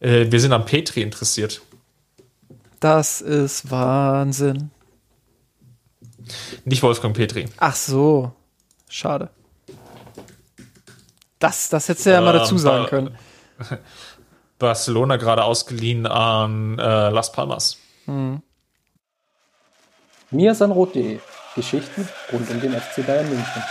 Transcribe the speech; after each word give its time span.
Äh, 0.00 0.30
wir 0.30 0.40
sind 0.40 0.52
an 0.52 0.64
Petri 0.64 1.02
interessiert. 1.02 1.60
Das 2.80 3.20
ist 3.20 3.70
Wahnsinn. 3.70 4.70
Nicht 6.64 6.82
Wolfgang 6.82 7.16
Petri. 7.16 7.46
Ach 7.58 7.74
so. 7.74 8.32
Schade. 8.88 9.30
Das, 11.38 11.68
das 11.68 11.88
hättest 11.88 12.06
du 12.06 12.10
ja 12.10 12.18
ähm, 12.18 12.24
mal 12.24 12.32
dazu 12.32 12.58
sagen 12.58 12.86
können. 12.86 13.18
Barcelona 14.58 15.16
gerade 15.16 15.44
ausgeliehen 15.44 16.06
an 16.06 16.78
äh, 16.78 17.10
Las 17.10 17.32
Palmas. 17.32 17.78
Hm. 18.06 18.42
Miasanrot.de 20.30 21.20
Geschichten 21.54 22.08
rund 22.32 22.50
um 22.50 22.60
den 22.60 22.72
FC 22.72 23.06
Bayern 23.06 23.28
München. 23.28 23.62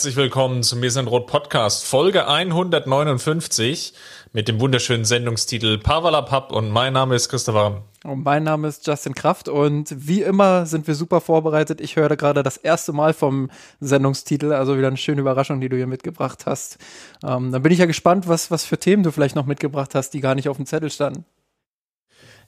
Herzlich 0.00 0.16
willkommen 0.16 0.62
zum 0.62 0.80
Mir 0.80 0.90
sind 0.90 1.08
Rot 1.08 1.26
Podcast, 1.26 1.84
Folge 1.84 2.26
159 2.26 3.92
mit 4.32 4.48
dem 4.48 4.58
wunderschönen 4.58 5.04
Sendungstitel 5.04 5.76
Pavalapap 5.76 6.52
und 6.52 6.70
mein 6.70 6.94
Name 6.94 7.16
ist 7.16 7.28
Christopher. 7.28 7.82
Und 8.04 8.24
mein 8.24 8.44
Name 8.44 8.66
ist 8.66 8.86
Justin 8.86 9.14
Kraft 9.14 9.50
und 9.50 9.94
wie 9.94 10.22
immer 10.22 10.64
sind 10.64 10.86
wir 10.86 10.94
super 10.94 11.20
vorbereitet. 11.20 11.82
Ich 11.82 11.96
höre 11.96 12.16
gerade 12.16 12.42
das 12.42 12.56
erste 12.56 12.94
Mal 12.94 13.12
vom 13.12 13.50
Sendungstitel, 13.80 14.54
also 14.54 14.78
wieder 14.78 14.86
eine 14.86 14.96
schöne 14.96 15.20
Überraschung, 15.20 15.60
die 15.60 15.68
du 15.68 15.76
hier 15.76 15.86
mitgebracht 15.86 16.46
hast. 16.46 16.78
Ähm, 17.22 17.52
dann 17.52 17.60
bin 17.60 17.70
ich 17.70 17.78
ja 17.78 17.84
gespannt, 17.84 18.26
was, 18.26 18.50
was 18.50 18.64
für 18.64 18.78
Themen 18.78 19.02
du 19.02 19.12
vielleicht 19.12 19.36
noch 19.36 19.44
mitgebracht 19.44 19.94
hast, 19.94 20.14
die 20.14 20.22
gar 20.22 20.34
nicht 20.34 20.48
auf 20.48 20.56
dem 20.56 20.64
Zettel 20.64 20.90
standen. 20.90 21.26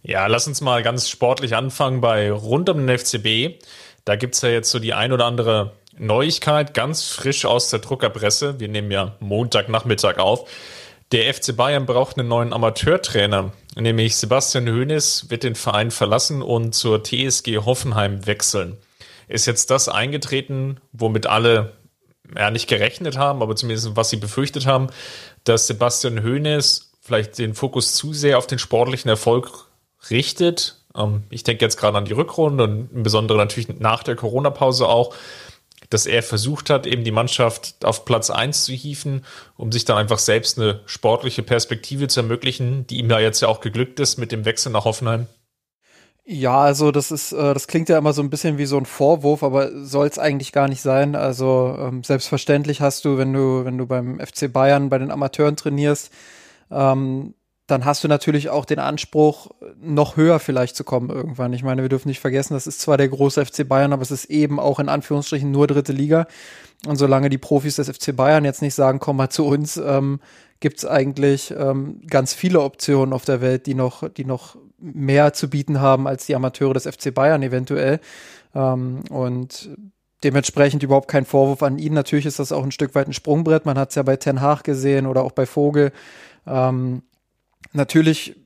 Ja, 0.00 0.26
lass 0.26 0.48
uns 0.48 0.62
mal 0.62 0.82
ganz 0.82 1.10
sportlich 1.10 1.54
anfangen 1.54 2.00
bei 2.00 2.32
rund 2.32 2.70
um 2.70 2.86
den 2.86 2.98
FCB. 2.98 3.62
Da 4.06 4.16
gibt 4.16 4.36
es 4.36 4.40
ja 4.40 4.48
jetzt 4.48 4.70
so 4.70 4.78
die 4.78 4.94
ein 4.94 5.12
oder 5.12 5.26
andere 5.26 5.74
Neuigkeit, 5.98 6.74
ganz 6.74 7.04
frisch 7.04 7.44
aus 7.44 7.70
der 7.70 7.80
Druckerpresse. 7.80 8.60
Wir 8.60 8.68
nehmen 8.68 8.90
ja 8.90 9.16
Montagnachmittag 9.20 10.18
auf. 10.18 10.48
Der 11.12 11.32
FC 11.32 11.54
Bayern 11.54 11.84
braucht 11.84 12.18
einen 12.18 12.28
neuen 12.28 12.54
Amateurtrainer, 12.54 13.52
nämlich 13.76 14.16
Sebastian 14.16 14.66
Hoeneß 14.66 15.26
wird 15.28 15.42
den 15.42 15.54
Verein 15.54 15.90
verlassen 15.90 16.40
und 16.40 16.74
zur 16.74 17.04
TSG 17.04 17.58
Hoffenheim 17.58 18.26
wechseln. 18.26 18.78
Ist 19.28 19.46
jetzt 19.46 19.70
das 19.70 19.90
eingetreten, 19.90 20.80
womit 20.92 21.26
alle 21.26 21.74
ja 22.34 22.50
nicht 22.50 22.66
gerechnet 22.66 23.18
haben, 23.18 23.42
aber 23.42 23.56
zumindest 23.56 23.94
was 23.94 24.08
sie 24.08 24.16
befürchtet 24.16 24.64
haben, 24.64 24.88
dass 25.44 25.66
Sebastian 25.66 26.24
Hoeneß 26.24 26.92
vielleicht 27.02 27.38
den 27.38 27.54
Fokus 27.54 27.94
zu 27.94 28.14
sehr 28.14 28.38
auf 28.38 28.46
den 28.46 28.58
sportlichen 28.58 29.10
Erfolg 29.10 29.66
richtet. 30.08 30.76
Ähm, 30.96 31.24
ich 31.28 31.42
denke 31.42 31.64
jetzt 31.64 31.76
gerade 31.76 31.98
an 31.98 32.06
die 32.06 32.12
Rückrunde 32.12 32.64
und 32.64 32.90
im 32.92 33.02
Besonderen 33.02 33.38
natürlich 33.38 33.68
nach 33.80 34.02
der 34.02 34.16
Corona-Pause 34.16 34.88
auch 34.88 35.14
dass 35.92 36.06
er 36.06 36.22
versucht 36.22 36.70
hat, 36.70 36.86
eben 36.86 37.04
die 37.04 37.10
Mannschaft 37.10 37.84
auf 37.84 38.04
Platz 38.04 38.30
1 38.30 38.64
zu 38.64 38.72
hieven, 38.72 39.24
um 39.56 39.72
sich 39.72 39.84
dann 39.84 39.98
einfach 39.98 40.18
selbst 40.18 40.58
eine 40.58 40.80
sportliche 40.86 41.42
Perspektive 41.42 42.08
zu 42.08 42.20
ermöglichen, 42.20 42.86
die 42.86 42.98
ihm 42.98 43.10
ja 43.10 43.20
jetzt 43.20 43.40
ja 43.40 43.48
auch 43.48 43.60
geglückt 43.60 44.00
ist 44.00 44.18
mit 44.18 44.32
dem 44.32 44.44
Wechsel 44.44 44.72
nach 44.72 44.84
Hoffenheim? 44.84 45.26
Ja, 46.24 46.60
also 46.60 46.92
das 46.92 47.10
ist, 47.10 47.32
äh, 47.32 47.52
das 47.52 47.66
klingt 47.66 47.88
ja 47.88 47.98
immer 47.98 48.12
so 48.12 48.22
ein 48.22 48.30
bisschen 48.30 48.56
wie 48.56 48.66
so 48.66 48.78
ein 48.78 48.86
Vorwurf, 48.86 49.42
aber 49.42 49.70
soll 49.84 50.06
es 50.06 50.20
eigentlich 50.20 50.52
gar 50.52 50.68
nicht 50.68 50.80
sein. 50.80 51.16
Also 51.16 51.76
ähm, 51.78 52.04
selbstverständlich 52.04 52.80
hast 52.80 53.04
du, 53.04 53.18
wenn 53.18 53.32
du, 53.32 53.64
wenn 53.64 53.76
du 53.76 53.86
beim 53.86 54.20
FC 54.20 54.52
Bayern 54.52 54.88
bei 54.88 54.98
den 54.98 55.10
Amateuren 55.10 55.56
trainierst, 55.56 56.12
ähm, 56.70 57.34
dann 57.72 57.84
hast 57.84 58.04
du 58.04 58.08
natürlich 58.08 58.50
auch 58.50 58.64
den 58.64 58.78
Anspruch, 58.78 59.50
noch 59.80 60.16
höher 60.16 60.38
vielleicht 60.38 60.76
zu 60.76 60.84
kommen 60.84 61.10
irgendwann. 61.10 61.52
Ich 61.52 61.62
meine, 61.62 61.82
wir 61.82 61.88
dürfen 61.88 62.08
nicht 62.08 62.20
vergessen, 62.20 62.54
das 62.54 62.66
ist 62.66 62.80
zwar 62.80 62.98
der 62.98 63.08
große 63.08 63.44
FC 63.44 63.66
Bayern, 63.66 63.92
aber 63.92 64.02
es 64.02 64.10
ist 64.10 64.26
eben 64.26 64.60
auch 64.60 64.78
in 64.78 64.88
Anführungsstrichen 64.88 65.50
nur 65.50 65.66
dritte 65.66 65.92
Liga. 65.92 66.26
Und 66.86 66.96
solange 66.96 67.30
die 67.30 67.38
Profis 67.38 67.76
des 67.76 67.88
FC 67.88 68.14
Bayern 68.14 68.44
jetzt 68.44 68.62
nicht 68.62 68.74
sagen, 68.74 68.98
komm 68.98 69.16
mal 69.16 69.30
zu 69.30 69.46
uns, 69.46 69.78
ähm, 69.78 70.20
gibt 70.60 70.78
es 70.78 70.84
eigentlich 70.84 71.52
ähm, 71.56 72.00
ganz 72.08 72.34
viele 72.34 72.60
Optionen 72.60 73.12
auf 73.12 73.24
der 73.24 73.40
Welt, 73.40 73.66
die 73.66 73.74
noch, 73.74 74.08
die 74.08 74.24
noch 74.24 74.56
mehr 74.78 75.32
zu 75.32 75.48
bieten 75.48 75.80
haben 75.80 76.06
als 76.06 76.26
die 76.26 76.36
Amateure 76.36 76.74
des 76.74 76.86
FC 76.86 77.14
Bayern 77.14 77.42
eventuell. 77.42 78.00
Ähm, 78.54 79.00
und 79.10 79.70
dementsprechend 80.24 80.82
überhaupt 80.82 81.08
kein 81.08 81.24
Vorwurf 81.24 81.62
an 81.62 81.78
ihn. 81.78 81.94
Natürlich 81.94 82.26
ist 82.26 82.38
das 82.38 82.52
auch 82.52 82.62
ein 82.62 82.70
Stück 82.70 82.94
weit 82.94 83.08
ein 83.08 83.12
Sprungbrett. 83.12 83.64
Man 83.64 83.78
hat 83.78 83.90
es 83.90 83.94
ja 83.94 84.02
bei 84.02 84.16
Ten 84.16 84.40
Haag 84.40 84.62
gesehen 84.62 85.06
oder 85.06 85.22
auch 85.24 85.32
bei 85.32 85.46
Vogel. 85.46 85.92
Ähm, 86.46 87.02
natürlich 87.72 88.36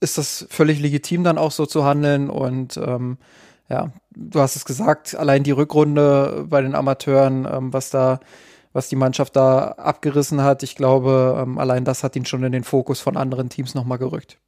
ist 0.00 0.18
das 0.18 0.46
völlig 0.50 0.80
legitim, 0.80 1.24
dann 1.24 1.38
auch 1.38 1.50
so 1.50 1.66
zu 1.66 1.84
handeln. 1.84 2.30
Und 2.30 2.76
ähm, 2.76 3.18
ja, 3.68 3.92
du 4.14 4.40
hast 4.40 4.56
es 4.56 4.64
gesagt, 4.64 5.14
allein 5.14 5.42
die 5.42 5.50
Rückrunde 5.50 6.44
bei 6.48 6.60
den 6.60 6.74
Amateuren, 6.74 7.46
ähm, 7.50 7.72
was 7.72 7.90
da, 7.90 8.20
was 8.72 8.88
die 8.88 8.96
Mannschaft 8.96 9.36
da 9.36 9.68
abgerissen 9.72 10.42
hat, 10.42 10.62
ich 10.62 10.76
glaube, 10.76 11.38
ähm, 11.40 11.58
allein 11.58 11.84
das 11.84 12.04
hat 12.04 12.16
ihn 12.16 12.26
schon 12.26 12.44
in 12.44 12.52
den 12.52 12.64
Fokus 12.64 13.00
von 13.00 13.16
anderen 13.16 13.48
Teams 13.48 13.74
nochmal 13.74 13.98
gerückt. 13.98 14.38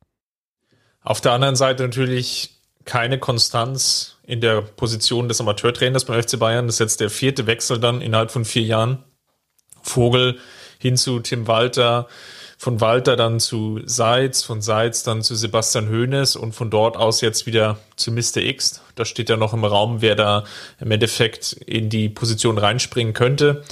Auf 1.02 1.20
der 1.20 1.32
anderen 1.32 1.56
Seite 1.56 1.84
natürlich 1.84 2.60
keine 2.84 3.18
Konstanz 3.18 4.16
in 4.24 4.40
der 4.40 4.60
Position 4.60 5.28
des 5.28 5.40
Amateurtrainers 5.40 6.04
beim 6.04 6.22
FC 6.22 6.38
Bayern. 6.38 6.66
Das 6.66 6.76
ist 6.76 6.80
jetzt 6.80 7.00
der 7.00 7.10
vierte 7.10 7.46
Wechsel 7.46 7.78
dann 7.78 8.00
innerhalb 8.00 8.30
von 8.30 8.44
vier 8.44 8.62
Jahren. 8.62 9.04
Vogel 9.82 10.38
hin 10.78 10.96
zu 10.96 11.20
Tim 11.20 11.46
Walter, 11.46 12.08
von 12.58 12.80
Walter 12.80 13.16
dann 13.16 13.38
zu 13.38 13.80
Seitz, 13.84 14.42
von 14.42 14.62
Seitz 14.62 15.02
dann 15.02 15.22
zu 15.22 15.34
Sebastian 15.34 15.90
Hoeneß 15.90 16.36
und 16.36 16.54
von 16.54 16.70
dort 16.70 16.96
aus 16.96 17.20
jetzt 17.20 17.46
wieder 17.46 17.78
zu 17.96 18.10
Mr. 18.10 18.38
X. 18.38 18.80
Da 18.94 19.04
steht 19.04 19.28
ja 19.28 19.36
noch 19.36 19.52
im 19.52 19.64
Raum, 19.64 20.00
wer 20.00 20.14
da 20.14 20.44
im 20.80 20.90
Endeffekt 20.90 21.52
in 21.52 21.90
die 21.90 22.08
Position 22.08 22.56
reinspringen 22.58 23.12
könnte. 23.12 23.62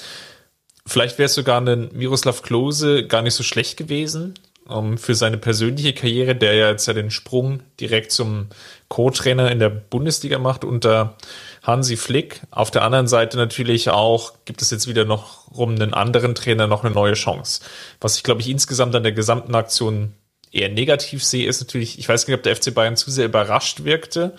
Vielleicht 0.86 1.18
wäre 1.18 1.26
es 1.26 1.34
sogar 1.34 1.60
ein 1.60 1.90
Miroslav 1.94 2.42
Klose 2.42 3.06
gar 3.06 3.22
nicht 3.22 3.34
so 3.34 3.42
schlecht 3.42 3.78
gewesen 3.78 4.34
ähm, 4.68 4.98
für 4.98 5.14
seine 5.14 5.38
persönliche 5.38 5.94
Karriere, 5.94 6.36
der 6.36 6.54
ja 6.54 6.70
jetzt 6.70 6.86
ja 6.86 6.92
den 6.92 7.10
Sprung 7.10 7.60
direkt 7.80 8.12
zum 8.12 8.48
Co-Trainer 8.88 9.50
in 9.50 9.60
der 9.60 9.70
Bundesliga 9.70 10.38
macht 10.38 10.62
unter 10.62 11.16
Hansi 11.64 11.96
Flick. 11.96 12.42
Auf 12.50 12.70
der 12.70 12.82
anderen 12.82 13.08
Seite 13.08 13.36
natürlich 13.36 13.88
auch 13.88 14.34
gibt 14.44 14.62
es 14.62 14.70
jetzt 14.70 14.86
wieder 14.86 15.04
noch 15.04 15.50
rum 15.56 15.70
einen 15.70 15.94
anderen 15.94 16.34
Trainer 16.34 16.66
noch 16.66 16.84
eine 16.84 16.94
neue 16.94 17.14
Chance. 17.14 17.60
Was 18.00 18.16
ich 18.16 18.22
glaube 18.22 18.42
ich 18.42 18.48
insgesamt 18.48 18.94
an 18.94 19.02
der 19.02 19.12
gesamten 19.12 19.54
Aktion 19.54 20.12
eher 20.52 20.68
negativ 20.68 21.24
sehe, 21.24 21.48
ist 21.48 21.60
natürlich, 21.60 21.98
ich 21.98 22.08
weiß 22.08 22.26
nicht, 22.26 22.36
ob 22.36 22.42
der 22.42 22.54
FC 22.54 22.72
Bayern 22.72 22.96
zu 22.96 23.10
sehr 23.10 23.24
überrascht 23.24 23.84
wirkte, 23.84 24.34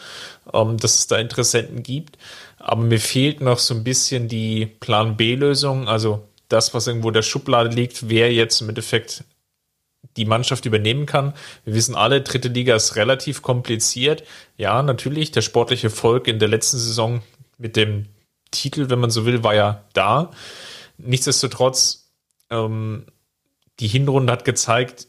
ähm, 0.53 0.77
dass 0.77 0.95
es 0.95 1.07
da 1.07 1.17
Interessenten 1.17 1.83
gibt. 1.83 2.17
Aber 2.57 2.83
mir 2.83 2.99
fehlt 2.99 3.41
noch 3.41 3.59
so 3.59 3.73
ein 3.73 3.83
bisschen 3.83 4.27
die 4.27 4.65
Plan 4.65 5.17
B-Lösung, 5.17 5.87
also 5.87 6.27
das, 6.47 6.73
was 6.73 6.87
irgendwo 6.87 7.11
der 7.11 7.23
Schublade 7.23 7.69
liegt, 7.69 8.07
wer 8.07 8.31
jetzt 8.31 8.61
im 8.61 8.69
Endeffekt 8.69 9.23
die 10.17 10.25
Mannschaft 10.25 10.65
übernehmen 10.65 11.05
kann. 11.05 11.33
Wir 11.65 11.73
wissen 11.73 11.95
alle, 11.95 12.21
dritte 12.21 12.47
Liga 12.47 12.75
ist 12.75 12.95
relativ 12.95 13.41
kompliziert. 13.41 14.23
Ja, 14.57 14.81
natürlich, 14.81 15.31
der 15.31 15.41
sportliche 15.41 15.87
Erfolg 15.87 16.27
in 16.27 16.39
der 16.39 16.47
letzten 16.47 16.77
Saison 16.77 17.21
mit 17.57 17.75
dem 17.75 18.05
Titel, 18.51 18.89
wenn 18.89 18.99
man 18.99 19.09
so 19.09 19.25
will, 19.25 19.43
war 19.43 19.55
ja 19.55 19.83
da. 19.93 20.31
Nichtsdestotrotz, 20.97 22.11
ähm, 22.49 23.05
die 23.79 23.87
Hinrunde 23.87 24.31
hat 24.31 24.45
gezeigt, 24.45 25.07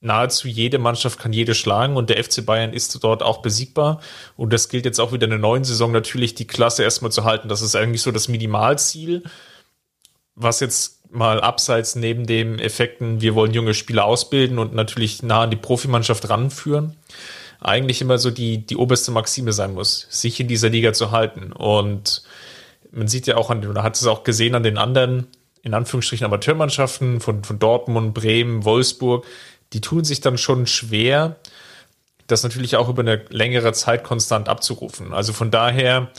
nahezu 0.00 0.48
jede 0.48 0.78
Mannschaft 0.78 1.18
kann 1.18 1.32
jede 1.32 1.54
schlagen 1.54 1.96
und 1.96 2.10
der 2.10 2.22
FC 2.22 2.44
Bayern 2.44 2.72
ist 2.72 3.02
dort 3.02 3.22
auch 3.22 3.40
besiegbar. 3.40 4.00
Und 4.36 4.52
das 4.52 4.68
gilt 4.68 4.84
jetzt 4.84 5.00
auch 5.00 5.12
wieder 5.12 5.24
in 5.24 5.30
der 5.30 5.38
neuen 5.38 5.64
Saison 5.64 5.92
natürlich, 5.92 6.34
die 6.34 6.46
Klasse 6.46 6.82
erstmal 6.82 7.12
zu 7.12 7.24
halten. 7.24 7.48
Das 7.48 7.62
ist 7.62 7.74
eigentlich 7.74 8.02
so 8.02 8.10
das 8.10 8.28
Minimalziel, 8.28 9.22
was 10.34 10.60
jetzt 10.60 10.93
mal 11.14 11.40
abseits 11.40 11.94
neben 11.94 12.26
dem 12.26 12.58
Effekten, 12.58 13.20
wir 13.20 13.34
wollen 13.34 13.52
junge 13.52 13.74
Spieler 13.74 14.04
ausbilden 14.04 14.58
und 14.58 14.74
natürlich 14.74 15.22
nah 15.22 15.42
an 15.42 15.50
die 15.50 15.56
Profimannschaft 15.56 16.28
ranführen, 16.28 16.96
eigentlich 17.60 18.00
immer 18.00 18.18
so 18.18 18.30
die, 18.30 18.58
die 18.58 18.76
oberste 18.76 19.10
Maxime 19.10 19.52
sein 19.52 19.74
muss, 19.74 20.06
sich 20.10 20.38
in 20.40 20.48
dieser 20.48 20.68
Liga 20.68 20.92
zu 20.92 21.10
halten. 21.10 21.52
Und 21.52 22.22
man 22.92 23.08
sieht 23.08 23.26
ja 23.26 23.36
auch 23.36 23.50
an, 23.50 23.66
oder 23.66 23.82
hat 23.82 23.96
es 23.96 24.06
auch 24.06 24.24
gesehen 24.24 24.54
an 24.54 24.62
den 24.62 24.78
anderen, 24.78 25.28
in 25.62 25.74
Anführungsstrichen 25.74 26.26
Amateurmannschaften 26.26 27.20
von, 27.20 27.42
von 27.42 27.58
Dortmund, 27.58 28.12
Bremen, 28.12 28.64
Wolfsburg, 28.64 29.24
die 29.72 29.80
tun 29.80 30.04
sich 30.04 30.20
dann 30.20 30.36
schon 30.38 30.66
schwer, 30.66 31.36
das 32.26 32.42
natürlich 32.42 32.76
auch 32.76 32.88
über 32.88 33.02
eine 33.02 33.24
längere 33.30 33.72
Zeit 33.72 34.04
konstant 34.04 34.48
abzurufen. 34.48 35.12
Also 35.12 35.32
von 35.32 35.50
daher 35.50 36.10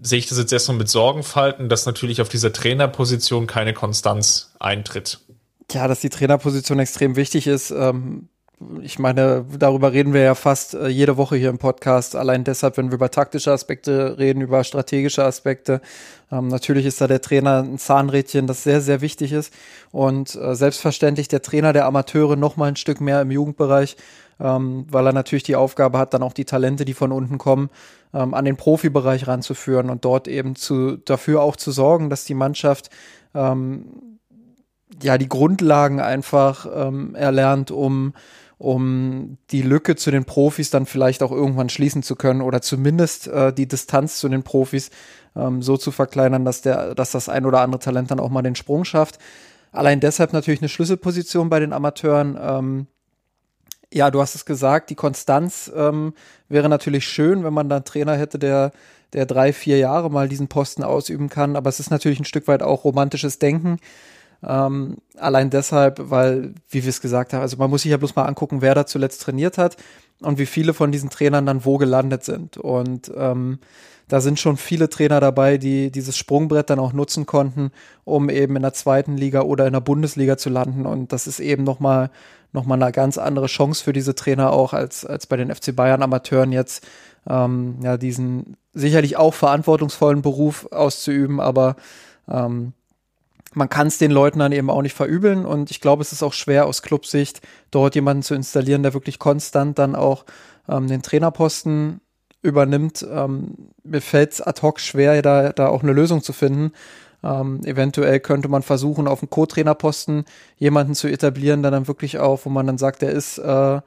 sehe 0.00 0.18
ich 0.18 0.26
das 0.26 0.38
jetzt 0.38 0.52
erstmal 0.52 0.78
mit 0.78 0.88
Sorgenfalten, 0.88 1.68
dass 1.68 1.86
natürlich 1.86 2.20
auf 2.20 2.28
dieser 2.28 2.52
Trainerposition 2.52 3.46
keine 3.46 3.72
Konstanz 3.72 4.52
eintritt. 4.58 5.20
Ja, 5.70 5.88
dass 5.88 6.00
die 6.00 6.10
Trainerposition 6.10 6.78
extrem 6.78 7.16
wichtig 7.16 7.46
ist, 7.46 7.70
ähm, 7.70 8.28
ich 8.80 8.98
meine, 8.98 9.44
darüber 9.58 9.92
reden 9.92 10.12
wir 10.12 10.22
ja 10.22 10.34
fast 10.34 10.74
äh, 10.74 10.88
jede 10.88 11.16
Woche 11.16 11.36
hier 11.36 11.50
im 11.50 11.58
Podcast. 11.58 12.16
Allein 12.16 12.44
deshalb, 12.44 12.76
wenn 12.76 12.88
wir 12.90 12.94
über 12.94 13.10
taktische 13.10 13.52
Aspekte 13.52 14.18
reden, 14.18 14.40
über 14.40 14.64
strategische 14.64 15.24
Aspekte. 15.24 15.80
Ähm, 16.30 16.48
natürlich 16.48 16.86
ist 16.86 17.00
da 17.00 17.06
der 17.06 17.20
Trainer 17.20 17.62
ein 17.62 17.78
Zahnrädchen, 17.78 18.46
das 18.46 18.62
sehr, 18.62 18.80
sehr 18.80 19.00
wichtig 19.00 19.32
ist. 19.32 19.52
Und 19.90 20.34
äh, 20.34 20.54
selbstverständlich 20.54 21.28
der 21.28 21.42
Trainer 21.42 21.72
der 21.72 21.86
Amateure 21.86 22.36
noch 22.36 22.56
mal 22.56 22.66
ein 22.66 22.76
Stück 22.76 23.00
mehr 23.00 23.20
im 23.20 23.30
Jugendbereich, 23.30 23.96
ähm, 24.40 24.86
weil 24.90 25.06
er 25.06 25.12
natürlich 25.12 25.42
die 25.42 25.56
Aufgabe 25.56 25.98
hat, 25.98 26.14
dann 26.14 26.22
auch 26.22 26.32
die 26.32 26.44
Talente, 26.44 26.84
die 26.84 26.94
von 26.94 27.12
unten 27.12 27.38
kommen, 27.38 27.70
ähm, 28.14 28.34
an 28.34 28.44
den 28.44 28.56
Profibereich 28.56 29.26
ranzuführen 29.26 29.90
und 29.90 30.04
dort 30.04 30.28
eben 30.28 30.56
zu, 30.56 30.96
dafür 30.96 31.42
auch 31.42 31.56
zu 31.56 31.70
sorgen, 31.70 32.10
dass 32.10 32.24
die 32.24 32.34
Mannschaft 32.34 32.90
ähm, 33.34 34.18
ja 35.02 35.18
die 35.18 35.28
Grundlagen 35.28 36.00
einfach 36.00 36.66
ähm, 36.74 37.14
erlernt, 37.14 37.70
um 37.70 38.14
um 38.62 39.38
die 39.50 39.62
Lücke 39.62 39.96
zu 39.96 40.12
den 40.12 40.24
Profis 40.24 40.70
dann 40.70 40.86
vielleicht 40.86 41.24
auch 41.24 41.32
irgendwann 41.32 41.68
schließen 41.68 42.04
zu 42.04 42.14
können 42.14 42.40
oder 42.40 42.62
zumindest 42.62 43.26
äh, 43.26 43.52
die 43.52 43.66
Distanz 43.66 44.20
zu 44.20 44.28
den 44.28 44.44
Profis 44.44 44.90
ähm, 45.34 45.62
so 45.62 45.76
zu 45.76 45.90
verkleinern, 45.90 46.44
dass 46.44 46.62
der, 46.62 46.94
dass 46.94 47.10
das 47.10 47.28
ein 47.28 47.44
oder 47.44 47.60
andere 47.60 47.80
Talent 47.80 48.12
dann 48.12 48.20
auch 48.20 48.30
mal 48.30 48.42
den 48.42 48.54
Sprung 48.54 48.84
schafft. 48.84 49.18
Allein 49.72 49.98
deshalb 49.98 50.32
natürlich 50.32 50.60
eine 50.60 50.68
Schlüsselposition 50.68 51.48
bei 51.48 51.58
den 51.58 51.72
Amateuren. 51.72 52.38
Ähm, 52.40 52.86
ja, 53.92 54.10
du 54.10 54.20
hast 54.20 54.34
es 54.34 54.44
gesagt, 54.44 54.90
die 54.90 54.94
Konstanz 54.94 55.70
ähm, 55.74 56.14
wäre 56.48 56.68
natürlich 56.68 57.06
schön, 57.06 57.44
wenn 57.44 57.54
man 57.54 57.68
da 57.68 57.76
einen 57.76 57.84
Trainer 57.84 58.16
hätte, 58.16 58.38
der, 58.38 58.72
der 59.12 59.26
drei, 59.26 59.52
vier 59.52 59.78
Jahre 59.78 60.10
mal 60.10 60.28
diesen 60.28 60.48
Posten 60.48 60.82
ausüben 60.82 61.28
kann. 61.28 61.56
Aber 61.56 61.68
es 61.68 61.80
ist 61.80 61.90
natürlich 61.90 62.20
ein 62.20 62.24
Stück 62.24 62.48
weit 62.48 62.62
auch 62.62 62.84
romantisches 62.84 63.38
Denken. 63.38 63.78
Ähm, 64.44 64.96
allein 65.16 65.50
deshalb, 65.50 66.10
weil, 66.10 66.54
wie 66.68 66.82
wir 66.82 66.90
es 66.90 67.00
gesagt 67.00 67.32
haben, 67.32 67.42
also 67.42 67.56
man 67.56 67.70
muss 67.70 67.82
sich 67.82 67.92
ja 67.92 67.96
bloß 67.96 68.16
mal 68.16 68.24
angucken, 68.24 68.60
wer 68.60 68.74
da 68.74 68.86
zuletzt 68.86 69.22
trainiert 69.22 69.56
hat 69.56 69.76
und 70.20 70.38
wie 70.38 70.46
viele 70.46 70.74
von 70.74 70.90
diesen 70.90 71.10
Trainern 71.10 71.46
dann 71.46 71.64
wo 71.64 71.78
gelandet 71.78 72.24
sind. 72.24 72.56
Und 72.56 73.12
ähm, 73.16 73.58
da 74.08 74.20
sind 74.20 74.40
schon 74.40 74.56
viele 74.56 74.88
Trainer 74.88 75.20
dabei, 75.20 75.58
die 75.58 75.90
dieses 75.90 76.18
Sprungbrett 76.18 76.70
dann 76.70 76.80
auch 76.80 76.92
nutzen 76.92 77.24
konnten, 77.24 77.70
um 78.04 78.28
eben 78.30 78.56
in 78.56 78.62
der 78.62 78.72
zweiten 78.72 79.16
Liga 79.16 79.42
oder 79.42 79.66
in 79.66 79.72
der 79.72 79.80
Bundesliga 79.80 80.36
zu 80.36 80.50
landen. 80.50 80.86
Und 80.86 81.12
das 81.12 81.26
ist 81.26 81.38
eben 81.38 81.62
nochmal 81.62 82.10
noch 82.52 82.64
mal 82.64 82.80
eine 82.80 82.92
ganz 82.92 83.18
andere 83.18 83.46
Chance 83.46 83.82
für 83.82 83.92
diese 83.92 84.14
Trainer 84.14 84.52
auch 84.52 84.72
als, 84.72 85.04
als 85.04 85.26
bei 85.26 85.36
den 85.36 85.54
FC 85.54 85.74
Bayern 85.74 86.02
Amateuren 86.02 86.52
jetzt 86.52 86.86
ähm, 87.28 87.78
ja 87.82 87.96
diesen 87.96 88.56
sicherlich 88.74 89.16
auch 89.16 89.34
verantwortungsvollen 89.34 90.22
Beruf 90.22 90.68
auszuüben, 90.70 91.40
aber 91.40 91.76
ähm, 92.28 92.72
man 93.54 93.68
kann 93.68 93.86
es 93.86 93.98
den 93.98 94.10
Leuten 94.10 94.38
dann 94.38 94.52
eben 94.52 94.70
auch 94.70 94.82
nicht 94.82 94.94
verübeln 94.94 95.44
und 95.44 95.70
ich 95.70 95.80
glaube, 95.80 96.02
es 96.02 96.12
ist 96.12 96.22
auch 96.22 96.32
schwer 96.32 96.66
aus 96.66 96.82
Clubsicht, 96.82 97.40
dort 97.70 97.94
jemanden 97.94 98.22
zu 98.22 98.34
installieren, 98.34 98.82
der 98.82 98.94
wirklich 98.94 99.18
konstant 99.18 99.78
dann 99.78 99.94
auch 99.94 100.24
ähm, 100.68 100.88
den 100.88 101.02
Trainerposten 101.02 102.00
übernimmt. 102.42 103.06
Ähm, 103.08 103.54
mir 103.84 104.00
fällt 104.00 104.32
es 104.32 104.40
ad 104.40 104.62
hoc 104.62 104.80
schwer, 104.80 105.20
da, 105.22 105.52
da 105.52 105.68
auch 105.68 105.82
eine 105.82 105.92
Lösung 105.92 106.22
zu 106.22 106.32
finden. 106.32 106.72
Ähm, 107.24 107.60
eventuell 107.64 108.20
könnte 108.20 108.48
man 108.48 108.62
versuchen, 108.62 109.06
auf 109.06 109.20
dem 109.20 109.30
Co-Trainerposten 109.30 110.24
jemanden 110.56 110.94
zu 110.94 111.08
etablieren, 111.08 111.62
der 111.62 111.70
dann 111.70 111.88
wirklich 111.88 112.18
auch, 112.18 112.44
wo 112.44 112.50
man 112.50 112.66
dann 112.66 112.78
sagt, 112.78 113.02
der 113.02 113.10
ist 113.10 113.38
äh, 113.38 113.80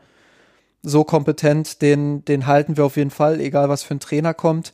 so 0.84 1.04
kompetent, 1.04 1.82
den, 1.82 2.24
den 2.26 2.48
halten 2.48 2.78
wir 2.78 2.86
auf 2.86 2.98
jeden 2.98 3.10
Fall, 3.12 3.42
egal 3.42 3.70
was 3.70 3.84
für 3.84 3.96
ein 3.96 4.00
Trainer 4.00 4.34
kommt. 4.34 4.72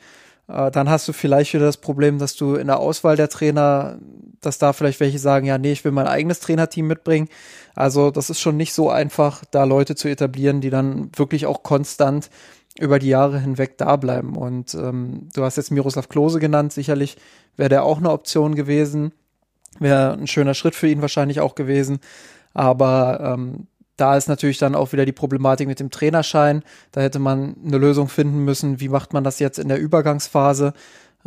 Äh, 0.48 0.70
dann 0.72 0.90
hast 0.90 1.08
du 1.08 1.14
vielleicht 1.14 1.54
wieder 1.54 1.66
das 1.66 1.78
Problem, 1.78 2.20
dass 2.20 2.36
du 2.36 2.56
in 2.56 2.68
der 2.68 2.80
Auswahl 2.80 3.16
der 3.16 3.30
Trainer, 3.30 3.98
dass 4.42 4.58
da 4.58 4.74
vielleicht 4.74 5.00
welche 5.00 5.20
sagen, 5.20 5.46
ja, 5.46 5.58
nee, 5.58 5.72
ich 5.72 5.86
will 5.86 5.92
mein 5.92 6.08
eigenes 6.08 6.40
Trainerteam 6.40 6.88
mitbringen. 6.88 7.30
Also 7.76 8.12
das 8.12 8.30
ist 8.30 8.42
schon 8.42 8.58
nicht 8.58 8.74
so 8.74 8.90
einfach, 8.90 9.44
da 9.52 9.64
Leute 9.64 9.96
zu 9.96 10.08
etablieren, 10.10 10.62
die 10.62 10.70
dann 10.70 11.10
wirklich 11.16 11.46
auch 11.46 11.64
konstant 11.64 12.30
über 12.82 13.00
die 13.00 13.10
Jahre 13.10 13.40
hinweg 13.40 13.78
da 13.78 13.96
bleiben. 13.96 14.36
Und 14.36 14.74
ähm, 14.74 15.30
du 15.34 15.44
hast 15.44 15.58
jetzt 15.58 15.72
Miroslav 15.72 16.10
Klose 16.10 16.40
genannt, 16.40 16.74
sicherlich 16.74 17.18
wäre 17.56 17.70
der 17.70 17.84
auch 17.84 17.98
eine 17.98 18.12
Option 18.12 18.56
gewesen. 18.56 19.14
Wäre 19.80 20.14
ein 20.14 20.28
schöner 20.28 20.54
Schritt 20.54 20.76
für 20.76 20.88
ihn 20.88 21.02
wahrscheinlich 21.02 21.40
auch 21.40 21.56
gewesen. 21.56 22.00
Aber 22.54 23.20
ähm, 23.22 23.68
da 23.96 24.18
ist 24.18 24.28
natürlich 24.28 24.58
dann 24.58 24.76
auch 24.76 24.92
wieder 24.92 25.06
die 25.06 25.12
Problematik 25.12 25.68
mit 25.68 25.80
dem 25.80 25.92
Trainerschein. 25.92 26.64
Da 26.92 27.02
hätte 27.02 27.20
man 27.20 27.56
eine 27.66 27.78
Lösung 27.78 28.10
finden 28.10 28.40
müssen. 28.40 28.80
Wie 28.80 28.90
macht 28.90 29.14
man 29.14 29.24
das 29.24 29.40
jetzt 29.40 29.60
in 29.60 29.70
der 29.70 29.80
Übergangsphase, 29.80 30.74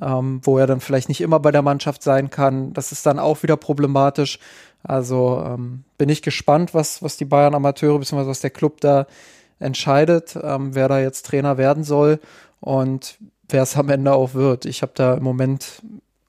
ähm, 0.00 0.41
wo 0.43 0.59
er 0.59 0.67
dann 0.67 0.81
vielleicht 0.81 1.09
nicht 1.09 1.21
immer 1.21 1.41
bei 1.41 1.53
der 1.53 1.62
Mannschaft 1.62 2.03
sein 2.03 2.31
kann? 2.31 2.73
Das 2.73 2.93
ist 2.93 3.07
dann 3.07 3.19
auch 3.19 3.43
wieder 3.43 3.57
problematisch. 3.57 4.39
Also 4.83 5.43
ähm, 5.47 5.85
bin 5.97 6.09
ich 6.09 6.21
gespannt, 6.21 6.75
was, 6.75 7.03
was 7.03 7.17
die 7.17 7.25
Bayern 7.25 7.55
Amateure 7.55 7.99
bzw. 7.99 8.27
was 8.27 8.41
der 8.41 8.50
Club 8.50 8.81
da 8.81 9.07
entscheidet, 9.64 10.38
ähm, 10.40 10.75
wer 10.75 10.88
da 10.88 11.00
jetzt 11.00 11.26
Trainer 11.26 11.58
werden 11.58 11.84
soll 11.84 12.20
und 12.61 13.19
wer 13.49 13.62
es 13.62 13.76
am 13.76 13.88
Ende 13.88 14.12
auch 14.12 14.34
wird. 14.34 14.64
Ich 14.64 14.82
habe 14.82 14.93
da 14.94 15.14
im 15.14 15.22
Moment 15.22 15.82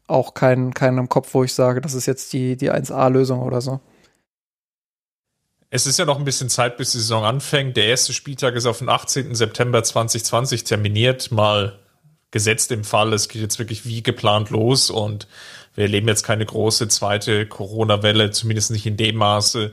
auch 0.07 0.33
keinen, 0.33 0.73
keinen 0.73 0.97
im 0.97 1.09
Kopf, 1.09 1.33
wo 1.33 1.43
ich 1.43 1.53
sage, 1.53 1.81
das 1.81 1.93
ist 1.93 2.05
jetzt 2.05 2.33
die, 2.33 2.55
die 2.55 2.71
1A-Lösung 2.71 3.41
oder 3.41 3.61
so. 3.61 3.79
Es 5.69 5.87
ist 5.87 5.99
ja 5.99 6.05
noch 6.05 6.19
ein 6.19 6.25
bisschen 6.25 6.49
Zeit, 6.49 6.77
bis 6.77 6.91
die 6.91 6.99
Saison 6.99 7.25
anfängt. 7.25 7.75
Der 7.75 7.87
erste 7.87 8.13
Spieltag 8.13 8.55
ist 8.55 8.65
auf 8.65 8.79
den 8.79 8.89
18. 8.89 9.35
September 9.35 9.83
2020 9.83 10.63
terminiert. 10.63 11.31
Mal 11.31 11.79
gesetzt 12.31 12.71
im 12.71 12.83
Fall, 12.83 13.13
es 13.13 13.29
geht 13.29 13.41
jetzt 13.41 13.59
wirklich 13.59 13.85
wie 13.85 14.03
geplant 14.03 14.49
los 14.49 14.89
und 14.89 15.27
wir 15.73 15.83
erleben 15.85 16.07
jetzt 16.07 16.23
keine 16.23 16.45
große 16.45 16.87
zweite 16.89 17.45
Corona-Welle, 17.45 18.31
zumindest 18.31 18.71
nicht 18.71 18.85
in 18.85 18.97
dem 18.97 19.15
Maße, 19.15 19.71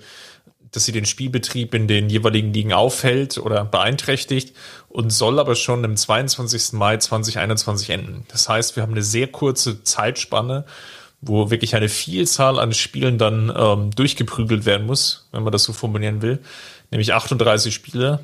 dass 0.72 0.86
sie 0.86 0.92
den 0.92 1.04
Spielbetrieb 1.04 1.74
in 1.74 1.86
den 1.86 2.08
jeweiligen 2.08 2.52
Ligen 2.52 2.72
aufhält 2.72 3.38
oder 3.38 3.64
beeinträchtigt 3.64 4.56
und 4.88 5.10
soll 5.10 5.38
aber 5.38 5.54
schon 5.54 5.84
am 5.84 5.96
22. 5.96 6.72
Mai 6.72 6.96
2021 6.96 7.90
enden. 7.90 8.24
Das 8.28 8.48
heißt, 8.48 8.74
wir 8.74 8.82
haben 8.82 8.92
eine 8.92 9.02
sehr 9.02 9.28
kurze 9.28 9.84
Zeitspanne, 9.84 10.64
wo 11.20 11.50
wirklich 11.50 11.76
eine 11.76 11.88
Vielzahl 11.88 12.58
an 12.58 12.72
Spielen 12.72 13.18
dann 13.18 13.52
ähm, 13.54 13.90
durchgeprügelt 13.92 14.64
werden 14.64 14.86
muss, 14.86 15.28
wenn 15.30 15.44
man 15.44 15.52
das 15.52 15.64
so 15.64 15.72
formulieren 15.72 16.22
will, 16.22 16.40
nämlich 16.90 17.12
38 17.14 17.72
Spiele. 17.72 18.20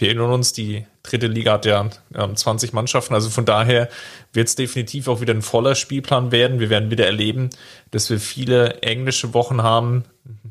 Wir 0.00 0.08
erinnern 0.08 0.32
uns, 0.32 0.52
die 0.52 0.86
dritte 1.02 1.26
Liga 1.26 1.52
hat 1.52 1.66
ja 1.66 1.90
ähm, 2.14 2.36
20 2.36 2.72
Mannschaften, 2.72 3.14
also 3.14 3.28
von 3.28 3.44
daher 3.44 3.88
wird 4.32 4.48
es 4.48 4.54
definitiv 4.54 5.08
auch 5.08 5.20
wieder 5.20 5.34
ein 5.34 5.42
voller 5.42 5.74
Spielplan 5.74 6.32
werden. 6.32 6.58
Wir 6.58 6.70
werden 6.70 6.90
wieder 6.90 7.06
erleben, 7.06 7.50
dass 7.90 8.08
wir 8.08 8.18
viele 8.18 8.80
englische 8.82 9.34
Wochen 9.34 9.62
haben, 9.62 10.04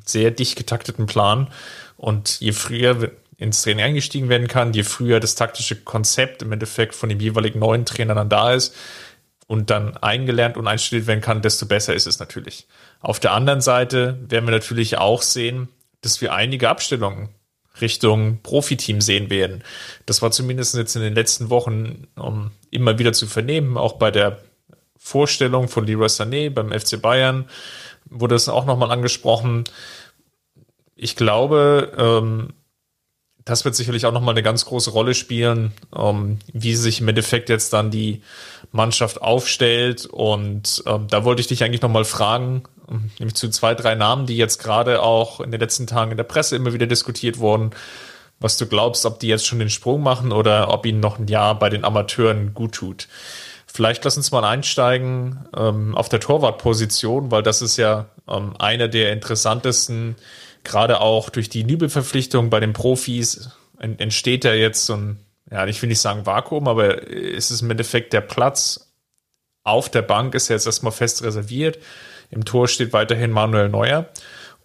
sehr 0.06 0.32
dicht 0.32 0.56
getakteten 0.56 1.08
Plan 1.08 1.48
und 1.98 2.40
je 2.40 2.52
früher 2.52 3.12
ins 3.38 3.62
Training 3.64 3.86
eingestiegen 3.86 4.30
werden 4.30 4.48
kann, 4.48 4.74
je 4.74 4.84
früher 4.84 5.20
das 5.20 5.36
taktische 5.36 5.78
Konzept 5.78 6.42
im 6.42 6.52
Endeffekt 6.52 6.94
von 6.94 7.10
dem 7.10 7.20
jeweiligen 7.20 7.60
neuen 7.60 7.86
Trainer 7.86 8.16
dann 8.16 8.30
da 8.30 8.54
ist, 8.54 8.76
und 9.50 9.72
dann 9.72 9.98
eingelernt 9.98 10.58
und 10.58 10.68
einstudiert 10.68 11.08
werden 11.08 11.22
kann, 11.22 11.42
desto 11.42 11.66
besser 11.66 11.96
ist 11.96 12.06
es 12.06 12.20
natürlich. 12.20 12.68
Auf 13.00 13.20
der 13.20 13.32
anderen 13.32 13.62
Seite 13.62 14.20
werden 14.30 14.46
wir 14.46 14.52
natürlich 14.52 15.00
auch 15.00 15.24
sehen, 15.24 15.70
dass 16.02 16.22
wir 16.22 16.34
einige 16.34 16.70
Abstellungen 16.70 17.30
Richtung 17.82 18.40
Profiteam 18.44 19.02
sehen 19.02 19.30
werden. 19.30 19.64
Das 20.06 20.22
war 20.22 20.32
zumindest 20.32 20.76
jetzt 20.76 20.96
in 20.96 21.02
den 21.02 21.16
letzten 21.16 21.50
Wochen 21.50 22.08
um, 22.16 22.52
immer 22.72 23.00
wieder 23.00 23.14
zu 23.14 23.28
vernehmen, 23.28 23.78
auch 23.78 23.94
bei 23.94 24.12
der 24.12 24.40
Vorstellung 24.98 25.70
von 25.70 25.86
Leroy 25.86 26.08
Sané 26.08 26.50
beim 26.50 26.72
FC 26.72 27.02
Bayern 27.02 27.46
wurde 28.10 28.36
es 28.36 28.50
auch 28.50 28.66
nochmal 28.66 28.92
angesprochen. 28.92 29.64
Ich 30.96 31.16
glaube, 31.16 31.94
ähm, 31.98 32.54
das 33.46 33.66
wird 33.66 33.76
sicherlich 33.76 34.06
auch 34.06 34.12
nochmal 34.12 34.34
eine 34.34 34.44
ganz 34.44 34.66
große 34.66 34.92
Rolle 34.92 35.14
spielen, 35.14 35.72
ähm, 35.96 36.40
wie 36.54 36.76
sich 36.76 37.02
im 37.02 37.08
Endeffekt 37.08 37.50
jetzt 37.50 37.74
dann 37.74 37.90
die 37.92 38.22
Mannschaft 38.72 39.22
aufstellt. 39.22 40.06
Und 40.06 40.84
ähm, 40.86 41.08
da 41.10 41.24
wollte 41.24 41.42
ich 41.42 41.48
dich 41.48 41.64
eigentlich 41.64 41.82
nochmal 41.82 42.06
fragen, 42.06 42.64
nämlich 43.20 43.36
zu 43.36 43.50
zwei, 43.50 43.76
drei 43.76 43.96
Namen, 43.96 44.26
die 44.26 44.38
jetzt 44.38 44.62
gerade 44.62 45.02
auch 45.02 45.40
in 45.40 45.52
den 45.52 45.60
letzten 45.60 45.88
Tagen 45.88 46.12
in 46.12 46.18
der 46.18 46.24
Presse 46.24 46.56
immer 46.56 46.74
wieder 46.74 46.88
diskutiert 46.88 47.40
wurden, 47.40 47.72
was 48.40 48.58
du 48.58 48.66
glaubst, 48.66 49.06
ob 49.06 49.20
die 49.20 49.28
jetzt 49.28 49.46
schon 49.46 49.60
den 49.60 49.70
Sprung 49.70 50.02
machen 50.02 50.32
oder 50.32 50.72
ob 50.74 50.86
ihnen 50.86 51.00
noch 51.00 51.20
ein 51.20 51.28
Jahr 51.28 51.58
bei 51.58 51.70
den 51.70 51.84
Amateuren 51.84 52.54
gut 52.54 52.74
tut. 52.74 53.08
Vielleicht 53.68 54.04
lass 54.04 54.18
uns 54.18 54.32
mal 54.32 54.44
einsteigen 54.44 55.46
ähm, 55.56 55.96
auf 55.96 56.10
der 56.10 56.20
Torwartposition, 56.20 57.32
weil 57.32 57.44
das 57.44 57.62
ist 57.62 57.78
ja 57.78 58.08
ähm, 58.28 58.56
einer 58.58 58.88
der 58.88 59.14
interessantesten 59.14 60.16
gerade 60.64 61.02
auch 61.02 61.30
durch 61.30 61.50
die 61.50 61.64
Nübel-Verpflichtung 61.64 62.50
bei 62.50 62.60
den 62.60 62.74
Profis 62.74 63.50
entsteht 63.80 64.44
da 64.44 64.54
jetzt 64.54 64.86
so 64.86 64.96
ein, 64.96 65.20
ja, 65.50 65.66
ich 65.66 65.82
will 65.82 65.88
nicht 65.88 66.02
sagen 66.02 66.26
Vakuum, 66.26 66.68
aber 66.68 67.10
es 67.10 67.50
ist 67.50 67.62
im 67.62 67.72
Endeffekt 67.72 68.12
der 68.12 68.22
Platz 68.22 68.90
auf 69.64 69.90
der 69.90 70.02
Bank 70.02 70.36
ist 70.36 70.48
jetzt 70.48 70.66
erstmal 70.66 70.92
fest 70.92 71.24
reserviert. 71.24 71.80
Im 72.30 72.46
Tor 72.46 72.68
steht 72.68 72.94
weiterhin 72.94 73.32
Manuel 73.32 73.70
Neuer. 73.70 74.10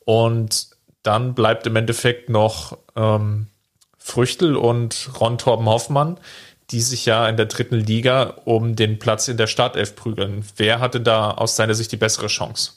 Und 0.05 0.69
dann 1.03 1.35
bleibt 1.35 1.67
im 1.67 1.77
Endeffekt 1.77 2.29
noch 2.29 2.79
ähm, 2.97 3.49
Früchtel 3.99 4.57
und 4.57 5.11
Ron 5.21 5.39
Torben 5.39 5.67
Hoffmann, 5.67 6.19
die 6.71 6.81
sich 6.81 7.07
ja 7.07 7.29
in 7.29 7.37
der 7.37 7.47
dritten 7.47 7.77
Liga 7.77 8.37
um 8.45 8.77
den 8.77 8.99
Platz 8.99 9.29
in 9.29 9.37
der 9.37 9.47
Startelf 9.47 9.97
prügeln. 9.97 10.45
Wer 10.57 10.81
hatte 10.81 11.01
da 11.01 11.31
aus 11.31 11.57
seiner 11.57 11.75
Sicht 11.75 11.93
die 11.93 11.97
bessere 11.97 12.27
Chance? 12.27 12.73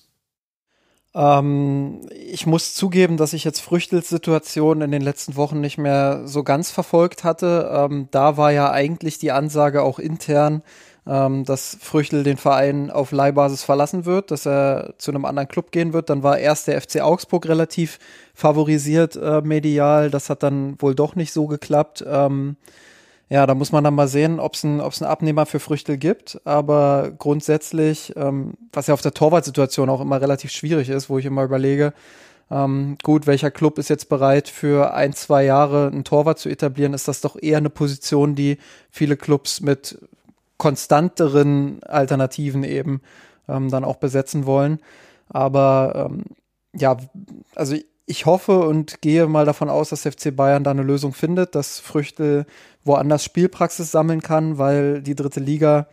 Ähm, 1.16 2.02
ich 2.12 2.46
muss 2.46 2.76
zugeben, 2.76 3.18
dass 3.18 3.34
ich 3.34 3.44
jetzt 3.44 3.62
Früchtels 3.62 4.10
Situation 4.10 4.82
in 4.82 4.92
den 4.92 5.02
letzten 5.02 5.36
Wochen 5.36 5.60
nicht 5.62 5.78
mehr 5.78 6.28
so 6.28 6.44
ganz 6.44 6.70
verfolgt 6.70 7.24
hatte. 7.24 7.70
Ähm, 7.74 8.08
da 8.12 8.38
war 8.38 8.52
ja 8.52 8.72
eigentlich 8.72 9.18
die 9.18 9.32
Ansage 9.32 9.82
auch 9.82 10.00
intern, 10.00 10.62
ähm, 11.10 11.46
dass 11.46 11.78
Früchtel 11.80 12.24
den 12.24 12.38
Verein 12.38 12.92
auf 12.92 13.12
Leihbasis 13.12 13.64
verlassen 13.64 14.06
wird, 14.06 14.32
dass 14.32 14.46
er 14.46 14.94
zu 14.98 15.12
einem 15.12 15.26
anderen 15.26 15.48
Club 15.48 15.72
gehen 15.72 15.94
wird. 15.94 16.10
Dann 16.10 16.24
war 16.24 16.38
erst 16.38 16.68
der 16.68 16.82
FC 16.82 17.02
Augsburg 17.02 17.48
relativ 17.48 18.00
favorisiert 18.34 19.16
äh, 19.16 19.42
medial. 19.42 20.10
Das 20.10 20.30
hat 20.30 20.44
dann 20.44 20.82
wohl 20.82 20.96
doch 20.96 21.16
nicht 21.16 21.34
so 21.34 21.48
geklappt. 21.48 22.04
Ähm, 22.08 22.58
ja, 23.30 23.46
da 23.46 23.56
muss 23.56 23.72
man 23.72 23.84
dann 23.84 23.96
mal 23.96 24.08
sehen, 24.08 24.40
ob 24.40 24.54
es 24.54 24.64
einen 24.64 24.80
ob's 24.80 25.02
einen 25.02 25.12
Abnehmer 25.12 25.46
für 25.46 25.60
Früchtel 25.60 25.98
gibt. 25.98 26.40
Aber 26.46 27.12
grundsätzlich, 27.18 28.14
ähm, 28.16 28.54
was 28.72 28.88
ja 28.88 28.94
auf 28.94 29.02
der 29.02 29.14
Torwartsituation 29.14 29.90
auch 29.90 30.02
immer 30.02 30.22
relativ 30.22 30.52
schwierig 30.52 30.90
ist, 30.90 31.10
wo 31.10 31.18
ich 31.18 31.26
immer 31.26 31.44
überlege, 31.44 31.94
ähm, 32.50 32.98
gut, 33.04 33.28
welcher 33.28 33.52
Club 33.52 33.78
ist 33.78 33.90
jetzt 33.90 34.08
bereit 34.08 34.48
für 34.48 34.94
ein, 34.94 35.12
zwei 35.14 35.44
Jahre 35.44 35.88
einen 35.88 36.06
Torwart 36.06 36.40
zu 36.40 36.48
etablieren, 36.48 36.94
ist 36.94 37.08
das 37.08 37.20
doch 37.20 37.36
eher 37.42 37.58
eine 37.58 37.70
Position, 37.70 38.36
die 38.36 38.58
viele 38.90 39.18
Clubs 39.18 39.60
mit 39.60 40.00
konstanteren 40.58 41.84
Alternativen 41.84 42.64
eben 42.64 43.02
ähm, 43.48 43.70
dann 43.70 43.86
auch 43.86 43.98
besetzen 43.98 44.46
wollen. 44.46 44.80
Aber 45.30 46.10
ähm, 46.10 46.24
ja, 46.74 46.98
also 47.56 47.76
ich 48.06 48.26
hoffe 48.26 48.60
und 48.60 49.02
gehe 49.02 49.28
mal 49.28 49.46
davon 49.46 49.70
aus, 49.70 49.90
dass 49.90 50.04
FC 50.04 50.36
Bayern 50.36 50.64
da 50.64 50.72
eine 50.72 50.84
Lösung 50.84 51.14
findet, 51.14 51.56
dass 51.56 51.80
Früchte 51.80 52.46
woanders 52.84 53.24
Spielpraxis 53.24 53.92
sammeln 53.92 54.22
kann, 54.22 54.58
weil 54.58 55.02
die 55.02 55.16
dritte 55.16 55.42
Liga, 55.42 55.88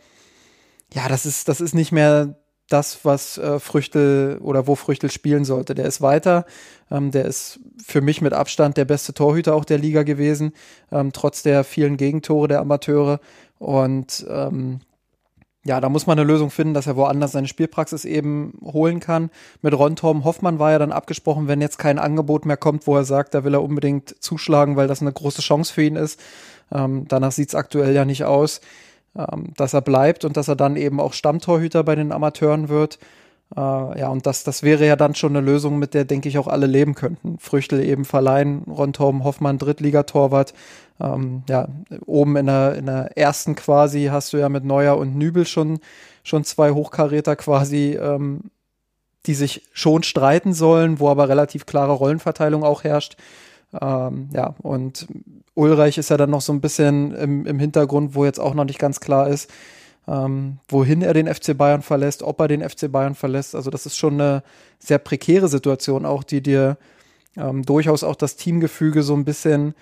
ja, 0.93 1.09
das 1.09 1.25
ist, 1.25 1.49
das 1.49 1.59
ist 1.59 1.75
nicht 1.75 1.91
mehr 1.91 2.35
das, 2.69 3.03
was 3.03 3.37
äh, 3.37 3.59
Früchtel 3.59 4.39
oder 4.41 4.67
wo 4.67 4.75
Früchtel 4.75 5.11
spielen 5.11 5.45
sollte. 5.45 5.75
Der 5.75 5.85
ist 5.85 6.01
weiter. 6.01 6.45
Ähm, 6.89 7.11
der 7.11 7.25
ist 7.25 7.59
für 7.85 8.01
mich 8.01 8.21
mit 8.21 8.33
Abstand 8.33 8.77
der 8.77 8.85
beste 8.85 9.13
Torhüter 9.13 9.55
auch 9.55 9.65
der 9.65 9.77
Liga 9.77 10.03
gewesen, 10.03 10.53
ähm, 10.91 11.11
trotz 11.13 11.43
der 11.43 11.63
vielen 11.63 11.97
Gegentore 11.97 12.47
der 12.47 12.61
Amateure. 12.61 13.19
Und 13.59 14.25
ähm, 14.29 14.81
ja, 15.63 15.81
da 15.81 15.89
muss 15.89 16.05
man 16.05 16.17
eine 16.19 16.27
Lösung 16.27 16.51
finden, 16.51 16.75
dass 16.75 16.85
er 16.85 16.95
woanders 16.95 17.31
seine 17.31 17.47
Spielpraxis 17.47 18.05
eben 18.05 18.53
holen 18.63 18.99
kann. 18.99 19.31
Mit 19.63 19.73
Ron 19.73 19.95
Torben 19.95 20.23
Hoffmann 20.23 20.59
war 20.59 20.71
ja 20.71 20.79
dann 20.79 20.91
abgesprochen, 20.91 21.47
wenn 21.47 21.59
jetzt 21.59 21.79
kein 21.79 21.97
Angebot 21.97 22.45
mehr 22.45 22.57
kommt, 22.57 22.85
wo 22.85 22.95
er 22.95 23.03
sagt, 23.03 23.33
da 23.33 23.43
will 23.43 23.55
er 23.55 23.63
unbedingt 23.63 24.15
zuschlagen, 24.21 24.75
weil 24.75 24.87
das 24.87 25.01
eine 25.01 25.11
große 25.11 25.41
Chance 25.41 25.73
für 25.73 25.81
ihn 25.83 25.95
ist. 25.95 26.19
Ähm, 26.71 27.07
danach 27.07 27.31
sieht's 27.31 27.55
aktuell 27.55 27.95
ja 27.95 28.05
nicht 28.05 28.25
aus, 28.25 28.61
ähm, 29.17 29.53
dass 29.55 29.73
er 29.73 29.81
bleibt 29.81 30.25
und 30.25 30.37
dass 30.37 30.47
er 30.47 30.55
dann 30.55 30.75
eben 30.75 30.99
auch 30.99 31.13
Stammtorhüter 31.13 31.83
bei 31.83 31.95
den 31.95 32.11
Amateuren 32.11 32.69
wird. 32.69 32.99
Äh, 33.55 33.59
ja, 33.59 34.09
und 34.09 34.25
das, 34.25 34.43
das 34.43 34.63
wäre 34.63 34.85
ja 34.85 34.95
dann 34.95 35.15
schon 35.15 35.35
eine 35.35 35.45
Lösung, 35.45 35.77
mit 35.77 35.93
der, 35.93 36.05
denke 36.05 36.29
ich, 36.29 36.37
auch 36.37 36.47
alle 36.47 36.65
leben 36.65 36.95
könnten. 36.95 37.37
Früchtel 37.39 37.83
eben 37.83 38.05
verleihen, 38.05 38.63
Ron 38.63 38.93
Hoffmann, 38.97 39.57
Drittligatorwart, 39.57 40.53
ähm, 40.99 41.43
ja, 41.47 41.67
oben 42.05 42.37
in 42.37 42.47
der, 42.47 42.75
in 42.75 42.85
der 42.87 43.17
ersten 43.17 43.55
quasi 43.55 44.05
hast 44.11 44.33
du 44.33 44.37
ja 44.37 44.49
mit 44.49 44.65
Neuer 44.65 44.97
und 44.97 45.15
Nübel 45.15 45.45
schon, 45.45 45.79
schon 46.23 46.43
zwei 46.43 46.71
Hochkaräter 46.71 47.35
quasi, 47.35 47.97
ähm, 48.01 48.51
die 49.25 49.33
sich 49.33 49.63
schon 49.73 50.03
streiten 50.03 50.53
sollen, 50.53 50.99
wo 50.99 51.09
aber 51.09 51.29
relativ 51.29 51.65
klare 51.65 51.93
Rollenverteilung 51.93 52.63
auch 52.63 52.83
herrscht. 52.83 53.17
Ähm, 53.79 54.29
ja, 54.33 54.55
und 54.61 55.07
Ulreich 55.53 55.97
ist 55.97 56.09
ja 56.09 56.17
dann 56.17 56.29
noch 56.29 56.41
so 56.41 56.53
ein 56.53 56.61
bisschen 56.61 57.13
im, 57.15 57.45
im 57.45 57.59
Hintergrund, 57.59 58.15
wo 58.15 58.25
jetzt 58.25 58.39
auch 58.39 58.53
noch 58.53 58.65
nicht 58.65 58.79
ganz 58.79 58.99
klar 58.99 59.27
ist, 59.27 59.49
ähm, 60.07 60.59
wohin 60.67 61.01
er 61.01 61.13
den 61.13 61.33
FC 61.33 61.57
Bayern 61.57 61.81
verlässt, 61.81 62.23
ob 62.23 62.39
er 62.39 62.47
den 62.47 62.67
FC 62.67 62.91
Bayern 62.91 63.15
verlässt. 63.15 63.55
Also 63.55 63.69
das 63.69 63.85
ist 63.85 63.97
schon 63.97 64.15
eine 64.15 64.43
sehr 64.79 64.99
prekäre 64.99 65.47
Situation 65.47 66.05
auch, 66.05 66.23
die 66.23 66.41
dir 66.41 66.77
ähm, 67.37 67.63
durchaus 67.63 68.03
auch 68.03 68.15
das 68.15 68.35
Teamgefüge 68.35 69.03
so 69.03 69.15
ein 69.15 69.25
bisschen 69.25 69.75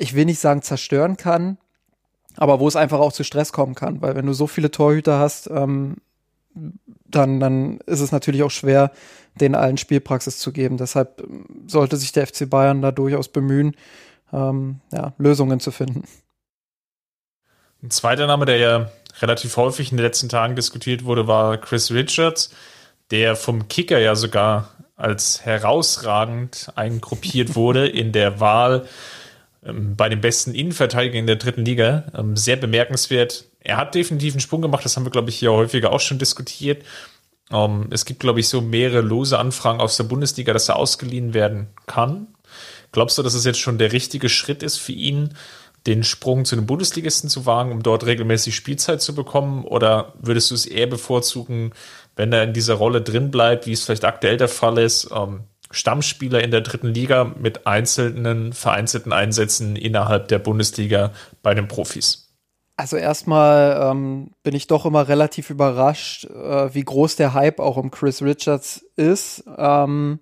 ich 0.00 0.14
will 0.14 0.24
nicht 0.24 0.40
sagen 0.40 0.62
zerstören 0.62 1.16
kann, 1.16 1.58
aber 2.36 2.58
wo 2.58 2.66
es 2.66 2.74
einfach 2.74 2.98
auch 2.98 3.12
zu 3.12 3.22
Stress 3.22 3.52
kommen 3.52 3.74
kann, 3.74 4.00
weil 4.00 4.16
wenn 4.16 4.26
du 4.26 4.32
so 4.32 4.46
viele 4.46 4.70
Torhüter 4.70 5.18
hast, 5.18 5.48
ähm, 5.50 5.96
dann, 6.54 7.40
dann 7.40 7.78
ist 7.86 8.00
es 8.00 8.12
natürlich 8.12 8.42
auch 8.42 8.50
schwer, 8.50 8.92
denen 9.40 9.54
allen 9.54 9.76
Spielpraxis 9.76 10.38
zu 10.38 10.52
geben. 10.52 10.76
Deshalb 10.76 11.20
ähm, 11.20 11.64
sollte 11.66 11.96
sich 11.96 12.12
der 12.12 12.26
FC 12.26 12.48
Bayern 12.48 12.82
da 12.82 12.90
durchaus 12.92 13.28
bemühen, 13.28 13.76
ähm, 14.32 14.80
ja, 14.92 15.12
Lösungen 15.18 15.60
zu 15.60 15.70
finden. 15.70 16.04
Ein 17.82 17.90
zweiter 17.90 18.26
Name, 18.26 18.44
der 18.44 18.58
ja 18.58 18.90
relativ 19.20 19.56
häufig 19.56 19.90
in 19.90 19.96
den 19.96 20.04
letzten 20.04 20.28
Tagen 20.28 20.56
diskutiert 20.56 21.04
wurde, 21.04 21.26
war 21.26 21.56
Chris 21.58 21.90
Richards, 21.90 22.50
der 23.10 23.36
vom 23.36 23.68
Kicker 23.68 23.98
ja 23.98 24.14
sogar 24.14 24.70
als 24.96 25.44
herausragend 25.44 26.70
eingruppiert 26.76 27.56
wurde 27.56 27.88
in 27.88 28.12
der 28.12 28.38
Wahl 28.38 28.86
bei 29.62 30.08
den 30.08 30.20
besten 30.20 30.54
Innenverteidigern 30.54 31.20
in 31.20 31.26
der 31.26 31.36
dritten 31.36 31.64
Liga. 31.64 32.04
Ähm, 32.16 32.36
sehr 32.36 32.56
bemerkenswert. 32.56 33.44
Er 33.60 33.76
hat 33.76 33.94
definitiv 33.94 34.34
einen 34.34 34.40
Sprung 34.40 34.62
gemacht, 34.62 34.84
das 34.84 34.96
haben 34.96 35.04
wir, 35.04 35.10
glaube 35.10 35.30
ich, 35.30 35.38
hier 35.38 35.52
häufiger 35.52 35.92
auch 35.92 36.00
schon 36.00 36.18
diskutiert. 36.18 36.84
Ähm, 37.52 37.88
es 37.90 38.04
gibt, 38.04 38.20
glaube 38.20 38.40
ich, 38.40 38.48
so 38.48 38.60
mehrere 38.60 39.02
lose 39.02 39.38
Anfragen 39.38 39.80
aus 39.80 39.96
der 39.96 40.04
Bundesliga, 40.04 40.52
dass 40.52 40.68
er 40.68 40.76
ausgeliehen 40.76 41.34
werden 41.34 41.68
kann. 41.86 42.28
Glaubst 42.92 43.18
du, 43.18 43.22
dass 43.22 43.34
es 43.34 43.44
jetzt 43.44 43.60
schon 43.60 43.78
der 43.78 43.92
richtige 43.92 44.28
Schritt 44.28 44.62
ist 44.62 44.78
für 44.78 44.92
ihn, 44.92 45.34
den 45.86 46.04
Sprung 46.04 46.44
zu 46.44 46.56
den 46.56 46.66
Bundesligisten 46.66 47.30
zu 47.30 47.46
wagen, 47.46 47.72
um 47.72 47.82
dort 47.82 48.04
regelmäßig 48.04 48.54
Spielzeit 48.54 49.00
zu 49.02 49.14
bekommen? 49.14 49.64
Oder 49.64 50.14
würdest 50.20 50.50
du 50.50 50.54
es 50.54 50.66
eher 50.66 50.86
bevorzugen, 50.86 51.72
wenn 52.16 52.32
er 52.32 52.44
in 52.44 52.52
dieser 52.52 52.74
Rolle 52.74 53.02
drin 53.02 53.30
bleibt, 53.30 53.66
wie 53.66 53.72
es 53.72 53.84
vielleicht 53.84 54.04
aktuell 54.04 54.36
der 54.36 54.48
Fall 54.48 54.78
ist, 54.78 55.10
Stammspieler 55.70 56.42
in 56.42 56.50
der 56.50 56.62
dritten 56.62 56.88
Liga 56.88 57.24
mit 57.38 57.66
einzelnen, 57.66 58.52
vereinzelten 58.52 59.12
Einsätzen 59.12 59.76
innerhalb 59.76 60.28
der 60.28 60.38
Bundesliga 60.38 61.12
bei 61.42 61.54
den 61.54 61.68
Profis? 61.68 62.28
Also 62.76 62.96
erstmal 62.96 63.90
ähm, 63.90 64.30
bin 64.42 64.54
ich 64.54 64.66
doch 64.66 64.86
immer 64.86 65.06
relativ 65.06 65.50
überrascht, 65.50 66.24
äh, 66.24 66.74
wie 66.74 66.82
groß 66.82 67.16
der 67.16 67.34
Hype 67.34 67.60
auch 67.60 67.76
um 67.76 67.90
Chris 67.90 68.22
Richards 68.22 68.86
ist. 68.96 69.44
Ähm, 69.58 70.20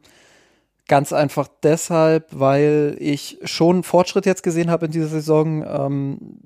ganz 0.88 1.12
einfach 1.12 1.48
deshalb, 1.62 2.26
weil 2.30 2.96
ich 2.98 3.38
schon 3.44 3.84
Fortschritt 3.84 4.26
jetzt 4.26 4.42
gesehen 4.42 4.70
habe 4.70 4.86
in 4.86 4.92
dieser 4.92 5.06
Saison. 5.06 5.64
Ähm, 5.64 6.40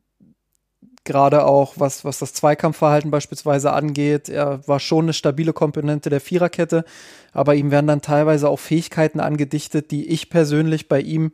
gerade 1.05 1.45
auch 1.45 1.75
was, 1.77 2.05
was 2.05 2.19
das 2.19 2.33
Zweikampfverhalten 2.33 3.11
beispielsweise 3.11 3.73
angeht. 3.73 4.29
Er 4.29 4.67
war 4.69 4.81
schon 4.81 5.07
eine 5.07 5.13
stabile 5.13 5.53
Komponente 5.53 6.11
der 6.11 6.21
Viererkette, 6.21 6.85
aber 7.33 7.55
ihm 7.55 7.71
werden 7.71 7.89
dann 7.89 8.03
teilweise 8.03 8.49
auch 8.49 8.61
Fähigkeiten 8.61 9.21
angedichtet, 9.21 9.91
die 9.91 10.09
ich 10.09 10.31
persönlich 10.31 10.89
bei 10.89 11.01
ihm 11.01 11.33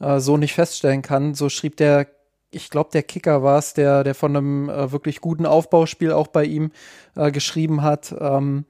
äh, 0.00 0.20
so 0.20 0.36
nicht 0.36 0.54
feststellen 0.54 1.02
kann. 1.02 1.34
So 1.34 1.48
schrieb 1.48 1.76
der, 1.76 2.06
ich 2.50 2.70
glaube, 2.70 2.90
der 2.92 3.02
Kicker 3.02 3.42
war 3.42 3.58
es, 3.58 3.74
der, 3.74 4.04
der 4.04 4.14
von 4.14 4.36
einem 4.36 4.68
äh, 4.70 4.90
wirklich 4.90 5.20
guten 5.20 5.46
Aufbauspiel 5.46 6.12
auch 6.12 6.28
bei 6.28 6.44
ihm 6.44 6.72
äh, 7.14 7.30
geschrieben 7.30 7.82
hat. 7.82 8.14
Ähm, 8.18 8.64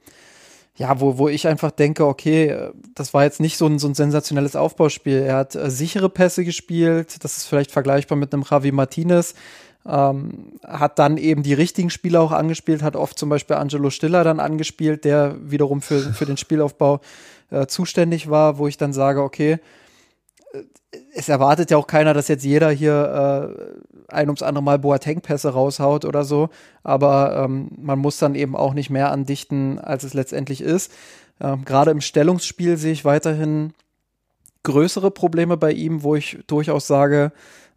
ja, 0.75 0.99
wo, 0.99 1.17
wo 1.17 1.27
ich 1.27 1.47
einfach 1.47 1.71
denke, 1.71 2.05
okay, 2.07 2.71
das 2.95 3.13
war 3.13 3.23
jetzt 3.23 3.39
nicht 3.39 3.57
so 3.57 3.67
ein, 3.67 3.77
so 3.77 3.87
ein 3.87 3.93
sensationelles 3.93 4.55
Aufbauspiel. 4.55 5.19
Er 5.21 5.35
hat 5.35 5.55
äh, 5.55 5.69
sichere 5.69 6.09
Pässe 6.09 6.43
gespielt, 6.43 7.23
das 7.23 7.37
ist 7.37 7.45
vielleicht 7.45 7.71
vergleichbar 7.71 8.17
mit 8.17 8.33
einem 8.33 8.43
Javi 8.49 8.71
Martinez 8.71 9.35
ähm, 9.85 10.59
hat 10.65 10.99
dann 10.99 11.17
eben 11.17 11.43
die 11.43 11.53
richtigen 11.53 11.89
Spieler 11.89 12.21
auch 12.21 12.31
angespielt, 12.31 12.83
hat 12.83 12.95
oft 12.95 13.17
zum 13.17 13.29
Beispiel 13.29 13.55
Angelo 13.55 13.89
Stiller 13.89 14.23
dann 14.23 14.39
angespielt, 14.39 15.05
der 15.05 15.35
wiederum 15.41 15.81
für, 15.81 15.99
für 16.13 16.25
den 16.25 16.37
Spielaufbau 16.37 17.01
äh, 17.49 17.65
zuständig 17.67 18.29
war, 18.29 18.57
wo 18.57 18.67
ich 18.67 18.77
dann 18.77 18.93
sage, 18.93 19.21
okay, 19.21 19.59
äh, 20.53 20.63
es 21.13 21.29
erwartet 21.29 21.71
ja 21.71 21.77
auch 21.77 21.87
keiner, 21.87 22.13
dass 22.13 22.27
jetzt 22.27 22.45
jeder 22.45 22.69
hier 22.69 23.55
äh, 24.09 24.13
ein 24.13 24.27
ums 24.27 24.43
andere 24.43 24.63
Mal 24.63 24.79
Boateng-Pässe 24.79 25.49
raushaut 25.49 26.05
oder 26.05 26.23
so, 26.23 26.49
aber 26.83 27.43
ähm, 27.45 27.69
man 27.77 27.99
muss 27.99 28.17
dann 28.17 28.35
eben 28.35 28.55
auch 28.55 28.73
nicht 28.73 28.89
mehr 28.89 29.11
andichten, 29.11 29.79
als 29.79 30.03
es 30.03 30.13
letztendlich 30.13 30.61
ist. 30.61 30.91
Ähm, 31.39 31.65
Gerade 31.65 31.91
im 31.91 32.01
Stellungsspiel 32.01 32.77
sehe 32.77 32.91
ich 32.91 33.05
weiterhin 33.05 33.73
größere 34.63 35.11
Probleme 35.11 35.57
bei 35.57 35.71
ihm, 35.71 36.03
wo 36.03 36.15
ich 36.15 36.39
durchaus 36.47 36.87
sage, 36.87 37.31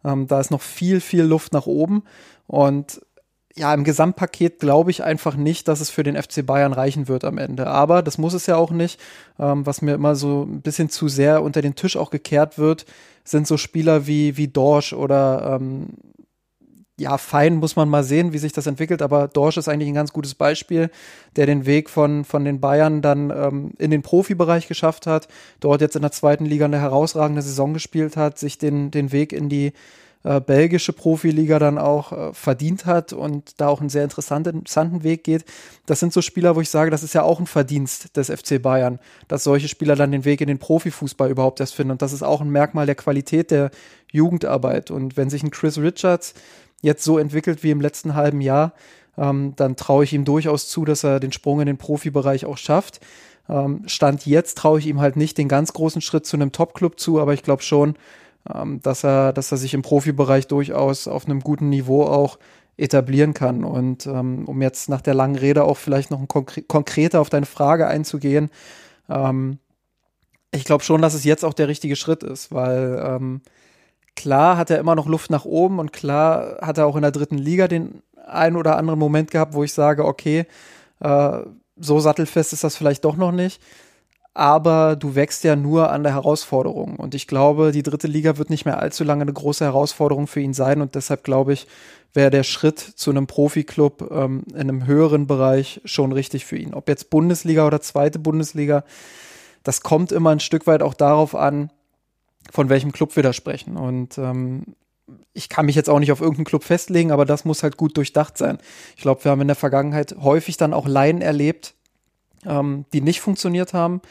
ähm, 0.05 0.27
da 0.27 0.39
ist 0.39 0.51
noch 0.51 0.61
viel, 0.61 1.01
viel 1.01 1.23
Luft 1.23 1.53
nach 1.53 1.65
oben. 1.65 2.03
Und 2.47 3.01
ja, 3.57 3.73
im 3.73 3.85
Gesamtpaket 3.85 4.59
glaube 4.59 4.91
ich 4.91 5.03
einfach 5.03 5.35
nicht, 5.35 5.67
dass 5.67 5.79
es 5.79 5.89
für 5.89 6.03
den 6.03 6.21
FC 6.21 6.45
Bayern 6.45 6.73
reichen 6.73 7.07
wird 7.07 7.23
am 7.23 7.37
Ende. 7.37 7.67
Aber 7.67 8.01
das 8.01 8.17
muss 8.17 8.33
es 8.33 8.45
ja 8.47 8.57
auch 8.57 8.71
nicht. 8.71 8.99
Ähm, 9.39 9.65
was 9.65 9.81
mir 9.81 9.93
immer 9.93 10.15
so 10.15 10.43
ein 10.43 10.61
bisschen 10.61 10.89
zu 10.89 11.07
sehr 11.07 11.41
unter 11.41 11.61
den 11.61 11.75
Tisch 11.75 11.95
auch 11.95 12.11
gekehrt 12.11 12.57
wird, 12.57 12.85
sind 13.23 13.47
so 13.47 13.57
Spieler 13.57 14.07
wie, 14.07 14.37
wie 14.37 14.49
Dorsch 14.49 14.93
oder 14.93 15.57
ähm, 15.59 15.87
ja, 16.97 17.17
fein 17.17 17.55
muss 17.55 17.75
man 17.75 17.89
mal 17.89 18.03
sehen, 18.03 18.31
wie 18.31 18.37
sich 18.37 18.53
das 18.53 18.67
entwickelt, 18.67 19.01
aber 19.01 19.27
Dorsch 19.27 19.57
ist 19.57 19.67
eigentlich 19.67 19.89
ein 19.89 19.95
ganz 19.95 20.13
gutes 20.13 20.33
Beispiel, 20.33 20.89
der 21.35 21.45
den 21.45 21.65
Weg 21.65 21.89
von, 21.89 22.23
von 22.23 22.45
den 22.45 22.61
Bayern 22.61 23.01
dann 23.01 23.31
ähm, 23.31 23.71
in 23.77 23.91
den 23.91 24.01
Profibereich 24.01 24.67
geschafft 24.67 25.05
hat, 25.05 25.27
dort 25.59 25.81
jetzt 25.81 25.97
in 25.97 26.03
der 26.03 26.11
zweiten 26.11 26.45
Liga 26.45 26.65
eine 26.65 26.79
herausragende 26.79 27.41
Saison 27.41 27.73
gespielt 27.73 28.15
hat, 28.15 28.39
sich 28.39 28.57
den, 28.57 28.91
den 28.91 29.11
Weg 29.11 29.33
in 29.33 29.49
die 29.49 29.73
äh, 30.25 30.39
belgische 30.39 30.91
Profiliga 30.91 31.59
dann 31.59 31.77
auch 31.77 32.11
äh, 32.11 32.33
verdient 32.33 32.85
hat 32.85 33.13
und 33.13 33.59
da 33.61 33.67
auch 33.67 33.79
einen 33.79 33.89
sehr 33.89 34.03
interessanten 34.03 35.03
Weg 35.03 35.23
geht. 35.23 35.45
Das 35.85 35.99
sind 35.99 36.13
so 36.13 36.21
Spieler, 36.21 36.55
wo 36.55 36.61
ich 36.61 36.69
sage, 36.69 36.89
das 36.91 37.03
ist 37.03 37.13
ja 37.13 37.23
auch 37.23 37.39
ein 37.39 37.45
Verdienst 37.45 38.17
des 38.17 38.31
FC 38.31 38.61
Bayern, 38.61 38.99
dass 39.27 39.43
solche 39.43 39.67
Spieler 39.67 39.95
dann 39.95 40.11
den 40.11 40.25
Weg 40.25 40.41
in 40.41 40.47
den 40.47 40.57
Profifußball 40.57 41.29
überhaupt 41.29 41.59
erst 41.59 41.75
finden. 41.75 41.91
Und 41.91 42.01
das 42.01 42.11
ist 42.11 42.23
auch 42.23 42.41
ein 42.41 42.49
Merkmal 42.49 42.87
der 42.87 42.95
Qualität 42.95 43.51
der 43.51 43.69
Jugendarbeit. 44.11 44.89
Und 44.89 45.15
wenn 45.15 45.29
sich 45.29 45.43
ein 45.43 45.51
Chris 45.51 45.77
Richards 45.77 46.33
jetzt 46.81 47.03
so 47.03 47.17
entwickelt 47.17 47.63
wie 47.63 47.71
im 47.71 47.81
letzten 47.81 48.15
halben 48.15 48.41
Jahr, 48.41 48.73
ähm, 49.17 49.53
dann 49.55 49.75
traue 49.75 50.03
ich 50.03 50.13
ihm 50.13 50.25
durchaus 50.25 50.67
zu, 50.67 50.85
dass 50.85 51.03
er 51.03 51.19
den 51.19 51.31
Sprung 51.31 51.61
in 51.61 51.67
den 51.67 51.77
Profibereich 51.77 52.45
auch 52.45 52.57
schafft. 52.57 52.99
Ähm, 53.47 53.83
Stand 53.85 54.25
jetzt 54.25 54.57
traue 54.57 54.79
ich 54.79 54.87
ihm 54.87 54.99
halt 54.99 55.15
nicht 55.15 55.37
den 55.37 55.47
ganz 55.47 55.73
großen 55.73 56.01
Schritt 56.01 56.25
zu 56.25 56.37
einem 56.37 56.51
Top-Club 56.51 56.99
zu, 56.99 57.19
aber 57.19 57.33
ich 57.33 57.43
glaube 57.43 57.61
schon, 57.61 57.95
ähm, 58.53 58.81
dass 58.81 59.03
er, 59.03 59.33
dass 59.33 59.51
er 59.51 59.57
sich 59.57 59.73
im 59.73 59.81
Profibereich 59.81 60.47
durchaus 60.47 61.07
auf 61.07 61.25
einem 61.25 61.41
guten 61.41 61.69
Niveau 61.69 62.03
auch 62.03 62.39
etablieren 62.77 63.33
kann. 63.33 63.63
Und 63.63 64.05
ähm, 64.05 64.45
um 64.47 64.61
jetzt 64.61 64.89
nach 64.89 65.01
der 65.01 65.13
langen 65.13 65.35
Rede 65.35 65.63
auch 65.63 65.77
vielleicht 65.77 66.11
noch 66.11 66.19
ein 66.19 66.27
konkre 66.27 66.61
konkreter 66.63 67.21
auf 67.21 67.29
deine 67.29 67.45
Frage 67.45 67.87
einzugehen, 67.87 68.49
ähm, 69.09 69.59
ich 70.51 70.63
glaube 70.63 70.83
schon, 70.83 71.01
dass 71.01 71.13
es 71.13 71.25
jetzt 71.25 71.43
auch 71.43 71.53
der 71.53 71.67
richtige 71.67 71.95
Schritt 71.95 72.23
ist, 72.23 72.51
weil 72.51 73.01
ähm, 73.05 73.41
klar 74.15 74.57
hat 74.57 74.69
er 74.69 74.79
immer 74.79 74.95
noch 74.95 75.07
Luft 75.07 75.29
nach 75.29 75.45
oben 75.45 75.79
und 75.79 75.93
klar 75.93 76.57
hat 76.61 76.77
er 76.77 76.85
auch 76.85 76.95
in 76.95 77.01
der 77.01 77.11
dritten 77.11 77.37
Liga 77.37 77.67
den 77.67 78.01
einen 78.25 78.55
oder 78.55 78.77
anderen 78.77 78.99
Moment 78.99 79.31
gehabt, 79.31 79.53
wo 79.53 79.63
ich 79.63 79.73
sage, 79.73 80.05
okay, 80.05 80.45
äh, 80.99 81.39
so 81.77 81.99
sattelfest 81.99 82.53
ist 82.53 82.63
das 82.63 82.75
vielleicht 82.75 83.05
doch 83.05 83.17
noch 83.17 83.31
nicht 83.31 83.61
aber 84.35 84.97
du 84.97 85.15
wächst 85.15 85.45
ja 85.45 85.55
nur 85.55 85.91
an 85.91 86.03
der 86.03 86.13
Herausforderung. 86.13 86.97
Und 86.97 87.15
ich 87.15 87.25
glaube, 87.25 87.71
die 87.71 87.83
dritte 87.83 88.07
Liga 88.07 88.37
wird 88.37 88.49
nicht 88.49 88.65
mehr 88.65 88.79
allzu 88.79 89.05
lange 89.05 89.21
eine 89.21 89.31
große 89.31 89.63
Herausforderung 89.63 90.27
für 90.27 90.41
ihn 90.41 90.53
sein. 90.53 90.81
Und 90.81 90.93
deshalb 90.93 91.23
glaube 91.23 91.53
ich, 91.53 91.67
wäre 92.13 92.29
der 92.31 92.43
Schritt 92.43 92.79
zu 92.79 93.11
einem 93.11 93.27
Profiklub 93.27 94.11
ähm, 94.11 94.43
in 94.49 94.59
einem 94.59 94.85
höheren 94.85 95.25
Bereich 95.25 95.79
schon 95.85 96.11
richtig 96.11 96.45
für 96.45 96.57
ihn. 96.57 96.73
Ob 96.73 96.89
jetzt 96.89 97.09
Bundesliga 97.09 97.65
oder 97.65 97.79
zweite 97.79 98.19
Bundesliga, 98.19 98.83
das 99.63 99.81
kommt 99.81 100.11
immer 100.11 100.31
ein 100.31 100.41
Stück 100.41 100.67
weit 100.67 100.83
auch 100.83 100.95
darauf 100.95 101.33
an, 101.33 101.71
von 102.51 102.69
welchem 102.69 102.91
Club 102.91 103.15
wir 103.15 103.23
da 103.23 103.33
sprechen. 103.33 103.77
Und 103.77 104.17
ähm, 104.17 104.63
ich 105.33 105.49
kann 105.49 105.65
mich 105.65 105.75
jetzt 105.75 105.89
auch 105.89 105.99
nicht 105.99 106.11
auf 106.11 106.21
irgendeinen 106.21 106.45
Club 106.45 106.63
festlegen, 106.63 107.11
aber 107.11 107.25
das 107.25 107.45
muss 107.45 107.63
halt 107.63 107.77
gut 107.77 107.97
durchdacht 107.97 108.37
sein. 108.37 108.57
Ich 108.95 109.01
glaube, 109.01 109.23
wir 109.23 109.31
haben 109.31 109.41
in 109.41 109.47
der 109.47 109.55
Vergangenheit 109.55 110.15
häufig 110.19 110.57
dann 110.57 110.73
auch 110.73 110.87
Laien 110.87 111.21
erlebt, 111.21 111.75
ähm, 112.45 112.85
die 112.93 113.01
nicht 113.01 113.21
funktioniert 113.21 113.73
haben. 113.73 114.01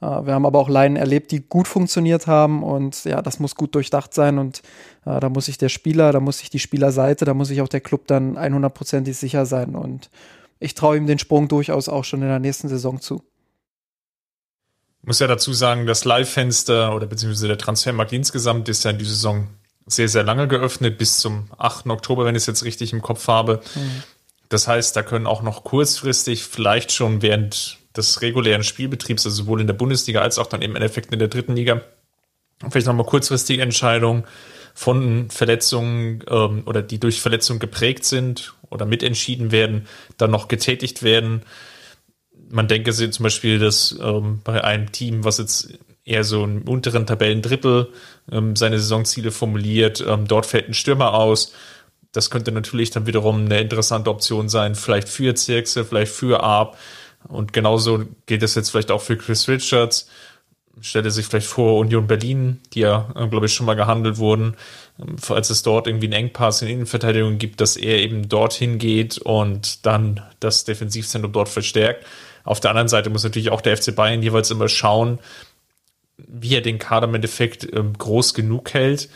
Äh, 0.00 0.26
wir 0.26 0.34
haben 0.34 0.46
aber 0.46 0.58
auch 0.58 0.68
Laien 0.68 0.96
erlebt, 0.96 1.30
die 1.30 1.40
gut 1.40 1.68
funktioniert 1.68 2.26
haben 2.26 2.62
und 2.62 3.04
ja, 3.04 3.22
das 3.22 3.40
muss 3.40 3.54
gut 3.54 3.74
durchdacht 3.74 4.12
sein 4.12 4.38
und 4.38 4.62
äh, 5.06 5.20
da 5.20 5.28
muss 5.28 5.46
sich 5.46 5.58
der 5.58 5.68
Spieler, 5.68 6.12
da 6.12 6.20
muss 6.20 6.38
sich 6.38 6.50
die 6.50 6.58
Spielerseite, 6.58 7.24
da 7.24 7.34
muss 7.34 7.48
sich 7.48 7.62
auch 7.62 7.68
der 7.68 7.80
Club 7.80 8.06
dann 8.06 8.36
100%ig 8.36 9.16
sicher 9.16 9.46
sein 9.46 9.74
und 9.74 10.10
ich 10.60 10.74
traue 10.74 10.96
ihm 10.96 11.06
den 11.06 11.18
Sprung 11.18 11.48
durchaus 11.48 11.88
auch 11.88 12.04
schon 12.04 12.22
in 12.22 12.28
der 12.28 12.38
nächsten 12.38 12.68
Saison 12.68 13.00
zu. 13.00 13.22
Ich 15.04 15.06
muss 15.06 15.18
ja 15.18 15.26
dazu 15.26 15.52
sagen, 15.52 15.84
das 15.84 16.06
Live-Fenster 16.06 16.94
oder 16.94 17.06
beziehungsweise 17.06 17.46
der 17.46 17.58
Transfermarkt 17.58 18.10
insgesamt 18.14 18.70
ist 18.70 18.84
ja 18.84 18.90
in 18.90 18.96
dieser 18.96 19.10
Saison 19.10 19.48
sehr, 19.84 20.08
sehr 20.08 20.22
lange 20.22 20.48
geöffnet, 20.48 20.96
bis 20.96 21.18
zum 21.18 21.50
8. 21.58 21.88
Oktober, 21.88 22.24
wenn 22.24 22.34
ich 22.34 22.44
es 22.44 22.46
jetzt 22.46 22.64
richtig 22.64 22.94
im 22.94 23.02
Kopf 23.02 23.28
habe. 23.28 23.60
Mhm. 23.74 24.02
Das 24.48 24.66
heißt, 24.66 24.96
da 24.96 25.02
können 25.02 25.26
auch 25.26 25.42
noch 25.42 25.62
kurzfristig, 25.62 26.44
vielleicht 26.44 26.90
schon 26.90 27.20
während 27.20 27.76
des 27.94 28.22
regulären 28.22 28.64
Spielbetriebs, 28.64 29.26
also 29.26 29.42
sowohl 29.42 29.60
in 29.60 29.66
der 29.66 29.74
Bundesliga 29.74 30.22
als 30.22 30.38
auch 30.38 30.46
dann 30.46 30.62
im 30.62 30.74
Endeffekt 30.74 31.12
in 31.12 31.18
der 31.18 31.28
dritten 31.28 31.54
Liga, 31.54 31.82
vielleicht 32.70 32.86
nochmal 32.86 33.04
kurzfristige 33.04 33.60
Entscheidungen 33.60 34.24
von 34.72 35.28
Verletzungen 35.28 36.24
ähm, 36.30 36.62
oder 36.64 36.80
die 36.80 36.98
durch 36.98 37.20
Verletzungen 37.20 37.58
geprägt 37.58 38.06
sind 38.06 38.54
oder 38.70 38.86
mitentschieden 38.86 39.52
werden, 39.52 39.86
dann 40.16 40.30
noch 40.30 40.48
getätigt 40.48 41.02
werden. 41.02 41.42
Man 42.50 42.68
denke 42.68 42.92
sich 42.92 43.10
zum 43.12 43.24
Beispiel, 43.24 43.58
dass 43.58 43.96
ähm, 44.00 44.40
bei 44.44 44.62
einem 44.62 44.92
Team, 44.92 45.24
was 45.24 45.38
jetzt 45.38 45.78
eher 46.04 46.24
so 46.24 46.44
im 46.44 46.62
unteren 46.68 47.06
Tabellendrittel 47.06 47.88
ähm, 48.30 48.56
seine 48.56 48.78
Saisonziele 48.78 49.30
formuliert, 49.30 50.04
ähm, 50.06 50.26
dort 50.26 50.46
fällt 50.46 50.68
ein 50.68 50.74
Stürmer 50.74 51.14
aus 51.14 51.52
das 52.14 52.30
könnte 52.30 52.52
natürlich 52.52 52.90
dann 52.90 53.06
wiederum 53.06 53.44
eine 53.44 53.60
interessante 53.60 54.08
Option 54.08 54.48
sein, 54.48 54.76
vielleicht 54.76 55.08
für 55.08 55.34
Zirkse, 55.34 55.84
vielleicht 55.84 56.12
für 56.12 56.42
Arp. 56.42 56.78
Und 57.26 57.52
genauso 57.52 58.04
geht 58.26 58.42
es 58.42 58.54
jetzt 58.54 58.70
vielleicht 58.70 58.90
auch 58.90 59.02
für 59.02 59.16
Chris 59.16 59.48
Richards. 59.48 60.08
Stelle 60.80 61.10
sich 61.10 61.26
vielleicht 61.26 61.46
vor 61.46 61.78
Union 61.78 62.06
Berlin, 62.06 62.60
die 62.72 62.80
ja, 62.80 63.12
äh, 63.16 63.26
glaube 63.26 63.46
ich, 63.46 63.54
schon 63.54 63.66
mal 63.66 63.74
gehandelt 63.74 64.18
wurden, 64.18 64.54
ähm, 65.00 65.18
falls 65.18 65.50
es 65.50 65.62
dort 65.62 65.86
irgendwie 65.86 66.06
einen 66.06 66.26
Engpass 66.26 66.62
in 66.62 66.68
Innenverteidigung 66.68 67.38
gibt, 67.38 67.60
dass 67.60 67.76
er 67.76 67.98
eben 67.98 68.28
dorthin 68.28 68.78
geht 68.78 69.18
und 69.18 69.84
dann 69.86 70.20
das 70.40 70.64
Defensivzentrum 70.64 71.32
dort 71.32 71.48
verstärkt. 71.48 72.04
Auf 72.44 72.60
der 72.60 72.70
anderen 72.70 72.88
Seite 72.88 73.10
muss 73.10 73.24
natürlich 73.24 73.50
auch 73.50 73.60
der 73.60 73.76
FC 73.76 73.94
Bayern 73.94 74.22
jeweils 74.22 74.50
immer 74.50 74.68
schauen, 74.68 75.18
wie 76.16 76.54
er 76.54 76.60
den 76.60 76.78
Kader 76.78 77.08
im 77.08 77.14
Endeffekt 77.14 77.66
ähm, 77.72 77.94
groß 77.98 78.34
genug 78.34 78.72
hält, 78.72 79.08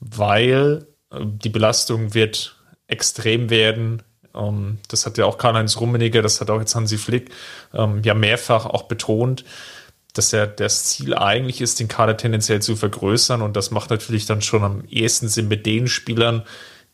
weil 0.00 0.86
die 1.12 1.48
Belastung 1.48 2.14
wird 2.14 2.56
extrem 2.86 3.50
werden. 3.50 4.02
Ähm, 4.34 4.78
das 4.88 5.06
hat 5.06 5.18
ja 5.18 5.24
auch 5.24 5.38
Karl-Heinz 5.38 5.78
Rummeniger, 5.78 6.22
das 6.22 6.40
hat 6.40 6.50
auch 6.50 6.60
jetzt 6.60 6.74
Hansi 6.74 6.98
Flick 6.98 7.30
ähm, 7.74 8.02
ja 8.04 8.14
mehrfach 8.14 8.66
auch 8.66 8.84
betont, 8.84 9.44
dass 10.12 10.32
ja 10.32 10.46
das 10.46 10.84
Ziel 10.84 11.14
eigentlich 11.14 11.60
ist, 11.60 11.80
den 11.80 11.88
Kader 11.88 12.16
tendenziell 12.16 12.60
zu 12.62 12.76
vergrößern. 12.76 13.42
Und 13.42 13.56
das 13.56 13.70
macht 13.70 13.90
natürlich 13.90 14.26
dann 14.26 14.42
schon 14.42 14.64
am 14.64 14.84
ehesten 14.88 15.28
Sinn 15.28 15.48
mit 15.48 15.66
den 15.66 15.86
Spielern, 15.86 16.42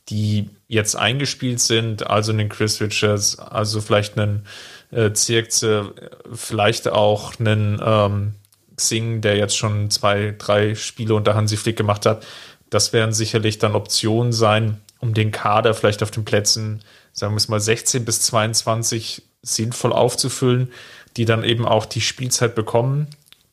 die 0.08 0.50
jetzt 0.68 0.96
eingespielt 0.96 1.60
sind, 1.60 2.06
also 2.06 2.32
einen 2.32 2.48
Chris 2.48 2.80
Richards, 2.80 3.38
also 3.38 3.80
vielleicht 3.80 4.18
einen 4.18 4.46
äh, 4.90 5.12
Zirkze, 5.12 5.94
vielleicht 6.32 6.88
auch 6.88 7.38
einen 7.38 7.80
ähm, 7.84 8.34
Xing, 8.76 9.20
der 9.20 9.36
jetzt 9.36 9.56
schon 9.56 9.90
zwei, 9.90 10.34
drei 10.36 10.74
Spiele 10.74 11.14
unter 11.14 11.34
Hansi 11.34 11.56
Flick 11.56 11.76
gemacht 11.76 12.06
hat. 12.06 12.26
Das 12.70 12.92
werden 12.92 13.12
sicherlich 13.12 13.58
dann 13.58 13.74
Optionen 13.74 14.32
sein, 14.32 14.80
um 14.98 15.14
den 15.14 15.30
Kader 15.30 15.74
vielleicht 15.74 16.02
auf 16.02 16.10
den 16.10 16.24
Plätzen, 16.24 16.82
sagen 17.12 17.34
wir 17.34 17.38
es 17.38 17.48
mal, 17.48 17.60
16 17.60 18.04
bis 18.04 18.20
22 18.22 19.22
sinnvoll 19.42 19.92
aufzufüllen, 19.92 20.72
die 21.16 21.24
dann 21.24 21.44
eben 21.44 21.64
auch 21.64 21.86
die 21.86 22.00
Spielzeit 22.00 22.54
bekommen. 22.54 23.06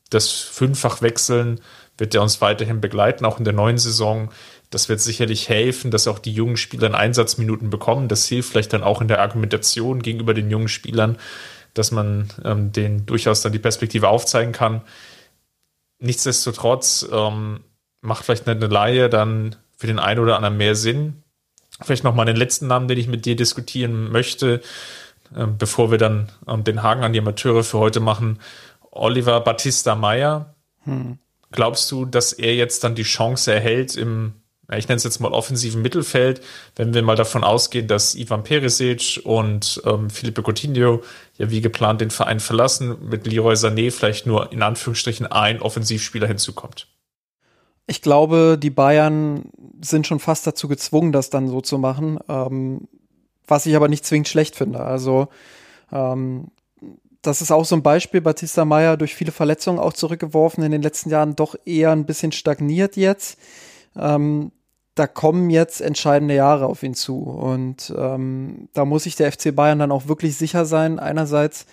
Das 0.09 0.31
Fünffachwechseln 0.31 1.61
wird 1.97 2.13
ja 2.13 2.21
uns 2.21 2.41
weiterhin 2.41 2.81
begleiten, 2.81 3.25
auch 3.25 3.37
in 3.37 3.45
der 3.45 3.53
neuen 3.53 3.77
Saison. 3.77 4.31
Das 4.73 4.89
wird 4.89 4.99
sicherlich 5.01 5.49
helfen, 5.49 5.91
dass 5.91 6.07
auch 6.07 6.17
die 6.17 6.33
jungen 6.33 6.57
Spieler 6.57 6.95
Einsatzminuten 6.95 7.69
bekommen. 7.69 8.07
Das 8.07 8.25
hilft 8.25 8.49
vielleicht 8.49 8.73
dann 8.73 8.81
auch 8.81 9.01
in 9.01 9.07
der 9.07 9.21
Argumentation 9.21 10.01
gegenüber 10.01 10.33
den 10.33 10.49
jungen 10.49 10.67
Spielern, 10.67 11.19
dass 11.75 11.91
man 11.91 12.29
ähm, 12.43 12.71
denen 12.71 13.05
durchaus 13.05 13.43
dann 13.43 13.51
die 13.51 13.59
Perspektive 13.59 14.07
aufzeigen 14.07 14.51
kann. 14.51 14.81
Nichtsdestotrotz 15.99 17.07
ähm, 17.11 17.59
macht 18.01 18.25
vielleicht 18.25 18.49
eine 18.49 18.65
Laie 18.65 19.09
dann 19.09 19.55
für 19.77 19.85
den 19.85 19.99
einen 19.99 20.19
oder 20.19 20.37
anderen 20.37 20.57
mehr 20.57 20.73
Sinn. 20.73 21.21
Vielleicht 21.79 22.03
noch 22.03 22.15
mal 22.15 22.25
den 22.25 22.35
letzten 22.35 22.65
Namen, 22.65 22.87
den 22.87 22.97
ich 22.97 23.07
mit 23.07 23.27
dir 23.27 23.35
diskutieren 23.35 24.11
möchte, 24.11 24.63
äh, 25.35 25.45
bevor 25.45 25.91
wir 25.91 25.99
dann 25.99 26.31
ähm, 26.47 26.63
den 26.63 26.81
Haken 26.81 27.03
an 27.03 27.13
die 27.13 27.19
Amateure 27.19 27.63
für 27.63 27.77
heute 27.77 27.99
machen. 27.99 28.39
Oliver 28.89 29.39
Battista 29.41 29.93
Meyer. 29.93 30.55
Hm. 30.85 31.19
Glaubst 31.51 31.91
du, 31.91 32.05
dass 32.05 32.33
er 32.33 32.55
jetzt 32.55 32.83
dann 32.83 32.95
die 32.95 33.03
Chance 33.03 33.53
erhält 33.53 33.95
im, 33.95 34.33
ich 34.71 34.87
nenne 34.87 34.97
es 34.97 35.03
jetzt 35.03 35.19
mal 35.19 35.31
offensiven 35.31 35.81
Mittelfeld, 35.81 36.41
wenn 36.75 36.93
wir 36.93 37.01
mal 37.01 37.15
davon 37.15 37.43
ausgehen, 37.43 37.87
dass 37.87 38.15
Ivan 38.15 38.43
Perisic 38.43 39.21
und 39.23 39.81
ähm, 39.85 40.09
Felipe 40.09 40.41
Coutinho 40.41 41.03
ja 41.37 41.49
wie 41.49 41.61
geplant 41.61 42.01
den 42.01 42.11
Verein 42.11 42.39
verlassen, 42.39 42.97
mit 43.09 43.27
Leroy 43.27 43.55
Sané 43.55 43.91
vielleicht 43.91 44.25
nur 44.25 44.51
in 44.51 44.61
Anführungsstrichen 44.61 45.25
ein 45.27 45.61
Offensivspieler 45.61 46.27
hinzukommt? 46.27 46.87
Ich 47.87 48.01
glaube, 48.01 48.57
die 48.61 48.69
Bayern 48.69 49.43
sind 49.81 50.07
schon 50.07 50.19
fast 50.19 50.47
dazu 50.47 50.69
gezwungen, 50.69 51.11
das 51.11 51.29
dann 51.29 51.49
so 51.49 51.59
zu 51.59 51.77
machen, 51.77 52.19
ähm, 52.29 52.87
was 53.45 53.65
ich 53.65 53.75
aber 53.75 53.89
nicht 53.89 54.05
zwingend 54.05 54.29
schlecht 54.29 54.55
finde. 54.55 54.79
Also 54.79 55.27
ähm, 55.91 56.47
das 57.21 57.41
ist 57.41 57.51
auch 57.51 57.65
so 57.65 57.75
ein 57.75 57.83
Beispiel. 57.83 58.21
Batista 58.21 58.63
Meyer 58.63 58.95
durch 58.95 59.15
viele 59.15 59.33
Verletzungen 59.33 59.79
auch 59.79 59.93
zurückgeworfen, 59.93 60.63
in 60.63 60.71
den 60.71 60.81
letzten 60.81 61.09
Jahren 61.09 61.35
doch 61.35 61.55
eher 61.65 61.91
ein 61.91 62.05
bisschen 62.05 62.31
stagniert 62.31 62.95
jetzt. 62.95 63.37
Ähm, 63.95 64.51
da 64.95 65.07
kommen 65.07 65.49
jetzt 65.49 65.81
entscheidende 65.81 66.35
Jahre 66.35 66.67
auf 66.67 66.83
ihn 66.83 66.93
zu. 66.93 67.17
Und 67.23 67.93
ähm, 67.97 68.69
da 68.73 68.85
muss 68.85 69.03
sich 69.03 69.15
der 69.15 69.31
FC 69.31 69.55
Bayern 69.55 69.79
dann 69.79 69.91
auch 69.91 70.07
wirklich 70.07 70.37
sicher 70.37 70.65
sein. 70.65 70.99
Einerseits, 70.99 71.65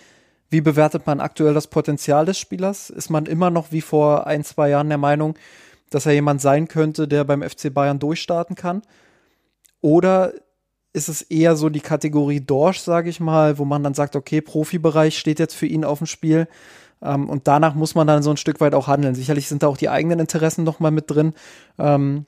wie 0.48 0.61
bewertet 0.61 1.06
man 1.06 1.20
aktuell 1.20 1.54
das 1.54 1.66
Potenzial 1.66 2.24
des 2.24 2.38
Spielers? 2.38 2.90
Ist 2.90 3.11
man 3.11 3.26
immer 3.26 3.50
noch 3.50 3.72
wie 3.72 3.83
vor 3.83 4.26
ein, 4.26 4.42
zwei 4.42 4.70
Jahren 4.70 4.88
der 4.88 4.98
Meinung, 4.98 5.35
dass 5.90 6.06
er 6.06 6.12
jemand 6.12 6.40
sein 6.40 6.68
könnte, 6.68 7.09
der 7.09 7.24
beim 7.24 7.42
FC 7.42 7.72
Bayern 7.72 7.98
durchstarten 7.98 8.56
kann? 8.56 8.83
Oder 9.83 10.33
ist 10.92 11.09
es 11.09 11.22
eher 11.22 11.56
so 11.56 11.68
die 11.68 11.80
Kategorie 11.80 12.40
Dorsch, 12.40 12.80
sage 12.80 13.11
ich 13.11 13.20
mal, 13.20 13.59
wo 13.59 13.64
man 13.64 13.83
dann 13.83 13.94
sagt, 13.94 14.16
okay, 14.16 14.40
Profibereich 14.40 15.18
steht 15.18 15.38
jetzt 15.38 15.54
für 15.54 15.66
ihn 15.66 15.85
auf 15.85 15.98
dem 15.98 16.06
Spiel 16.06 16.48
ähm, 17.03 17.29
und 17.29 17.47
danach 17.47 17.75
muss 17.75 17.95
man 17.95 18.07
dann 18.07 18.23
so 18.23 18.31
ein 18.31 18.37
Stück 18.37 18.61
weit 18.61 18.75
auch 18.75 18.89
handeln. 18.89 19.15
Sicherlich 19.15 19.49
sind 19.49 19.63
da 19.63 19.69
auch 19.69 19.77
die 19.77 19.89
eigenen 19.89 20.21
Interessen 20.21 20.65
noch 20.65 20.81
mal 20.81 20.91
mit 20.91 21.11
drin. 21.11 21.35
Ähm, 21.79 22.27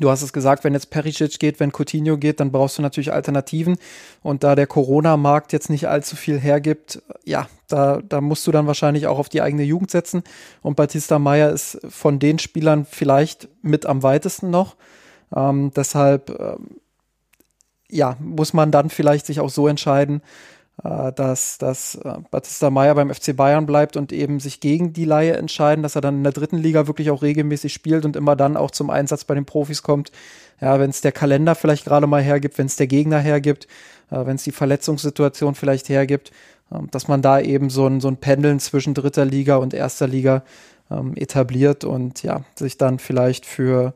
Du 0.00 0.10
hast 0.10 0.22
es 0.22 0.32
gesagt, 0.32 0.64
wenn 0.64 0.72
jetzt 0.72 0.90
Perisic 0.90 1.38
geht, 1.38 1.60
wenn 1.60 1.70
Coutinho 1.70 2.16
geht, 2.16 2.40
dann 2.40 2.50
brauchst 2.50 2.78
du 2.78 2.82
natürlich 2.82 3.12
Alternativen. 3.12 3.76
Und 4.22 4.42
da 4.42 4.56
der 4.56 4.66
Corona-Markt 4.66 5.52
jetzt 5.52 5.70
nicht 5.70 5.88
allzu 5.88 6.16
viel 6.16 6.38
hergibt, 6.38 7.00
ja, 7.24 7.46
da, 7.68 8.02
da 8.08 8.20
musst 8.20 8.46
du 8.46 8.50
dann 8.50 8.66
wahrscheinlich 8.66 9.06
auch 9.06 9.18
auf 9.18 9.28
die 9.28 9.40
eigene 9.40 9.62
Jugend 9.62 9.92
setzen. 9.92 10.24
Und 10.62 10.74
Batista 10.74 11.18
Meyer 11.18 11.50
ist 11.50 11.78
von 11.88 12.18
den 12.18 12.40
Spielern 12.40 12.86
vielleicht 12.86 13.48
mit 13.62 13.86
am 13.86 14.02
weitesten 14.02 14.50
noch. 14.50 14.74
Ähm, 15.34 15.70
deshalb, 15.76 16.30
ähm, 16.30 16.80
ja, 17.88 18.16
muss 18.18 18.52
man 18.52 18.72
dann 18.72 18.90
vielleicht 18.90 19.26
sich 19.26 19.38
auch 19.38 19.50
so 19.50 19.68
entscheiden, 19.68 20.22
dass, 20.82 21.58
dass 21.58 21.94
äh, 21.94 22.14
Batista 22.30 22.68
Meyer 22.68 22.94
beim 22.94 23.12
FC 23.12 23.36
Bayern 23.36 23.64
bleibt 23.64 23.96
und 23.96 24.12
eben 24.12 24.40
sich 24.40 24.60
gegen 24.60 24.92
die 24.92 25.04
Laie 25.04 25.34
entscheiden, 25.34 25.82
dass 25.82 25.94
er 25.94 26.00
dann 26.00 26.16
in 26.16 26.24
der 26.24 26.32
dritten 26.32 26.58
Liga 26.58 26.86
wirklich 26.86 27.10
auch 27.10 27.22
regelmäßig 27.22 27.72
spielt 27.72 28.04
und 28.04 28.16
immer 28.16 28.34
dann 28.34 28.56
auch 28.56 28.72
zum 28.72 28.90
Einsatz 28.90 29.24
bei 29.24 29.34
den 29.34 29.44
Profis 29.44 29.82
kommt. 29.82 30.10
Ja, 30.60 30.80
wenn 30.80 30.90
es 30.90 31.00
der 31.00 31.12
Kalender 31.12 31.54
vielleicht 31.54 31.84
gerade 31.84 32.06
mal 32.06 32.22
hergibt, 32.22 32.58
wenn 32.58 32.66
es 32.66 32.76
der 32.76 32.86
Gegner 32.86 33.18
hergibt, 33.18 33.66
äh, 34.10 34.26
wenn 34.26 34.36
es 34.36 34.42
die 34.42 34.52
Verletzungssituation 34.52 35.54
vielleicht 35.54 35.88
hergibt, 35.88 36.32
äh, 36.70 36.78
dass 36.90 37.06
man 37.06 37.22
da 37.22 37.38
eben 37.38 37.70
so 37.70 37.86
ein, 37.86 38.00
so 38.00 38.08
ein 38.08 38.16
Pendeln 38.16 38.58
zwischen 38.58 38.94
dritter 38.94 39.24
Liga 39.24 39.56
und 39.56 39.74
erster 39.74 40.08
Liga 40.08 40.42
ähm, 40.90 41.12
etabliert 41.16 41.84
und 41.84 42.22
ja, 42.24 42.42
sich 42.56 42.78
dann 42.78 42.98
vielleicht 42.98 43.46
für, 43.46 43.94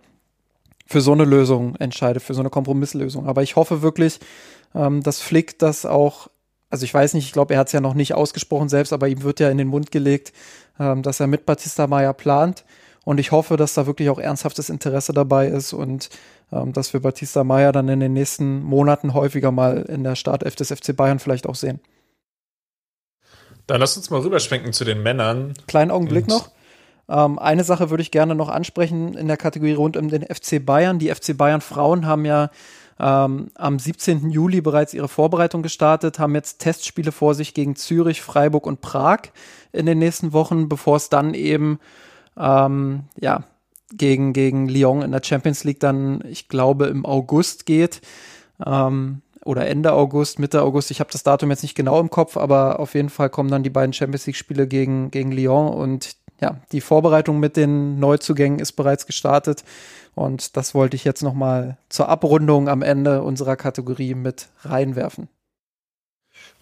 für 0.87 1.01
so 1.01 1.13
eine 1.13 1.25
Lösung 1.25 1.75
entscheidet, 1.77 2.23
für 2.23 2.35
so 2.35 2.41
eine 2.41 2.51
Kompromisslösung. 2.51 3.27
Aber 3.27 3.43
ich 3.43 3.57
hoffe 3.57 3.83
wirklich, 3.83 4.21
ähm, 4.75 5.03
dass 5.03 5.21
Flick 5.21 5.59
das 5.59 5.85
auch 5.85 6.29
also 6.71 6.85
ich 6.85 6.93
weiß 6.93 7.15
nicht, 7.15 7.27
ich 7.27 7.33
glaube, 7.33 7.55
er 7.55 7.61
hat 7.61 7.69
es 7.69 7.73
ja 7.73 7.81
noch 7.81 7.95
nicht 7.95 8.15
ausgesprochen 8.15 8.69
selbst, 8.69 8.93
aber 8.93 9.09
ihm 9.09 9.23
wird 9.23 9.41
ja 9.41 9.51
in 9.51 9.59
den 9.59 9.69
Mund 9.69 9.91
gelegt, 9.91 10.33
ähm, 10.79 11.03
dass 11.03 11.21
er 11.21 11.27
mit 11.27 11.47
Batista 11.47 11.87
Maya 11.87 12.13
plant. 12.13 12.65
Und 13.05 13.19
ich 13.19 13.33
hoffe, 13.33 13.57
dass 13.57 13.73
da 13.73 13.87
wirklich 13.87 14.11
auch 14.11 14.19
ernsthaftes 14.19 14.69
Interesse 14.69 15.15
dabei 15.15 15.47
ist 15.49 15.73
und 15.73 16.11
ähm, 16.53 16.75
dass 16.75 16.93
wir 16.93 17.01
Batista 17.01 17.43
Maya 17.43 17.73
dann 17.73 17.89
in 17.89 18.01
den 18.01 18.13
nächsten 18.13 18.63
Monaten 18.63 19.15
häufiger 19.15 19.51
mal 19.51 19.83
in 19.83 20.05
der 20.05 20.15
Startelf 20.15 20.57
des 20.57 20.69
FC 20.69 20.95
Bayern 20.95 21.19
vielleicht 21.19 21.47
auch 21.47 21.55
sehen. 21.55 21.81
Dann 23.67 23.81
lass 23.81 23.97
uns 23.97 24.11
mal 24.11 24.21
rüberschwenken 24.21 24.73
zu 24.73 24.85
den 24.85 25.03
Männern. 25.03 25.55
Kleinen 25.67 25.91
Augenblick 25.91 26.25
und 26.25 26.31
noch. 26.31 26.51
Ähm, 27.09 27.39
eine 27.39 27.65
Sache 27.65 27.89
würde 27.91 28.03
ich 28.03 28.11
gerne 28.11 28.35
noch 28.35 28.51
ansprechen 28.51 29.15
in 29.15 29.29
der 29.29 29.37
Kategorie 29.39 29.75
rund 29.75 29.97
um 29.97 30.09
den 30.09 30.23
FC 30.23 30.65
Bayern. 30.65 30.99
Die 30.99 31.09
FC 31.09 31.37
Bayern 31.37 31.63
Frauen 31.63 32.07
haben 32.07 32.25
ja 32.27 32.51
ähm, 33.01 33.51
am 33.55 33.79
17. 33.79 34.31
Juli 34.31 34.61
bereits 34.61 34.95
ihre 34.95 35.09
Vorbereitung 35.09 35.63
gestartet, 35.63 36.19
haben 36.19 36.35
jetzt 36.35 36.59
Testspiele 36.59 37.13
vor 37.13 37.35
sich 37.35 37.55
gegen 37.55 37.77
Zürich, 37.77 38.23
Freiburg 38.23 38.67
und 38.67 38.81
Prag 38.81 39.21
in 39.73 39.87
den 39.87 39.99
nächsten 39.99 40.33
Wochen, 40.33 40.69
bevor 40.69 40.97
es 40.97 41.09
dann 41.09 41.35
eben 41.35 41.79
ähm, 42.37 43.05
ja, 43.21 43.45
gegen, 43.93 44.33
gegen 44.33 44.69
Lyon 44.69 45.03
in 45.03 45.13
der 45.13 45.23
Champions 45.23 45.65
League 45.65 45.81
dann, 45.81 46.23
ich 46.29 46.49
glaube, 46.49 46.87
im 46.87 47.07
August 47.07 47.67
geht. 47.67 48.01
Ähm, 48.65 49.23
oder 49.45 49.67
Ende 49.67 49.93
August, 49.95 50.39
Mitte 50.39 50.63
August. 50.63 50.91
Ich 50.91 51.01
habe 51.01 51.11
das 51.11 51.23
Datum 51.23 51.51
jetzt 51.51 51.63
nicht 51.63 51.75
genau 51.75 52.01
im 52.01 52.11
Kopf, 52.11 52.37
aber 52.37 52.81
auf 52.81 52.95
jeden 52.95 53.09
Fall 53.09 53.31
kommen 53.31 53.51
dann 53.51 53.63
die 53.63 53.71
beiden 53.71 53.95
Champions 53.95 54.27
League-Spiele 54.27 54.67
gegen, 54.67 55.11
gegen 55.11 55.33
Lyon 55.33 55.73
und 55.73 56.17
ja, 56.41 56.61
die 56.73 56.81
Vorbereitung 56.81 57.41
mit 57.41 57.57
den 57.57 57.99
Neuzugängen 57.99 58.59
ist 58.59 58.73
bereits 58.73 59.07
gestartet. 59.07 59.65
Und 60.15 60.57
das 60.57 60.75
wollte 60.75 60.97
ich 60.97 61.05
jetzt 61.05 61.23
nochmal 61.23 61.79
zur 61.89 62.09
Abrundung 62.09 62.69
am 62.69 62.83
Ende 62.83 63.23
unserer 63.23 63.57
Kategorie 63.57 64.15
mit 64.15 64.49
reinwerfen. 64.63 65.29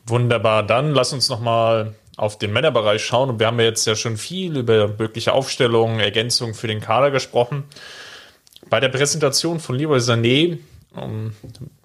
Wunderbar, 0.06 0.62
dann 0.62 0.92
lass 0.92 1.12
uns 1.12 1.28
nochmal 1.28 1.94
auf 2.16 2.38
den 2.38 2.52
Männerbereich 2.52 3.04
schauen. 3.04 3.30
Und 3.30 3.38
wir 3.38 3.46
haben 3.46 3.58
ja 3.58 3.66
jetzt 3.66 3.86
ja 3.86 3.94
schon 3.94 4.16
viel 4.16 4.56
über 4.56 4.88
mögliche 4.98 5.32
Aufstellungen, 5.32 6.00
Ergänzungen 6.00 6.54
für 6.54 6.66
den 6.66 6.80
Kader 6.80 7.10
gesprochen. 7.10 7.64
Bei 8.68 8.80
der 8.80 8.88
Präsentation 8.88 9.60
von 9.60 9.76
Leroy 9.76 9.98
Sané, 9.98 10.58
ähm, 10.96 11.32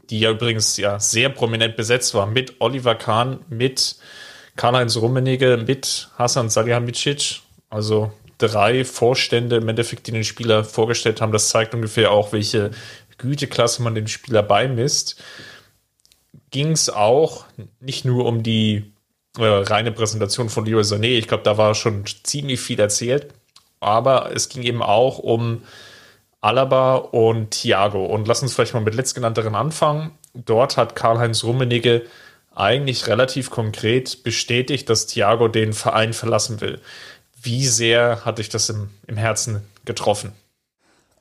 die 0.10 0.20
ja 0.20 0.32
übrigens 0.32 0.78
ja 0.78 1.00
sehr 1.00 1.30
prominent 1.30 1.76
besetzt 1.76 2.14
war, 2.14 2.26
mit 2.26 2.56
Oliver 2.60 2.96
Kahn, 2.96 3.40
mit 3.50 3.98
Karl-Heinz 4.56 4.98
Rummenigge, 4.98 5.64
mit 5.66 6.10
Hasan 6.18 6.50
Salihamidzic, 6.50 7.42
also 7.72 8.12
drei 8.38 8.86
Vorstände 8.86 9.56
im 9.56 9.68
Endeffekt, 9.68 10.06
die 10.06 10.12
den 10.12 10.24
Spieler 10.24 10.64
vorgestellt 10.64 11.22
haben. 11.22 11.32
Das 11.32 11.50
zeigt 11.50 11.74
ungefähr 11.74 12.12
auch, 12.12 12.34
welche 12.34 12.72
Güteklasse 13.18 13.82
man 13.82 13.96
dem 13.96 14.08
Spieler 14.08 14.44
beimisst. 14.44 15.22
Ging 16.52 16.72
es 16.72 16.90
auch 16.90 17.46
nicht 17.80 18.06
nur 18.06 18.26
um 18.26 18.44
die 18.44 18.94
äh, 19.38 19.46
reine 19.46 19.92
Präsentation 19.92 20.50
von 20.50 20.66
Leroy 20.66 20.84
Sané. 20.84 21.18
Ich 21.18 21.28
glaube, 21.28 21.44
da 21.44 21.58
war 21.58 21.74
schon 21.74 22.04
ziemlich 22.24 22.60
viel 22.60 22.80
erzählt. 22.80 23.34
Aber 23.80 24.32
es 24.36 24.50
ging 24.50 24.64
eben 24.64 24.84
auch 24.84 25.18
um 25.18 25.64
Alaba 26.42 26.96
und 26.96 27.52
Thiago. 27.52 28.06
Und 28.06 28.28
lass 28.28 28.42
uns 28.42 28.54
vielleicht 28.54 28.74
mal 28.74 28.82
mit 28.82 28.96
letztgenannteren 28.96 29.56
anfangen. 29.56 30.12
Dort 30.34 30.78
hat 30.78 30.96
Karl-Heinz 30.96 31.44
Rummenigge 31.44 32.04
eigentlich 32.54 33.08
relativ 33.08 33.50
konkret 33.50 34.24
bestätigt, 34.24 34.90
dass 34.90 35.08
Thiago 35.08 35.48
den 35.48 35.74
Verein 35.74 36.14
verlassen 36.14 36.60
will. 36.62 36.82
Wie 37.42 37.66
sehr 37.66 38.24
hat 38.26 38.38
dich 38.38 38.50
das 38.50 38.70
im, 38.70 38.90
im 39.08 39.18
Herzen 39.18 39.62
getroffen? 39.86 40.32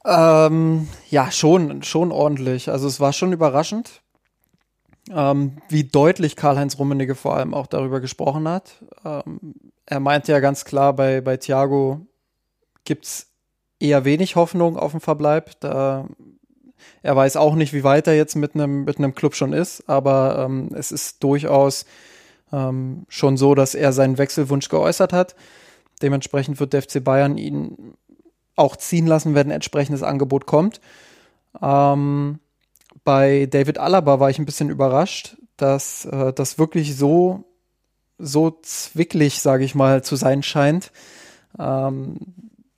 Ähm, 0.05 0.89
ja, 1.11 1.31
schon, 1.31 1.83
schon 1.83 2.13
ordentlich. 2.13 2.71
Also 2.71 2.89
es 2.89 3.01
war 3.01 3.13
schon 3.13 3.33
überraschend, 3.33 4.03
ähm, 5.11 5.59
wie 5.69 5.85
deutlich 5.85 6.37
Karl-Heinz 6.37 6.79
Rummenigge 6.79 7.15
vor 7.15 7.37
allem 7.37 7.55
auch 7.55 7.67
darüber 7.67 8.01
gesprochen 8.01 8.49
hat. 8.49 8.83
Ähm, 9.05 9.55
er 9.87 10.01
meinte 10.01 10.33
ja 10.33 10.41
ganz 10.41 10.65
klar, 10.65 10.95
bei, 10.95 11.21
bei 11.21 11.37
Thiago 11.37 12.07
gibt 12.85 13.05
es 13.05 13.27
eher 13.79 14.05
wenig 14.05 14.37
Hoffnung 14.37 14.77
auf 14.77 14.93
den 14.93 15.01
Verbleib. 15.01 15.59
Da, 15.61 16.07
er 17.03 17.17
weiß 17.17 17.37
auch 17.37 17.55
nicht, 17.55 17.73
wie 17.73 17.85
weit 17.85 18.07
er 18.07 18.17
jetzt 18.17 18.37
mit 18.37 18.55
einem 18.55 18.85
mit 18.85 19.17
Club 19.17 19.35
schon 19.35 19.53
ist, 19.53 19.89
aber 19.89 20.45
ähm, 20.47 20.71
es 20.75 20.93
ist 20.93 21.23
durchaus 21.23 21.85
ähm, 22.53 23.05
schon 23.09 23.37
so, 23.37 23.55
dass 23.55 23.75
er 23.75 23.93
seinen 23.93 24.19
Wechselwunsch 24.19 24.69
geäußert 24.69 25.13
hat. 25.13 25.35
Dementsprechend 26.03 26.61
wird 26.61 26.73
der 26.73 26.83
FC 26.83 27.03
Bayern 27.03 27.37
ihn 27.39 27.95
auch 28.57 28.77
ziehen 28.77 29.07
lassen, 29.07 29.35
wenn 29.35 29.49
ein 29.49 29.53
entsprechendes 29.53 30.03
Angebot 30.03 30.47
kommt. 30.47 30.81
Ähm, 31.61 32.39
bei 33.05 33.47
David 33.47 33.79
Alaba 33.79 34.21
war 34.21 34.31
ich 34.31 34.39
ein 34.39 34.45
bisschen 34.45 34.71
überrascht, 34.71 35.37
dass 35.57 36.05
äh, 36.05 36.33
das 36.33 36.59
wirklich 36.59 36.97
so, 36.97 37.45
so 38.19 38.59
zwicklig, 38.63 39.41
sage 39.41 39.65
ich 39.65 39.75
mal, 39.75 40.03
zu 40.03 40.17
sein 40.17 40.43
scheint. 40.43 40.93
Ähm, 41.59 42.19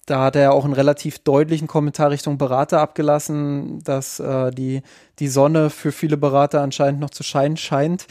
da 0.07 0.25
hat 0.25 0.37
er 0.37 0.53
auch 0.53 0.65
einen 0.65 0.75
relativ 0.75 1.21
deutlichen 1.21 1.69
Kommentar 1.69 2.11
Richtung 2.11 2.39
Berater 2.39 2.81
abgelassen, 2.81 3.83
dass 3.85 4.19
äh, 4.19 4.51
die, 4.51 4.83
die 5.19 5.29
Sonne 5.29 5.71
für 5.71 5.93
viele 5.93 6.17
Berater 6.17 6.61
anscheinend 6.61 7.01
noch 7.01 7.11
zu 7.11 7.23
scheinen 7.23 7.57
scheint, 7.57 8.07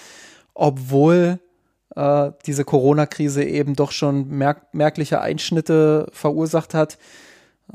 obwohl 0.54 1.40
äh, 1.96 2.32
diese 2.46 2.66
Corona-Krise 2.66 3.44
eben 3.44 3.76
doch 3.76 3.92
schon 3.92 4.28
merk 4.30 4.74
merkliche 4.74 5.22
Einschnitte 5.22 6.08
verursacht 6.12 6.74
hat. 6.74 6.98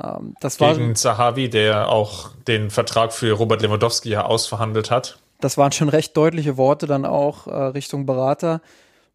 Ähm, 0.02 0.34
das 0.40 0.60
war, 0.60 0.74
Gegen 0.74 0.94
Zahavi, 0.94 1.48
der 1.48 1.88
auch 1.88 2.30
den 2.46 2.70
Vertrag 2.70 3.12
für 3.12 3.32
Robert 3.32 3.62
Lewandowski 3.62 4.10
ja 4.10 4.24
ausverhandelt 4.24 4.90
hat. 4.90 5.18
Das 5.40 5.58
waren 5.58 5.72
schon 5.72 5.88
recht 5.88 6.16
deutliche 6.16 6.56
Worte 6.56 6.86
dann 6.86 7.04
auch 7.04 7.46
äh, 7.46 7.54
Richtung 7.54 8.06
Berater, 8.06 8.62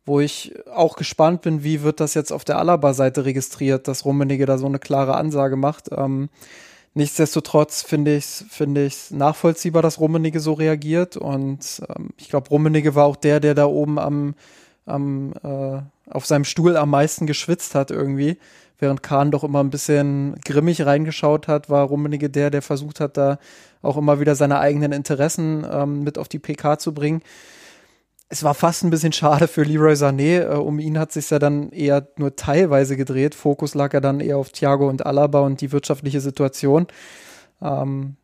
wo 0.05 0.19
ich 0.19 0.53
auch 0.71 0.95
gespannt 0.95 1.41
bin, 1.41 1.63
wie 1.63 1.81
wird 1.81 1.99
das 1.99 2.13
jetzt 2.13 2.31
auf 2.31 2.43
der 2.43 2.59
Alaba-Seite 2.59 3.25
registriert, 3.25 3.87
dass 3.87 4.05
Rummenigge 4.05 4.45
da 4.45 4.57
so 4.57 4.67
eine 4.67 4.79
klare 4.79 5.15
Ansage 5.15 5.55
macht. 5.55 5.89
Ähm, 5.91 6.29
Nichtsdestotrotz 6.93 7.83
finde 7.83 8.17
ich 8.17 8.25
es 8.25 8.45
finde 8.49 8.85
ich's 8.85 9.11
nachvollziehbar, 9.11 9.81
dass 9.81 9.99
Rummenigge 9.99 10.41
so 10.41 10.53
reagiert. 10.53 11.15
Und 11.15 11.81
ähm, 11.87 12.09
ich 12.17 12.29
glaube, 12.29 12.49
Rummenigge 12.49 12.95
war 12.95 13.05
auch 13.05 13.15
der, 13.15 13.39
der 13.39 13.55
da 13.55 13.65
oben 13.65 13.97
am 13.97 14.35
am, 14.85 15.33
äh, 15.43 15.81
auf 16.09 16.25
seinem 16.25 16.43
Stuhl 16.43 16.77
am 16.77 16.89
meisten 16.89 17.27
geschwitzt 17.27 17.75
hat 17.75 17.91
irgendwie. 17.91 18.37
Während 18.79 19.03
Kahn 19.03 19.29
doch 19.29 19.43
immer 19.43 19.63
ein 19.63 19.69
bisschen 19.69 20.35
grimmig 20.43 20.85
reingeschaut 20.85 21.47
hat, 21.47 21.69
war 21.69 21.85
Rummenigge 21.85 22.31
der, 22.31 22.49
der 22.49 22.63
versucht 22.63 22.99
hat, 22.99 23.15
da 23.15 23.37
auch 23.83 23.95
immer 23.95 24.19
wieder 24.19 24.35
seine 24.35 24.59
eigenen 24.59 24.91
Interessen 24.91 25.65
ähm, 25.71 26.01
mit 26.03 26.17
auf 26.17 26.27
die 26.27 26.39
PK 26.39 26.79
zu 26.79 26.93
bringen. 26.93 27.21
Es 28.27 28.43
war 28.43 28.53
fast 28.53 28.83
ein 28.83 28.89
bisschen 28.89 29.11
schade 29.11 29.47
für 29.47 29.63
Leroy 29.63 29.93
Sané. 29.93 30.41
Äh, 30.41 30.55
um 30.55 30.79
ihn 30.79 30.97
hat 30.97 31.11
sich 31.11 31.29
ja 31.29 31.37
dann 31.37 31.69
eher 31.71 32.07
nur 32.17 32.35
teilweise 32.35 32.97
gedreht. 32.97 33.35
Fokus 33.35 33.75
lag 33.75 33.93
ja 33.93 33.99
dann 33.99 34.19
eher 34.19 34.37
auf 34.37 34.49
Thiago 34.49 34.89
und 34.89 35.05
Alaba 35.05 35.41
und 35.41 35.61
die 35.61 35.71
wirtschaftliche 35.71 36.21
Situation. 36.21 36.87
Ähm, 37.61 38.15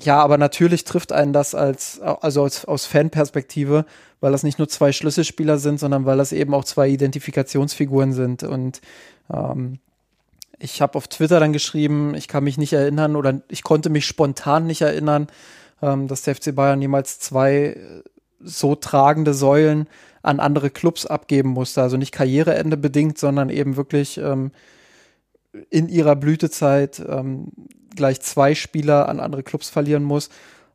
ja, 0.00 0.20
aber 0.20 0.38
natürlich 0.38 0.84
trifft 0.84 1.12
einen 1.12 1.32
das 1.32 1.54
als, 1.54 2.00
also 2.00 2.42
aus, 2.42 2.64
aus 2.64 2.86
Fanperspektive, 2.86 3.86
weil 4.20 4.32
das 4.32 4.42
nicht 4.42 4.58
nur 4.58 4.68
zwei 4.68 4.92
Schlüsselspieler 4.92 5.58
sind, 5.58 5.78
sondern 5.78 6.04
weil 6.04 6.16
das 6.16 6.32
eben 6.32 6.52
auch 6.52 6.64
zwei 6.64 6.88
Identifikationsfiguren 6.88 8.12
sind. 8.12 8.42
Und 8.42 8.80
ähm, 9.32 9.78
ich 10.58 10.82
habe 10.82 10.96
auf 10.96 11.08
Twitter 11.08 11.38
dann 11.38 11.52
geschrieben, 11.52 12.14
ich 12.14 12.26
kann 12.26 12.44
mich 12.44 12.58
nicht 12.58 12.72
erinnern 12.72 13.16
oder 13.16 13.40
ich 13.48 13.62
konnte 13.62 13.88
mich 13.88 14.06
spontan 14.06 14.66
nicht 14.66 14.82
erinnern, 14.82 15.28
ähm, 15.80 16.08
dass 16.08 16.22
der 16.22 16.34
FC 16.34 16.54
Bayern 16.54 16.82
jemals 16.82 17.20
zwei 17.20 17.76
so 18.40 18.74
tragende 18.74 19.32
Säulen 19.32 19.88
an 20.22 20.40
andere 20.40 20.70
Clubs 20.70 21.06
abgeben 21.06 21.50
musste. 21.50 21.82
Also 21.82 21.96
nicht 21.96 22.12
Karriereende 22.12 22.76
bedingt, 22.76 23.18
sondern 23.18 23.50
eben 23.50 23.76
wirklich 23.76 24.18
ähm, 24.18 24.50
in 25.70 25.88
ihrer 25.88 26.16
Blütezeit 26.16 27.00
ähm, 27.06 27.52
gleich 27.96 28.20
zwei 28.20 28.54
Spieler 28.54 29.08
an 29.08 29.20
andere 29.20 29.42
Clubs 29.42 29.70
verlieren 29.70 30.04
muss. 30.04 30.30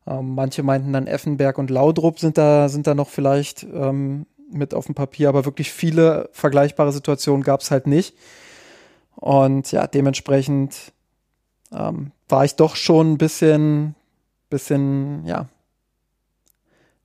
Ähm, 0.06 0.34
manche 0.34 0.62
meinten 0.62 0.92
dann 0.92 1.06
Effenberg 1.06 1.58
und 1.58 1.70
Laudrup 1.70 2.18
sind 2.18 2.38
da, 2.38 2.68
sind 2.68 2.86
da 2.86 2.94
noch 2.94 3.08
vielleicht 3.08 3.64
ähm, 3.64 4.26
mit 4.50 4.74
auf 4.74 4.86
dem 4.86 4.94
Papier, 4.94 5.28
aber 5.28 5.44
wirklich 5.44 5.72
viele 5.72 6.28
vergleichbare 6.32 6.92
Situationen 6.92 7.42
gab 7.42 7.60
es 7.60 7.70
halt 7.70 7.86
nicht. 7.86 8.14
Und 9.16 9.70
ja, 9.72 9.86
dementsprechend 9.86 10.92
ähm, 11.72 12.12
war 12.28 12.44
ich 12.44 12.56
doch 12.56 12.76
schon 12.76 13.12
ein 13.12 13.18
bisschen, 13.18 13.94
bisschen, 14.48 15.24
ja, 15.26 15.48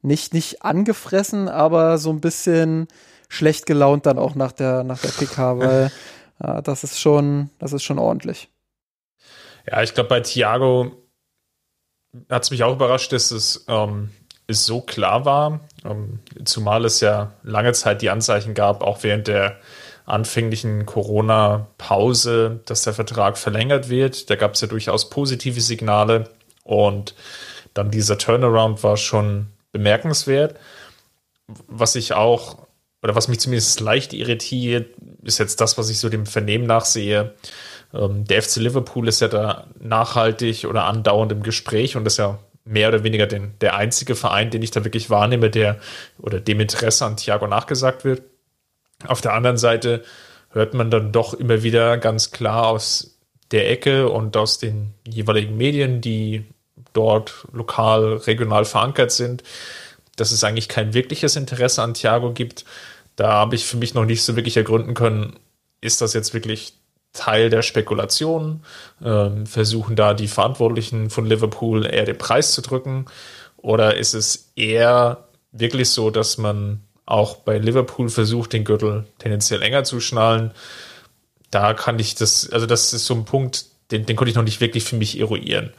nicht, 0.02 0.34
nicht 0.34 0.64
angefressen, 0.64 1.50
aber 1.50 1.98
so 1.98 2.12
ein 2.12 2.22
bisschen 2.22 2.88
schlecht 3.28 3.66
gelaunt 3.66 4.06
dann 4.06 4.20
auch 4.20 4.36
nach 4.36 4.52
der, 4.52 4.84
nach 4.84 5.02
der 5.02 5.10
PK, 5.10 5.60
weil 5.60 5.92
äh, 6.40 6.62
das 6.62 6.84
ist 6.84 7.00
schon, 7.00 7.50
das 7.60 7.74
ist 7.74 7.84
schon 7.84 8.00
ordentlich. 8.00 8.50
Ja, 9.68 9.82
ich 9.82 9.94
glaube, 9.94 10.10
bei 10.10 10.20
Thiago 10.22 10.92
hat 12.30 12.44
es 12.44 12.52
mich 12.52 12.64
auch 12.64 12.74
überrascht, 12.74 13.12
dass 13.12 13.32
es, 13.32 13.66
ähm, 13.68 14.12
es 14.48 14.66
so 14.66 14.82
klar 14.82 15.26
war, 15.26 15.62
ähm, 15.84 16.20
zumal 16.46 16.86
es 16.86 17.02
ja 17.02 17.34
lange 17.44 17.74
Zeit 17.74 18.02
die 18.02 18.10
Anzeichen 18.10 18.54
gab, 18.54 18.84
auch 18.84 19.04
während 19.04 19.28
der 19.28 19.60
anfänglichen 20.06 20.86
Corona-Pause, 20.86 22.62
dass 22.66 22.84
der 22.84 22.94
Vertrag 22.94 23.38
verlängert 23.38 23.90
wird. 23.90 24.30
Da 24.30 24.36
gab 24.36 24.54
es 24.54 24.62
ja 24.62 24.68
durchaus 24.68 25.10
positive 25.10 25.62
Signale 25.62 26.30
und 26.64 27.16
dann 27.74 27.92
dieser 27.92 28.18
Turnaround 28.18 28.84
war 28.84 28.98
schon 28.98 29.48
bemerkenswert. 29.72 30.58
Was 31.68 31.96
ich 31.96 32.14
auch, 32.14 32.60
oder 33.02 33.16
was 33.16 33.28
mich 33.28 33.40
zumindest 33.40 33.80
leicht 33.80 34.14
irritiert, 34.14 34.96
ist 35.24 35.40
jetzt 35.40 35.60
das, 35.60 35.78
was 35.78 35.90
ich 35.90 36.00
so 36.00 36.10
dem 36.10 36.26
Vernehmen 36.26 36.68
nachsehe. 36.68 37.34
Der 37.94 38.42
FC 38.42 38.58
Liverpool 38.58 39.08
ist 39.08 39.22
ja 39.22 39.28
da 39.28 39.68
nachhaltig 39.80 40.66
oder 40.66 40.86
andauernd 40.86 41.32
im 41.32 41.44
Gespräch 41.44 41.96
und 41.96 42.06
ist 42.06 42.18
ja 42.18 42.40
mehr 42.66 42.90
oder 42.90 43.04
weniger 43.04 43.28
den, 43.28 43.54
der 43.62 43.76
einzige 43.76 44.16
Verein, 44.16 44.50
den 44.50 44.62
ich 44.62 44.72
da 44.72 44.84
wirklich 44.84 45.10
wahrnehme, 45.10 45.50
der 45.50 45.80
oder 46.20 46.40
dem 46.40 46.60
Interesse 46.60 47.06
an 47.06 47.16
Thiago 47.16 47.48
nachgesagt 47.48 48.04
wird. 48.04 48.24
Auf 49.08 49.22
der 49.22 49.34
anderen 49.34 49.58
Seite 49.58 50.04
hört 50.50 50.74
man 50.74 50.90
dann 50.90 51.12
doch 51.12 51.34
immer 51.34 51.64
wieder 51.64 51.98
ganz 51.98 52.32
klar 52.32 52.68
aus 52.68 53.18
der 53.52 53.70
Ecke 53.70 54.10
und 54.10 54.36
aus 54.36 54.58
den 54.58 54.94
jeweiligen 55.08 55.56
Medien, 55.56 56.02
die 56.02 56.46
dort 56.94 57.46
lokal, 57.52 58.16
regional 58.16 58.66
verankert 58.66 59.12
sind, 59.12 59.44
dass 60.16 60.32
es 60.32 60.44
eigentlich 60.44 60.70
kein 60.70 60.94
wirkliches 60.94 61.36
Interesse 61.36 61.84
an 61.84 61.94
Thiago 61.94 62.32
gibt. 62.32 62.66
Da 63.16 63.32
habe 63.32 63.56
ich 63.56 63.66
für 63.66 63.78
mich 63.78 63.94
noch 63.94 64.06
nicht 64.06 64.24
so 64.24 64.36
wirklich 64.36 64.58
ergründen 64.58 64.94
können, 64.94 65.36
ist 65.82 66.02
das 66.02 66.14
jetzt 66.14 66.34
wirklich 66.34 66.74
Teil 67.16 67.50
der 67.50 67.62
Spekulation? 67.62 68.62
Ähm, 69.04 69.48
versuchen 69.48 69.96
da 69.96 70.14
die 70.14 70.28
Verantwortlichen 70.28 71.10
von 71.10 71.26
Liverpool 71.26 71.86
eher 71.86 72.06
den 72.06 72.18
Preis 72.18 72.52
zu 72.52 72.62
drücken? 72.62 73.06
Oder 73.58 73.98
ist 73.98 74.14
es 74.14 74.52
eher 74.56 75.26
wirklich 75.52 75.90
so, 75.90 76.12
dass 76.12 76.38
man 76.38 76.82
auch 77.06 77.38
bei 77.38 77.58
Liverpool 77.58 78.10
versucht, 78.10 78.54
den 78.54 78.64
Gürtel 78.64 79.06
tendenziell 79.18 79.62
enger 79.62 79.84
zu 79.84 80.00
schnallen? 80.00 80.52
Da 81.50 81.74
kann 81.74 81.98
ich 81.98 82.16
das, 82.16 82.50
also 82.52 82.66
das 82.66 82.94
ist 82.94 83.06
so 83.06 83.16
ein 83.16 83.26
Punkt, 83.26 83.66
den, 83.92 84.06
den 84.06 84.16
konnte 84.16 84.30
ich 84.30 84.36
noch 84.36 84.44
nicht 84.44 84.62
wirklich 84.62 84.84
für 84.84 84.96
mich 84.96 85.20
eruieren. 85.20 85.74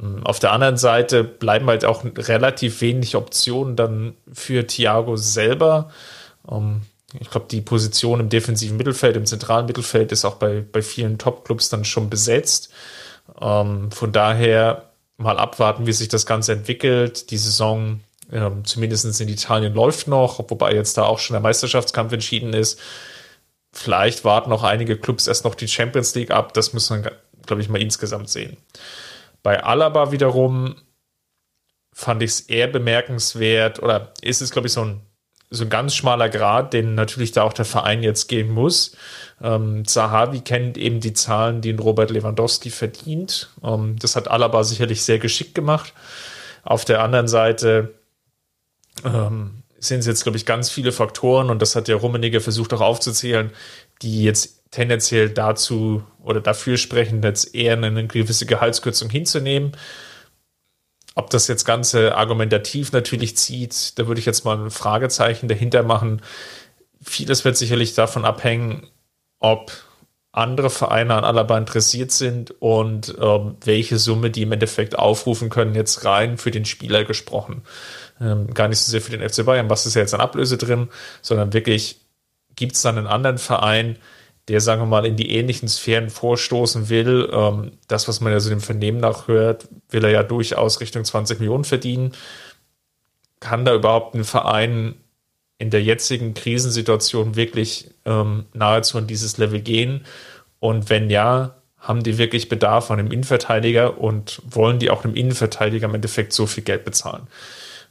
Ähm, 0.00 0.24
auf 0.24 0.38
der 0.38 0.52
anderen 0.52 0.76
Seite 0.76 1.24
bleiben 1.24 1.66
halt 1.66 1.84
auch 1.84 2.04
relativ 2.04 2.80
wenig 2.80 3.16
Optionen 3.16 3.76
dann 3.76 4.14
für 4.32 4.66
Thiago 4.66 5.16
selber. 5.16 5.90
Ähm, 6.50 6.82
ich 7.18 7.30
glaube, 7.30 7.46
die 7.50 7.60
Position 7.60 8.20
im 8.20 8.28
defensiven 8.28 8.76
Mittelfeld, 8.76 9.16
im 9.16 9.26
zentralen 9.26 9.66
Mittelfeld 9.66 10.12
ist 10.12 10.24
auch 10.24 10.36
bei, 10.36 10.60
bei 10.60 10.82
vielen 10.82 11.18
Top-Clubs 11.18 11.68
dann 11.68 11.84
schon 11.84 12.10
besetzt. 12.10 12.72
Ähm, 13.40 13.90
von 13.90 14.12
daher 14.12 14.90
mal 15.16 15.38
abwarten, 15.38 15.86
wie 15.86 15.92
sich 15.92 16.08
das 16.08 16.26
Ganze 16.26 16.52
entwickelt. 16.52 17.30
Die 17.30 17.36
Saison, 17.36 18.00
ähm, 18.30 18.64
zumindest 18.64 19.20
in 19.20 19.28
Italien, 19.28 19.74
läuft 19.74 20.08
noch, 20.08 20.38
wobei 20.38 20.74
jetzt 20.74 20.96
da 20.96 21.04
auch 21.04 21.18
schon 21.18 21.34
der 21.34 21.40
Meisterschaftskampf 21.40 22.12
entschieden 22.12 22.52
ist. 22.52 22.80
Vielleicht 23.72 24.24
warten 24.24 24.50
noch 24.50 24.64
einige 24.64 24.98
Clubs 24.98 25.26
erst 25.26 25.44
noch 25.44 25.54
die 25.54 25.68
Champions 25.68 26.14
League 26.14 26.30
ab. 26.30 26.52
Das 26.54 26.72
muss 26.72 26.90
man, 26.90 27.08
glaube 27.46 27.62
ich, 27.62 27.68
mal 27.68 27.80
insgesamt 27.80 28.28
sehen. 28.28 28.56
Bei 29.42 29.62
Alaba 29.62 30.12
wiederum 30.12 30.76
fand 31.92 32.22
ich 32.22 32.30
es 32.30 32.40
eher 32.40 32.68
bemerkenswert 32.68 33.82
oder 33.82 34.12
ist 34.22 34.42
es, 34.42 34.50
glaube 34.50 34.68
ich, 34.68 34.72
so 34.72 34.82
ein 34.82 35.00
so 35.52 35.64
ein 35.64 35.70
ganz 35.70 35.94
schmaler 35.94 36.28
Grad, 36.28 36.72
den 36.72 36.94
natürlich 36.94 37.32
da 37.32 37.42
auch 37.42 37.52
der 37.52 37.64
Verein 37.64 38.02
jetzt 38.02 38.28
gehen 38.28 38.50
muss. 38.50 38.96
Ähm, 39.42 39.86
Zahavi 39.86 40.40
kennt 40.40 40.78
eben 40.78 41.00
die 41.00 41.12
Zahlen, 41.12 41.60
die 41.60 41.72
Robert 41.72 42.10
Lewandowski 42.10 42.70
verdient. 42.70 43.50
Ähm, 43.62 43.96
das 43.98 44.16
hat 44.16 44.28
Alaba 44.28 44.64
sicherlich 44.64 45.02
sehr 45.02 45.18
geschickt 45.18 45.54
gemacht. 45.54 45.92
Auf 46.64 46.84
der 46.84 47.02
anderen 47.02 47.28
Seite 47.28 47.94
ähm, 49.04 49.62
sind 49.78 50.00
es 50.00 50.06
jetzt, 50.06 50.22
glaube 50.22 50.38
ich, 50.38 50.46
ganz 50.46 50.70
viele 50.70 50.92
Faktoren 50.92 51.50
und 51.50 51.60
das 51.60 51.76
hat 51.76 51.88
der 51.88 51.96
Rummenigge 51.96 52.40
versucht 52.40 52.72
auch 52.72 52.80
aufzuzählen, 52.80 53.50
die 54.00 54.22
jetzt 54.22 54.62
tendenziell 54.70 55.28
dazu 55.28 56.02
oder 56.22 56.40
dafür 56.40 56.76
sprechen, 56.76 57.22
jetzt 57.22 57.54
eher 57.54 57.74
eine 57.74 58.06
gewisse 58.06 58.46
Gehaltskürzung 58.46 59.10
hinzunehmen. 59.10 59.72
Ob 61.14 61.30
das 61.30 61.46
jetzt 61.46 61.64
Ganze 61.64 62.16
argumentativ 62.16 62.92
natürlich 62.92 63.36
zieht, 63.36 63.98
da 63.98 64.06
würde 64.06 64.18
ich 64.18 64.26
jetzt 64.26 64.44
mal 64.44 64.56
ein 64.56 64.70
Fragezeichen 64.70 65.48
dahinter 65.48 65.82
machen. 65.82 66.22
Vieles 67.02 67.44
wird 67.44 67.56
sicherlich 67.56 67.94
davon 67.94 68.24
abhängen, 68.24 68.88
ob 69.38 69.72
andere 70.32 70.70
Vereine 70.70 71.14
an 71.14 71.24
Alaba 71.24 71.58
interessiert 71.58 72.10
sind 72.10 72.52
und 72.62 73.14
ähm, 73.20 73.56
welche 73.62 73.98
Summe 73.98 74.30
die 74.30 74.42
im 74.42 74.52
Endeffekt 74.52 74.98
aufrufen 74.98 75.50
können, 75.50 75.74
jetzt 75.74 76.06
rein 76.06 76.38
für 76.38 76.50
den 76.50 76.64
Spieler 76.64 77.04
gesprochen. 77.04 77.62
Ähm, 78.18 78.54
gar 78.54 78.68
nicht 78.68 78.78
so 78.78 78.90
sehr 78.90 79.02
für 79.02 79.16
den 79.16 79.28
FC 79.28 79.44
Bayern, 79.44 79.68
was 79.68 79.84
ist 79.84 79.94
ja 79.94 80.00
jetzt 80.00 80.14
an 80.14 80.22
Ablöse 80.22 80.56
drin, 80.56 80.88
sondern 81.20 81.52
wirklich 81.52 82.00
gibt 82.56 82.76
es 82.76 82.82
dann 82.82 82.96
einen 82.96 83.06
anderen 83.06 83.36
Verein, 83.36 83.98
der, 84.48 84.60
sagen 84.60 84.82
wir 84.82 84.86
mal, 84.86 85.06
in 85.06 85.16
die 85.16 85.30
ähnlichen 85.30 85.68
Sphären 85.68 86.10
vorstoßen 86.10 86.88
will. 86.88 87.30
Ähm, 87.32 87.72
das, 87.88 88.08
was 88.08 88.20
man 88.20 88.32
ja 88.32 88.40
so 88.40 88.50
dem 88.50 88.60
Vernehmen 88.60 88.98
nachhört, 88.98 89.68
will 89.90 90.04
er 90.04 90.10
ja 90.10 90.22
durchaus 90.22 90.80
Richtung 90.80 91.04
20 91.04 91.38
Millionen 91.38 91.64
verdienen. 91.64 92.12
Kann 93.40 93.64
da 93.64 93.74
überhaupt 93.74 94.14
ein 94.14 94.24
Verein 94.24 94.94
in 95.58 95.70
der 95.70 95.82
jetzigen 95.82 96.34
Krisensituation 96.34 97.36
wirklich 97.36 97.90
ähm, 98.04 98.46
nahezu 98.52 98.98
an 98.98 99.06
dieses 99.06 99.38
Level 99.38 99.60
gehen? 99.60 100.04
Und 100.58 100.90
wenn 100.90 101.08
ja, 101.08 101.54
haben 101.78 102.02
die 102.02 102.18
wirklich 102.18 102.48
Bedarf 102.48 102.90
an 102.90 102.98
einem 102.98 103.12
Innenverteidiger 103.12 103.98
und 103.98 104.42
wollen 104.44 104.78
die 104.78 104.90
auch 104.90 105.04
einem 105.04 105.14
Innenverteidiger 105.14 105.88
im 105.88 105.94
Endeffekt 105.94 106.32
so 106.32 106.46
viel 106.46 106.64
Geld 106.64 106.84
bezahlen? 106.84 107.28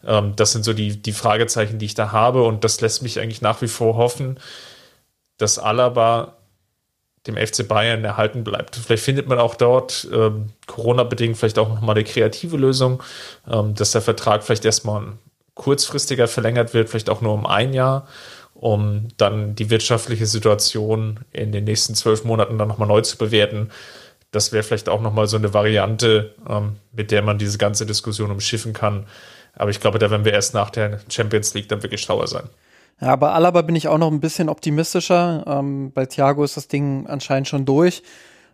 Ähm, 0.06 0.34
das 0.36 0.52
sind 0.52 0.66
so 0.66 0.74
die, 0.74 1.02
die 1.02 1.12
Fragezeichen, 1.14 1.80
die 1.80 1.86
ich 1.86 1.96
da 1.96 2.12
habe 2.12 2.44
und 2.44 2.66
das 2.66 2.82
lässt 2.82 3.04
mich 3.04 3.20
eigentlich 3.20 3.42
nach 3.42 3.62
wie 3.62 3.68
vor 3.68 3.96
hoffen, 3.96 4.40
dass 5.38 5.60
Alaba 5.60 6.38
dem 7.28 7.38
FC 7.38 7.68
Bayern 7.68 8.04
erhalten 8.04 8.44
bleibt. 8.44 8.76
Vielleicht 8.76 9.04
findet 9.04 9.28
man 9.28 9.40
auch 9.40 9.56
dort 9.56 10.08
ähm, 10.12 10.48
Corona-bedingt 10.66 11.38
vielleicht 11.38 11.60
auch 11.60 11.70
nochmal 11.70 11.96
eine 11.96 12.04
kreative 12.04 12.58
Lösung, 12.58 13.04
ähm, 13.50 13.76
dass 13.76 13.92
der 13.92 14.02
Vertrag 14.02 14.44
vielleicht 14.44 14.66
erstmal 14.66 15.14
kurzfristiger 15.54 16.28
verlängert 16.28 16.74
wird, 16.74 16.90
vielleicht 16.90 17.10
auch 17.10 17.22
nur 17.22 17.34
um 17.34 17.46
ein 17.46 17.74
Jahr, 17.74 18.08
um 18.56 19.10
dann 19.18 19.54
die 19.56 19.70
wirtschaftliche 19.70 20.26
Situation 20.26 21.20
in 21.32 21.52
den 21.52 21.66
nächsten 21.66 21.94
zwölf 21.94 22.24
Monaten 22.24 22.58
dann 22.58 22.68
nochmal 22.68 22.88
neu 22.88 23.02
zu 23.02 23.18
bewerten. 23.18 23.70
Das 24.32 24.52
wäre 24.52 24.64
vielleicht 24.64 24.90
auch 24.90 25.02
nochmal 25.02 25.28
so 25.28 25.38
eine 25.38 25.54
Variante, 25.54 26.34
ähm, 26.50 26.78
mit 26.92 27.12
der 27.12 27.22
man 27.22 27.38
diese 27.38 27.60
ganze 27.60 27.86
Diskussion 27.86 28.32
umschiffen 28.32 28.74
kann. 28.74 29.06
Aber 29.54 29.70
ich 29.70 29.80
glaube, 29.80 30.00
da 30.00 30.10
werden 30.10 30.26
wir 30.26 30.34
erst 30.34 30.54
nach 30.54 30.70
der 30.70 31.02
Champions 31.10 31.54
League 31.54 31.70
dann 31.70 31.84
wirklich 31.84 32.02
schlauer 32.02 32.28
sein. 32.28 32.50
Ja, 33.02 33.16
bei 33.16 33.32
Alaba 33.32 33.64
bin 33.64 33.76
ich 33.76 33.88
auch 33.88 33.98
noch 33.98 34.12
ein 34.12 34.20
bisschen 34.20 34.48
optimistischer. 34.48 35.44
Ähm, 35.48 35.92
bei 35.92 36.06
Thiago 36.06 36.44
ist 36.44 36.56
das 36.56 36.68
Ding 36.68 37.08
anscheinend 37.08 37.48
schon 37.48 37.66
durch. 37.66 38.04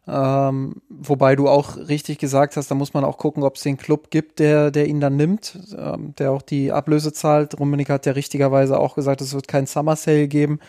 Ähm, 0.07 0.81
wobei 0.87 1.35
du 1.35 1.49
auch 1.49 1.75
richtig 1.75 2.17
gesagt 2.17 2.55
hast, 2.55 2.71
da 2.71 2.75
muss 2.75 2.93
man 2.93 3.03
auch 3.03 3.17
gucken, 3.17 3.43
ob 3.43 3.57
es 3.57 3.63
den 3.63 3.75
Club 3.75 4.09
gibt, 4.09 4.39
der, 4.39 4.71
der 4.71 4.87
ihn 4.87 5.01
dann 5.01 5.17
nimmt, 5.17 5.59
ähm, 5.77 6.15
der 6.17 6.31
auch 6.31 6.41
die 6.41 6.71
Ablöse 6.71 7.11
zahlt. 7.11 7.59
Rummenigge 7.59 7.91
hat 7.91 8.05
ja 8.05 8.13
richtigerweise 8.13 8.79
auch 8.79 8.95
gesagt, 8.95 9.19
es 9.19 9.33
wird 9.33 9.49
kein 9.49 9.67
Summer 9.67 9.97
Sale 9.97 10.29
geben. 10.29 10.59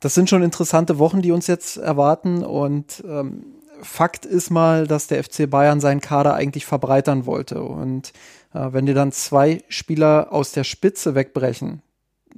Das 0.00 0.14
sind 0.14 0.30
schon 0.30 0.42
interessante 0.42 0.98
Wochen, 0.98 1.20
die 1.20 1.32
uns 1.32 1.46
jetzt 1.48 1.76
erwarten 1.76 2.42
und 2.42 3.04
ähm, 3.06 3.44
Fakt 3.82 4.24
ist 4.24 4.48
mal, 4.48 4.86
dass 4.86 5.06
der 5.06 5.22
FC 5.22 5.50
Bayern 5.50 5.80
seinen 5.80 6.00
Kader 6.00 6.32
eigentlich 6.32 6.64
verbreitern 6.64 7.26
wollte. 7.26 7.62
Und 7.62 8.14
äh, 8.54 8.68
wenn 8.72 8.86
dir 8.86 8.94
dann 8.94 9.12
zwei 9.12 9.62
Spieler 9.68 10.28
aus 10.30 10.52
der 10.52 10.64
Spitze 10.64 11.14
wegbrechen, 11.14 11.82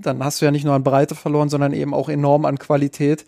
dann 0.01 0.23
hast 0.25 0.41
du 0.41 0.45
ja 0.45 0.51
nicht 0.51 0.65
nur 0.65 0.75
an 0.75 0.85
Breite 0.85 1.15
verloren, 1.15 1.49
sondern 1.49 1.73
eben 1.73 1.95
auch 1.95 2.09
enorm 2.09 2.45
an 2.45 2.59
Qualität. 2.59 3.25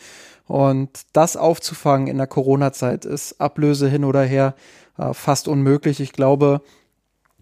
Und 0.46 0.90
das 1.12 1.36
aufzufangen 1.36 2.08
in 2.08 2.18
der 2.18 2.26
Corona-Zeit 2.26 3.04
ist 3.04 3.40
Ablöse 3.40 3.88
hin 3.88 4.04
oder 4.04 4.22
her 4.22 4.54
äh, 4.98 5.14
fast 5.14 5.48
unmöglich. 5.48 6.00
Ich 6.00 6.12
glaube, 6.12 6.62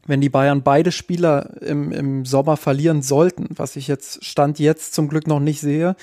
wenn 0.06 0.20
die 0.20 0.30
Bayern 0.30 0.62
beide 0.62 0.90
Spieler 0.90 1.62
im, 1.62 1.92
im 1.92 2.24
Sommer 2.24 2.56
verlieren 2.56 3.02
sollten, 3.02 3.48
was 3.50 3.76
ich 3.76 3.88
jetzt 3.88 4.24
Stand 4.24 4.58
jetzt 4.58 4.94
zum 4.94 5.08
Glück 5.08 5.26
noch 5.26 5.40
nicht 5.40 5.60
sehe, 5.60 5.96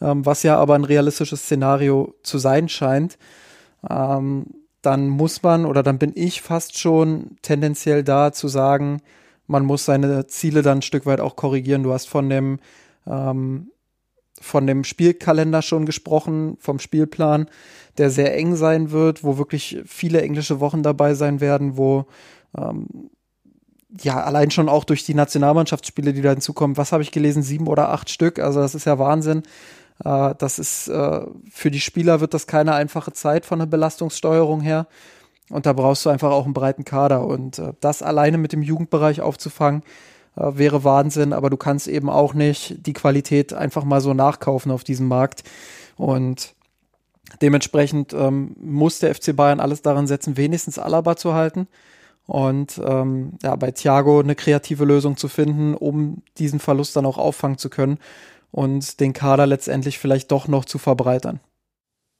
ähm, 0.00 0.26
was 0.26 0.42
ja 0.42 0.56
aber 0.56 0.74
ein 0.74 0.84
realistisches 0.84 1.42
Szenario 1.42 2.14
zu 2.22 2.38
sein 2.38 2.68
scheint, 2.68 3.18
ähm, 3.88 4.46
dann 4.82 5.08
muss 5.08 5.42
man 5.44 5.64
oder 5.64 5.82
dann 5.84 5.98
bin 5.98 6.12
ich 6.14 6.42
fast 6.42 6.78
schon 6.78 7.36
tendenziell 7.42 8.02
da 8.02 8.32
zu 8.32 8.48
sagen, 8.48 9.00
man 9.46 9.64
muss 9.64 9.84
seine 9.84 10.26
Ziele 10.26 10.62
dann 10.62 10.78
ein 10.78 10.82
Stück 10.82 11.06
weit 11.06 11.20
auch 11.20 11.36
korrigieren. 11.36 11.82
Du 11.82 11.92
hast 11.92 12.08
von 12.08 12.28
dem 12.28 12.58
ähm, 13.06 13.72
von 14.40 14.66
dem 14.66 14.82
Spielkalender 14.82 15.62
schon 15.62 15.86
gesprochen, 15.86 16.56
vom 16.58 16.80
Spielplan, 16.80 17.48
der 17.98 18.10
sehr 18.10 18.36
eng 18.36 18.56
sein 18.56 18.90
wird, 18.90 19.22
wo 19.22 19.38
wirklich 19.38 19.80
viele 19.86 20.20
englische 20.20 20.58
Wochen 20.58 20.82
dabei 20.82 21.14
sein 21.14 21.40
werden, 21.40 21.76
wo 21.76 22.06
ähm, 22.58 23.10
ja 24.00 24.22
allein 24.22 24.50
schon 24.50 24.68
auch 24.68 24.84
durch 24.84 25.04
die 25.04 25.14
Nationalmannschaftsspiele, 25.14 26.12
die 26.12 26.22
da 26.22 26.30
hinzukommen, 26.30 26.76
was 26.76 26.92
habe 26.92 27.02
ich 27.02 27.12
gelesen, 27.12 27.42
sieben 27.42 27.68
oder 27.68 27.90
acht 27.90 28.10
Stück, 28.10 28.38
also 28.38 28.60
das 28.60 28.74
ist 28.74 28.86
ja 28.86 28.98
Wahnsinn. 28.98 29.42
Äh, 30.04 30.34
das 30.38 30.58
ist 30.58 30.88
äh, 30.88 31.20
für 31.50 31.70
die 31.70 31.80
Spieler 31.80 32.20
wird 32.20 32.34
das 32.34 32.46
keine 32.46 32.74
einfache 32.74 33.12
Zeit 33.12 33.46
von 33.46 33.58
der 33.58 33.66
Belastungssteuerung 33.66 34.60
her. 34.60 34.86
Und 35.52 35.66
da 35.66 35.74
brauchst 35.74 36.04
du 36.06 36.10
einfach 36.10 36.30
auch 36.30 36.46
einen 36.46 36.54
breiten 36.54 36.84
Kader. 36.84 37.26
Und 37.26 37.58
äh, 37.58 37.74
das 37.80 38.02
alleine 38.02 38.38
mit 38.38 38.52
dem 38.52 38.62
Jugendbereich 38.62 39.20
aufzufangen, 39.20 39.82
äh, 40.34 40.52
wäre 40.54 40.82
Wahnsinn, 40.82 41.34
aber 41.34 41.50
du 41.50 41.58
kannst 41.58 41.88
eben 41.88 42.08
auch 42.08 42.32
nicht 42.32 42.86
die 42.86 42.94
Qualität 42.94 43.52
einfach 43.52 43.84
mal 43.84 44.00
so 44.00 44.14
nachkaufen 44.14 44.72
auf 44.72 44.82
diesem 44.82 45.08
Markt. 45.08 45.44
Und 45.96 46.54
dementsprechend 47.42 48.14
ähm, 48.14 48.56
muss 48.58 48.98
der 48.98 49.14
FC 49.14 49.36
Bayern 49.36 49.60
alles 49.60 49.82
daran 49.82 50.06
setzen, 50.06 50.38
wenigstens 50.38 50.78
Alaba 50.78 51.16
zu 51.16 51.34
halten. 51.34 51.68
Und 52.26 52.80
ähm, 52.82 53.34
ja, 53.42 53.54
bei 53.56 53.72
Thiago 53.72 54.20
eine 54.20 54.34
kreative 54.34 54.86
Lösung 54.86 55.18
zu 55.18 55.28
finden, 55.28 55.74
um 55.74 56.22
diesen 56.38 56.60
Verlust 56.60 56.96
dann 56.96 57.04
auch 57.04 57.18
auffangen 57.18 57.58
zu 57.58 57.68
können 57.68 57.98
und 58.52 59.00
den 59.00 59.12
Kader 59.12 59.46
letztendlich 59.46 59.98
vielleicht 59.98 60.30
doch 60.30 60.48
noch 60.48 60.64
zu 60.64 60.78
verbreitern. 60.78 61.40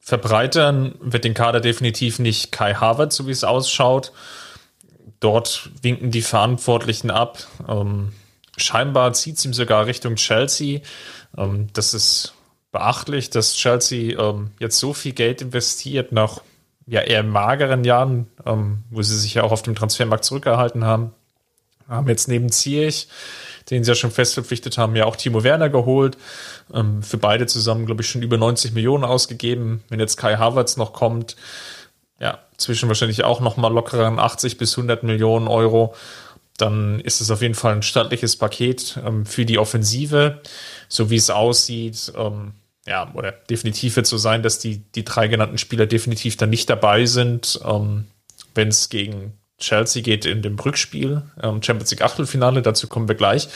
Verbreitern 0.05 0.97
wird 1.01 1.23
den 1.23 1.33
Kader 1.33 1.61
definitiv 1.61 2.19
nicht 2.19 2.51
Kai 2.51 2.75
Harvard, 2.75 3.13
so 3.13 3.29
wie 3.29 3.31
es 3.31 3.45
ausschaut. 3.45 4.13
Dort 5.21 5.71
winken 5.81 6.11
die 6.11 6.23
Verantwortlichen 6.23 7.13
ab. 7.13 7.47
Ähm, 7.69 8.13
scheinbar 8.57 9.13
zieht 9.13 9.39
es 9.39 9.45
ihm 9.45 9.55
sogar 9.55 9.87
Richtung 9.87 10.17
Chelsea. 10.17 10.81
Ähm, 11.39 11.69
das 11.73 11.95
ist 11.95 12.35
beachtlich, 12.73 13.31
dass 13.31 13.55
Chelsea 13.55 14.19
ähm, 14.19 14.51
jetzt 14.59 14.81
so 14.81 14.93
viel 14.93 15.13
Geld 15.13 15.41
investiert 15.41 16.11
nach 16.11 16.41
ja 16.89 17.01
eher 17.03 17.23
mageren 17.23 17.85
Jahren, 17.85 18.27
ähm, 18.45 18.83
wo 18.91 19.03
sie 19.03 19.17
sich 19.17 19.35
ja 19.35 19.45
auch 19.45 19.53
auf 19.53 19.63
dem 19.63 19.77
Transfermarkt 19.77 20.25
zurückgehalten 20.25 20.85
haben. 20.85 21.13
Haben 21.89 22.09
jetzt 22.09 22.27
neben 22.27 22.51
Ziyech, 22.51 23.07
den 23.71 23.85
sie 23.85 23.91
ja 23.91 23.95
schon 23.95 24.11
fest 24.11 24.35
verpflichtet 24.35 24.79
haben, 24.79 24.97
ja 24.97 25.07
auch 25.07 25.17
Timo 25.17 25.45
Werner 25.45 25.69
geholt. 25.69 26.17
Ähm, 26.73 27.03
für 27.03 27.19
beide 27.19 27.47
zusammen, 27.47 27.87
glaube 27.87 28.03
ich, 28.03 28.09
schon 28.09 28.23
über 28.23 28.37
90 28.37 28.73
Millionen 28.73 29.05
ausgegeben. 29.05 29.83
Wenn 29.89 30.01
jetzt 30.01 30.17
Kai 30.17 30.37
Havertz 30.37 30.77
noch 30.77 30.93
kommt, 30.93 31.37
ja, 32.21 32.39
zwischen 32.57 32.89
wahrscheinlich 32.89 33.25
auch 33.25 33.41
nochmal 33.41 33.73
lockeren 33.73 34.19
80 34.19 34.59
bis 34.59 34.77
100 34.77 35.03
Millionen 35.03 35.49
Euro, 35.49 35.95
dann 36.57 37.01
ist 37.01 37.21
es 37.21 37.31
auf 37.31 37.43
jeden 37.43 37.55
Fall 37.55 37.75
ein 37.75 37.83
stattliches 37.83 38.37
Paket 38.37 38.99
ähm, 39.05 39.27
für 39.27 39.45
die 39.45 39.59
Offensive. 39.59 40.41
So 40.89 41.11
wie 41.11 41.17
es 41.17 41.31
aussieht, 41.31 42.13
ähm, 42.17 42.53
ja, 42.87 43.13
oder 43.15 43.33
definitiv 43.33 43.97
wird 43.97 44.07
so 44.07 44.17
sein, 44.17 44.43
dass 44.43 44.59
die, 44.59 44.79
die 44.79 45.05
drei 45.05 45.29
genannten 45.29 45.59
Spieler 45.59 45.87
definitiv 45.87 46.37
dann 46.37 46.51
nicht 46.51 46.69
dabei 46.69 47.07
sind, 47.07 47.61
ähm, 47.65 48.07
wenn 48.55 48.69
es 48.69 48.89
gegen 48.89 49.33
Chelsea 49.63 50.03
geht 50.03 50.25
in 50.27 50.43
dem 50.43 50.59
Rückspiel, 50.59 51.23
ähm, 51.43 51.63
Champions 51.63 51.91
League 51.91 52.03
Achtelfinale, 52.03 52.63
dazu 52.63 52.89
kommen 52.89 53.09
wir 53.09 53.15
gleich. 53.15 53.49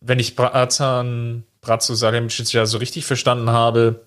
Wenn 0.00 0.18
ich 0.18 0.36
Brazan, 0.36 1.44
Brazzo 1.60 1.94
Salihamidzic 1.94 2.52
ja 2.52 2.66
so 2.66 2.78
richtig 2.78 3.04
verstanden 3.04 3.50
habe, 3.50 4.06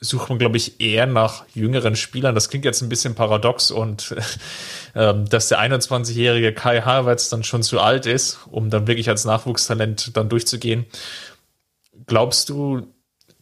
sucht 0.00 0.28
man, 0.28 0.38
glaube 0.38 0.56
ich, 0.56 0.80
eher 0.80 1.06
nach 1.06 1.44
jüngeren 1.54 1.96
Spielern. 1.96 2.34
Das 2.34 2.50
klingt 2.50 2.64
jetzt 2.64 2.82
ein 2.82 2.88
bisschen 2.88 3.14
paradox 3.14 3.70
und 3.70 4.14
ähm, 4.94 5.28
dass 5.28 5.48
der 5.48 5.60
21-jährige 5.60 6.52
Kai 6.52 6.82
Havertz 6.82 7.28
dann 7.28 7.44
schon 7.44 7.62
zu 7.62 7.80
alt 7.80 8.06
ist, 8.06 8.38
um 8.50 8.70
dann 8.70 8.86
wirklich 8.86 9.08
als 9.08 9.24
Nachwuchstalent 9.24 10.16
dann 10.16 10.28
durchzugehen. 10.28 10.86
Glaubst 12.06 12.50
du, 12.50 12.86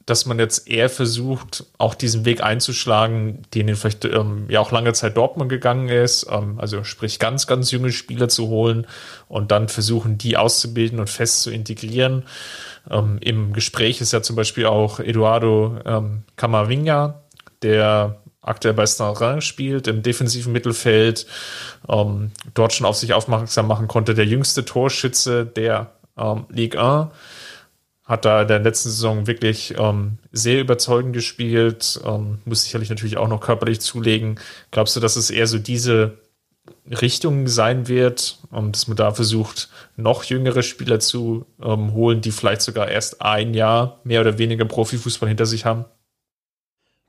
dass 0.06 0.26
man 0.26 0.38
jetzt 0.38 0.68
eher 0.68 0.90
versucht, 0.90 1.64
auch 1.78 1.94
diesen 1.94 2.24
Weg 2.26 2.42
einzuschlagen, 2.42 3.42
den 3.54 3.74
vielleicht 3.74 4.04
ähm, 4.04 4.46
ja 4.48 4.60
auch 4.60 4.70
lange 4.70 4.92
Zeit 4.92 5.16
Dortmund 5.16 5.48
gegangen 5.48 5.88
ist, 5.88 6.26
ähm, 6.30 6.60
also 6.60 6.84
sprich 6.84 7.18
ganz, 7.18 7.46
ganz 7.46 7.70
junge 7.70 7.90
Spieler 7.90 8.28
zu 8.28 8.48
holen 8.48 8.86
und 9.28 9.50
dann 9.50 9.68
versuchen, 9.68 10.18
die 10.18 10.36
auszubilden 10.36 11.00
und 11.00 11.08
fest 11.08 11.42
zu 11.42 11.50
integrieren? 11.50 12.24
Ähm, 12.90 13.18
Im 13.20 13.54
Gespräch 13.54 14.02
ist 14.02 14.12
ja 14.12 14.20
zum 14.20 14.36
Beispiel 14.36 14.66
auch 14.66 15.00
Eduardo 15.00 15.78
ähm, 15.86 16.24
Camavinga, 16.36 17.22
der 17.62 18.16
aktuell 18.42 18.74
bei 18.74 18.86
Starin 18.86 19.40
spielt, 19.40 19.86
im 19.88 20.02
defensiven 20.02 20.52
Mittelfeld, 20.52 21.26
ähm, 21.88 22.30
dort 22.52 22.74
schon 22.74 22.86
auf 22.86 22.96
sich 22.96 23.14
aufmerksam 23.14 23.66
machen 23.66 23.88
konnte, 23.88 24.12
der 24.12 24.26
jüngste 24.26 24.66
Torschütze 24.66 25.46
der 25.46 25.92
ähm, 26.18 26.44
Ligue 26.50 26.78
1 26.78 27.10
hat 28.04 28.24
da 28.24 28.42
in 28.42 28.48
der 28.48 28.58
letzten 28.58 28.90
Saison 28.90 29.26
wirklich 29.26 29.74
ähm, 29.78 30.18
sehr 30.30 30.60
überzeugend 30.60 31.14
gespielt, 31.14 32.00
ähm, 32.04 32.38
muss 32.44 32.64
sicherlich 32.64 32.90
natürlich 32.90 33.16
auch 33.16 33.28
noch 33.28 33.40
körperlich 33.40 33.80
zulegen. 33.80 34.38
Glaubst 34.70 34.94
du, 34.94 35.00
dass 35.00 35.16
es 35.16 35.30
eher 35.30 35.46
so 35.46 35.58
diese 35.58 36.18
Richtung 36.90 37.48
sein 37.48 37.88
wird, 37.88 38.38
um, 38.50 38.72
dass 38.72 38.88
man 38.88 38.96
da 38.96 39.12
versucht, 39.12 39.70
noch 39.96 40.24
jüngere 40.24 40.62
Spieler 40.62 41.00
zu 41.00 41.46
ähm, 41.62 41.94
holen, 41.94 42.20
die 42.20 42.30
vielleicht 42.30 42.60
sogar 42.60 42.88
erst 42.88 43.22
ein 43.22 43.54
Jahr 43.54 44.00
mehr 44.04 44.20
oder 44.20 44.38
weniger 44.38 44.66
Profifußball 44.66 45.28
hinter 45.28 45.46
sich 45.46 45.64
haben? 45.64 45.86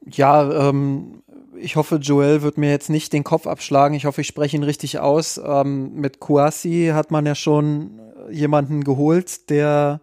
Ja, 0.06 0.70
ähm, 0.70 1.24
ich 1.58 1.76
hoffe, 1.76 1.96
Joel 1.96 2.42
wird 2.42 2.58
mir 2.58 2.70
jetzt 2.70 2.90
nicht 2.90 3.12
den 3.12 3.24
Kopf 3.24 3.48
abschlagen. 3.48 3.98
Ich 3.98 4.06
hoffe, 4.06 4.22
ich 4.22 4.28
spreche 4.28 4.56
ihn 4.56 4.64
richtig 4.64 5.00
aus. 5.00 5.42
Ähm, 5.44 5.96
mit 5.96 6.20
Kouassi 6.20 6.92
hat 6.94 7.12
man 7.12 7.26
ja 7.26 7.36
schon 7.36 8.00
jemanden 8.30 8.84
geholt, 8.84 9.50
der, 9.50 10.02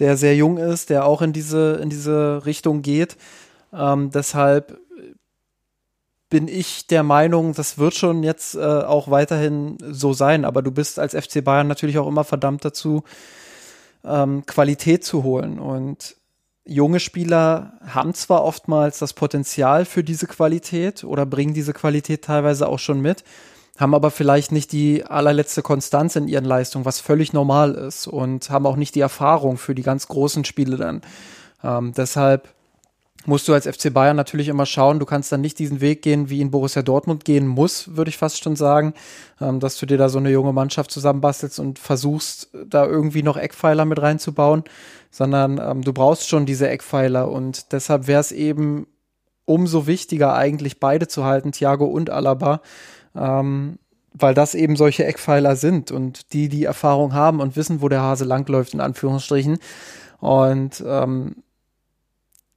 der 0.00 0.16
sehr 0.16 0.34
jung 0.34 0.56
ist, 0.56 0.90
der 0.90 1.04
auch 1.04 1.22
in 1.22 1.32
diese, 1.32 1.74
in 1.82 1.90
diese 1.90 2.44
Richtung 2.44 2.82
geht. 2.82 3.16
Ähm, 3.72 4.10
deshalb 4.10 4.78
bin 6.30 6.48
ich 6.48 6.86
der 6.86 7.02
Meinung, 7.02 7.54
das 7.54 7.76
wird 7.76 7.94
schon 7.94 8.22
jetzt 8.22 8.54
äh, 8.54 8.60
auch 8.60 9.10
weiterhin 9.10 9.76
so 9.90 10.12
sein. 10.12 10.44
Aber 10.44 10.62
du 10.62 10.70
bist 10.70 10.98
als 10.98 11.14
FC 11.14 11.44
Bayern 11.44 11.66
natürlich 11.66 11.98
auch 11.98 12.06
immer 12.06 12.24
verdammt 12.24 12.64
dazu, 12.64 13.02
ähm, 14.04 14.46
Qualität 14.46 15.04
zu 15.04 15.24
holen. 15.24 15.58
Und 15.58 16.16
junge 16.64 17.00
Spieler 17.00 17.74
haben 17.84 18.14
zwar 18.14 18.44
oftmals 18.44 19.00
das 19.00 19.12
Potenzial 19.12 19.84
für 19.84 20.04
diese 20.04 20.28
Qualität 20.28 21.02
oder 21.02 21.26
bringen 21.26 21.52
diese 21.52 21.72
Qualität 21.72 22.22
teilweise 22.22 22.68
auch 22.68 22.78
schon 22.78 23.00
mit, 23.00 23.24
haben 23.80 23.94
aber 23.94 24.10
vielleicht 24.10 24.52
nicht 24.52 24.72
die 24.72 25.04
allerletzte 25.04 25.62
Konstanz 25.62 26.14
in 26.14 26.28
ihren 26.28 26.44
Leistungen, 26.44 26.84
was 26.84 27.00
völlig 27.00 27.32
normal 27.32 27.74
ist 27.74 28.06
und 28.06 28.50
haben 28.50 28.66
auch 28.66 28.76
nicht 28.76 28.94
die 28.94 29.00
Erfahrung 29.00 29.56
für 29.56 29.74
die 29.74 29.82
ganz 29.82 30.06
großen 30.06 30.44
Spiele 30.44 30.76
dann. 30.76 31.00
Ähm, 31.64 31.92
deshalb 31.96 32.48
musst 33.26 33.48
du 33.48 33.52
als 33.52 33.66
FC 33.66 33.92
Bayern 33.92 34.16
natürlich 34.16 34.48
immer 34.48 34.66
schauen, 34.66 34.98
du 34.98 35.06
kannst 35.06 35.30
dann 35.30 35.40
nicht 35.40 35.58
diesen 35.58 35.80
Weg 35.80 36.02
gehen, 36.02 36.30
wie 36.30 36.40
ihn 36.40 36.50
Borussia 36.50 36.82
Dortmund 36.82 37.24
gehen 37.24 37.46
muss, 37.46 37.96
würde 37.96 38.08
ich 38.08 38.16
fast 38.16 38.42
schon 38.42 38.56
sagen, 38.56 38.94
ähm, 39.40 39.60
dass 39.60 39.78
du 39.78 39.86
dir 39.86 39.98
da 39.98 40.08
so 40.08 40.18
eine 40.18 40.30
junge 40.30 40.52
Mannschaft 40.52 40.90
zusammenbastelst 40.90 41.60
und 41.60 41.78
versuchst, 41.78 42.50
da 42.66 42.86
irgendwie 42.86 43.22
noch 43.22 43.36
Eckpfeiler 43.36 43.84
mit 43.84 44.00
reinzubauen, 44.00 44.64
sondern 45.10 45.58
ähm, 45.58 45.82
du 45.82 45.92
brauchst 45.92 46.28
schon 46.28 46.46
diese 46.46 46.68
Eckpfeiler 46.68 47.30
und 47.30 47.72
deshalb 47.72 48.06
wäre 48.06 48.20
es 48.20 48.32
eben 48.32 48.86
umso 49.44 49.86
wichtiger 49.86 50.34
eigentlich 50.34 50.80
beide 50.80 51.08
zu 51.08 51.24
halten, 51.24 51.52
Thiago 51.52 51.86
und 51.86 52.08
Alaba, 52.08 52.60
ähm, 53.16 53.78
weil 54.12 54.34
das 54.34 54.54
eben 54.54 54.76
solche 54.76 55.04
Eckpfeiler 55.04 55.56
sind 55.56 55.90
und 55.92 56.32
die 56.32 56.48
die 56.48 56.64
Erfahrung 56.64 57.14
haben 57.14 57.40
und 57.40 57.56
wissen, 57.56 57.80
wo 57.80 57.88
der 57.88 58.02
Hase 58.02 58.24
langläuft, 58.24 58.74
in 58.74 58.80
Anführungsstrichen. 58.80 59.58
Und 60.18 60.82
ähm, 60.86 61.36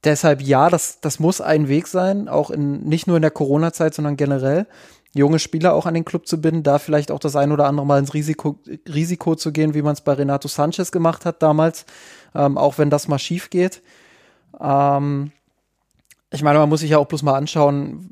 deshalb 0.04 0.42
ja, 0.42 0.70
das, 0.70 1.00
das 1.00 1.20
muss 1.20 1.42
ein 1.42 1.68
Weg 1.68 1.88
sein, 1.88 2.28
auch 2.28 2.50
in, 2.50 2.84
nicht 2.84 3.08
nur 3.08 3.18
in 3.18 3.22
der 3.22 3.32
Corona-Zeit, 3.32 3.94
sondern 3.94 4.18
generell, 4.18 4.68
junge 5.14 5.40
Spieler 5.40 5.76
auch 5.76 5.86
an 5.86 5.94
den 5.94 6.06
Club 6.06 6.28
zu 6.28 6.42
binden, 6.42 6.64
da 6.64 6.80
vielleicht 6.80 7.12
auch 7.12 7.20
das 7.20 7.36
ein 7.36 7.52
oder 7.52 7.68
andere 7.68 7.86
Mal 7.86 8.00
ins 8.00 8.14
Risiko, 8.14 8.60
Risiko 8.92 9.36
zu 9.36 9.52
gehen, 9.52 9.76
wie 9.76 9.84
man 9.84 9.94
es 9.94 10.02
bei 10.02 10.14
Renato 10.14 10.48
Sanchez 10.48 10.92
gemacht 10.92 11.26
hat 11.26 11.44
damals, 11.44 11.86
ähm, 12.34 12.58
auch 12.58 12.78
wenn 12.80 12.90
das 12.90 13.08
mal 13.08 13.20
schief 13.20 13.52
geht. 13.52 13.84
Ähm, 14.60 15.32
ich 16.32 16.42
meine, 16.42 16.58
man 16.58 16.70
muss 16.70 16.80
sich 16.80 16.90
ja 16.90 16.98
auch 16.98 17.06
bloß 17.06 17.22
mal 17.22 17.36
anschauen, 17.36 18.10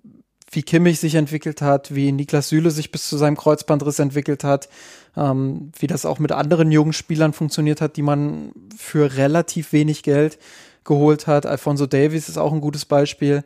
wie 0.51 0.63
Kimmich 0.63 0.99
sich 0.99 1.15
entwickelt 1.15 1.61
hat, 1.61 1.95
wie 1.95 2.11
Niklas 2.11 2.49
Süle 2.49 2.71
sich 2.71 2.91
bis 2.91 3.07
zu 3.07 3.17
seinem 3.17 3.37
Kreuzbandriss 3.37 3.99
entwickelt 3.99 4.43
hat, 4.43 4.67
ähm, 5.15 5.71
wie 5.79 5.87
das 5.87 6.05
auch 6.05 6.19
mit 6.19 6.31
anderen 6.31 6.71
jungen 6.71 6.93
Spielern 6.93 7.33
funktioniert 7.33 7.81
hat, 7.81 7.95
die 7.95 8.01
man 8.01 8.51
für 8.77 9.15
relativ 9.15 9.71
wenig 9.71 10.03
Geld 10.03 10.37
geholt 10.83 11.27
hat. 11.27 11.45
Alfonso 11.45 11.85
Davies 11.85 12.27
ist 12.27 12.37
auch 12.37 12.51
ein 12.51 12.61
gutes 12.61 12.85
Beispiel. 12.85 13.43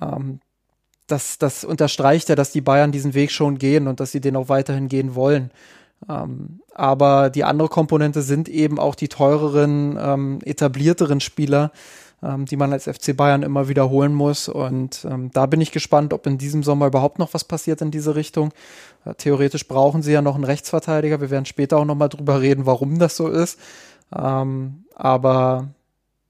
Ähm, 0.00 0.40
das, 1.06 1.38
das 1.38 1.64
unterstreicht 1.64 2.28
ja, 2.28 2.36
dass 2.36 2.52
die 2.52 2.60
Bayern 2.60 2.92
diesen 2.92 3.14
Weg 3.14 3.32
schon 3.32 3.58
gehen 3.58 3.86
und 3.86 4.00
dass 4.00 4.12
sie 4.12 4.20
den 4.20 4.36
auch 4.36 4.48
weiterhin 4.48 4.88
gehen 4.88 5.14
wollen. 5.14 5.50
Ähm, 6.08 6.60
aber 6.74 7.28
die 7.30 7.44
andere 7.44 7.68
Komponente 7.68 8.22
sind 8.22 8.48
eben 8.48 8.78
auch 8.78 8.94
die 8.94 9.08
teureren, 9.08 9.98
ähm, 10.00 10.38
etablierteren 10.44 11.20
Spieler, 11.20 11.72
ähm, 12.22 12.46
die 12.46 12.56
man 12.56 12.72
als 12.72 12.84
FC 12.84 13.16
Bayern 13.16 13.42
immer 13.42 13.68
wiederholen 13.68 14.14
muss. 14.14 14.48
Und 14.48 15.04
ähm, 15.04 15.30
da 15.32 15.46
bin 15.46 15.60
ich 15.60 15.72
gespannt, 15.72 16.12
ob 16.12 16.26
in 16.26 16.38
diesem 16.38 16.62
Sommer 16.62 16.86
überhaupt 16.86 17.18
noch 17.18 17.34
was 17.34 17.44
passiert 17.44 17.80
in 17.80 17.90
diese 17.90 18.14
Richtung. 18.14 18.52
Äh, 19.04 19.14
theoretisch 19.14 19.66
brauchen 19.66 20.02
sie 20.02 20.12
ja 20.12 20.22
noch 20.22 20.34
einen 20.34 20.44
Rechtsverteidiger. 20.44 21.20
Wir 21.20 21.30
werden 21.30 21.46
später 21.46 21.78
auch 21.78 21.84
noch 21.84 21.94
mal 21.94 22.08
drüber 22.08 22.40
reden, 22.40 22.66
warum 22.66 22.98
das 22.98 23.16
so 23.16 23.28
ist. 23.28 23.58
Ähm, 24.14 24.84
aber 24.94 25.68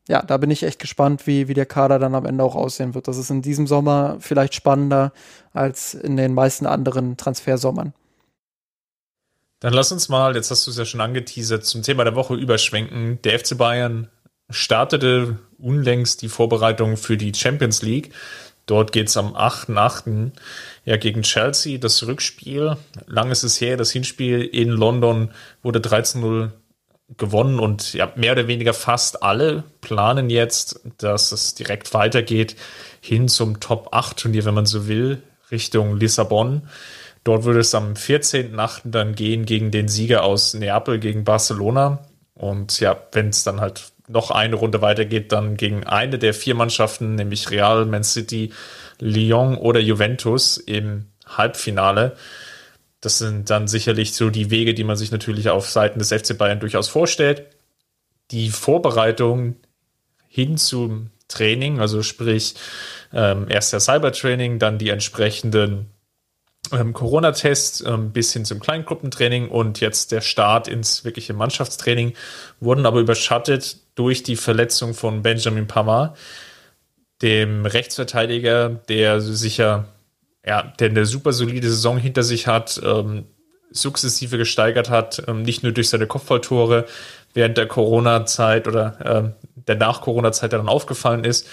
ja, 0.08 0.22
da 0.22 0.36
bin 0.36 0.50
ich 0.50 0.62
echt 0.62 0.80
gespannt, 0.80 1.26
wie, 1.26 1.48
wie 1.48 1.54
der 1.54 1.66
Kader 1.66 1.98
dann 1.98 2.14
am 2.14 2.26
Ende 2.26 2.42
auch 2.44 2.56
aussehen 2.56 2.94
wird. 2.94 3.08
Das 3.08 3.16
ist 3.16 3.30
in 3.30 3.42
diesem 3.42 3.66
Sommer 3.66 4.16
vielleicht 4.20 4.54
spannender 4.54 5.12
als 5.52 5.94
in 5.94 6.16
den 6.16 6.34
meisten 6.34 6.66
anderen 6.66 7.16
Transfersommern. 7.16 7.94
Dann 9.60 9.74
lass 9.74 9.92
uns 9.92 10.08
mal, 10.08 10.34
jetzt 10.36 10.50
hast 10.50 10.66
du 10.66 10.70
es 10.70 10.78
ja 10.78 10.86
schon 10.86 11.02
angeteasert, 11.02 11.64
zum 11.64 11.82
Thema 11.82 12.04
der 12.04 12.14
Woche 12.14 12.34
überschwenken. 12.34 13.20
Der 13.22 13.38
FC 13.38 13.58
Bayern 13.58 14.08
startete 14.50 15.38
unlängst 15.58 16.22
die 16.22 16.28
Vorbereitung 16.28 16.96
für 16.96 17.16
die 17.16 17.34
Champions 17.34 17.82
League. 17.82 18.12
Dort 18.66 18.92
geht 18.92 19.08
es 19.08 19.16
am 19.16 19.34
8.8. 19.34 20.30
ja 20.84 20.96
gegen 20.96 21.22
Chelsea, 21.22 21.78
das 21.78 22.06
Rückspiel. 22.06 22.76
Lang 23.06 23.30
ist 23.30 23.42
es 23.42 23.60
her, 23.60 23.76
das 23.76 23.90
Hinspiel 23.90 24.42
in 24.42 24.68
London 24.70 25.30
wurde 25.62 25.80
13-0 25.80 26.50
gewonnen 27.16 27.58
und 27.58 27.92
ja, 27.94 28.12
mehr 28.14 28.32
oder 28.32 28.46
weniger 28.46 28.72
fast 28.72 29.22
alle 29.22 29.64
planen 29.80 30.30
jetzt, 30.30 30.80
dass 30.98 31.32
es 31.32 31.54
direkt 31.54 31.92
weitergeht 31.94 32.54
hin 33.00 33.26
zum 33.26 33.58
Top 33.58 33.88
8 33.92 34.16
Turnier, 34.16 34.44
wenn 34.44 34.54
man 34.54 34.66
so 34.66 34.86
will, 34.86 35.22
Richtung 35.50 35.96
Lissabon. 35.96 36.68
Dort 37.24 37.44
würde 37.44 37.60
es 37.60 37.74
am 37.74 37.94
14.8. 37.94 38.82
dann 38.84 39.14
gehen 39.14 39.44
gegen 39.44 39.70
den 39.70 39.88
Sieger 39.88 40.22
aus 40.22 40.54
Neapel 40.54 40.98
gegen 40.98 41.24
Barcelona. 41.24 42.06
Und 42.34 42.80
ja, 42.80 42.96
wenn 43.12 43.28
es 43.28 43.42
dann 43.42 43.60
halt 43.60 43.92
noch 44.10 44.30
eine 44.30 44.56
Runde 44.56 44.82
weitergeht, 44.82 45.32
dann 45.32 45.56
gegen 45.56 45.84
eine 45.84 46.18
der 46.18 46.34
vier 46.34 46.54
Mannschaften, 46.54 47.14
nämlich 47.14 47.50
Real, 47.50 47.86
Man 47.86 48.04
City, 48.04 48.52
Lyon 48.98 49.56
oder 49.56 49.80
Juventus 49.80 50.56
im 50.56 51.06
Halbfinale. 51.26 52.16
Das 53.00 53.18
sind 53.18 53.48
dann 53.48 53.68
sicherlich 53.68 54.14
so 54.14 54.30
die 54.30 54.50
Wege, 54.50 54.74
die 54.74 54.84
man 54.84 54.96
sich 54.96 55.10
natürlich 55.10 55.48
auf 55.48 55.70
Seiten 55.70 55.98
des 55.98 56.12
FC 56.12 56.36
Bayern 56.36 56.60
durchaus 56.60 56.88
vorstellt. 56.88 57.46
Die 58.30 58.50
Vorbereitung 58.50 59.56
hin 60.28 60.58
zum 60.58 61.10
Training, 61.28 61.80
also 61.80 62.02
sprich 62.02 62.54
ähm, 63.12 63.46
erst 63.48 63.72
der 63.72 63.80
Cybertraining, 63.80 64.58
dann 64.58 64.78
die 64.78 64.90
entsprechenden 64.90 65.86
ähm, 66.72 66.92
Corona-Tests 66.92 67.82
ähm, 67.86 68.12
bis 68.12 68.32
hin 68.32 68.44
zum 68.44 68.60
Kleingruppentraining 68.60 69.48
und 69.48 69.80
jetzt 69.80 70.12
der 70.12 70.20
Start 70.20 70.68
ins 70.68 71.04
wirkliche 71.04 71.34
Mannschaftstraining 71.34 72.14
wurden 72.60 72.86
aber 72.86 73.00
überschattet 73.00 73.78
durch 73.94 74.22
die 74.22 74.36
Verletzung 74.36 74.94
von 74.94 75.22
Benjamin 75.22 75.66
Pavard, 75.66 76.16
dem 77.22 77.66
Rechtsverteidiger, 77.66 78.68
der 78.88 79.20
sicher 79.20 79.88
ja, 80.46 80.72
der 80.78 80.90
eine 80.90 81.06
super 81.06 81.32
solide 81.32 81.68
Saison 81.68 81.98
hinter 81.98 82.22
sich 82.22 82.46
hat, 82.46 82.80
ähm, 82.82 83.26
sukzessive 83.70 84.38
gesteigert 84.38 84.90
hat, 84.90 85.22
ähm, 85.28 85.42
nicht 85.42 85.62
nur 85.62 85.72
durch 85.72 85.88
seine 85.88 86.06
Kopfballtore 86.06 86.86
während 87.34 87.56
der 87.56 87.66
Corona-Zeit 87.66 88.66
oder 88.66 88.98
ähm, 89.04 89.32
der 89.54 89.76
Nach-Corona-Zeit 89.76 90.52
dann 90.52 90.68
aufgefallen 90.68 91.24
ist, 91.24 91.46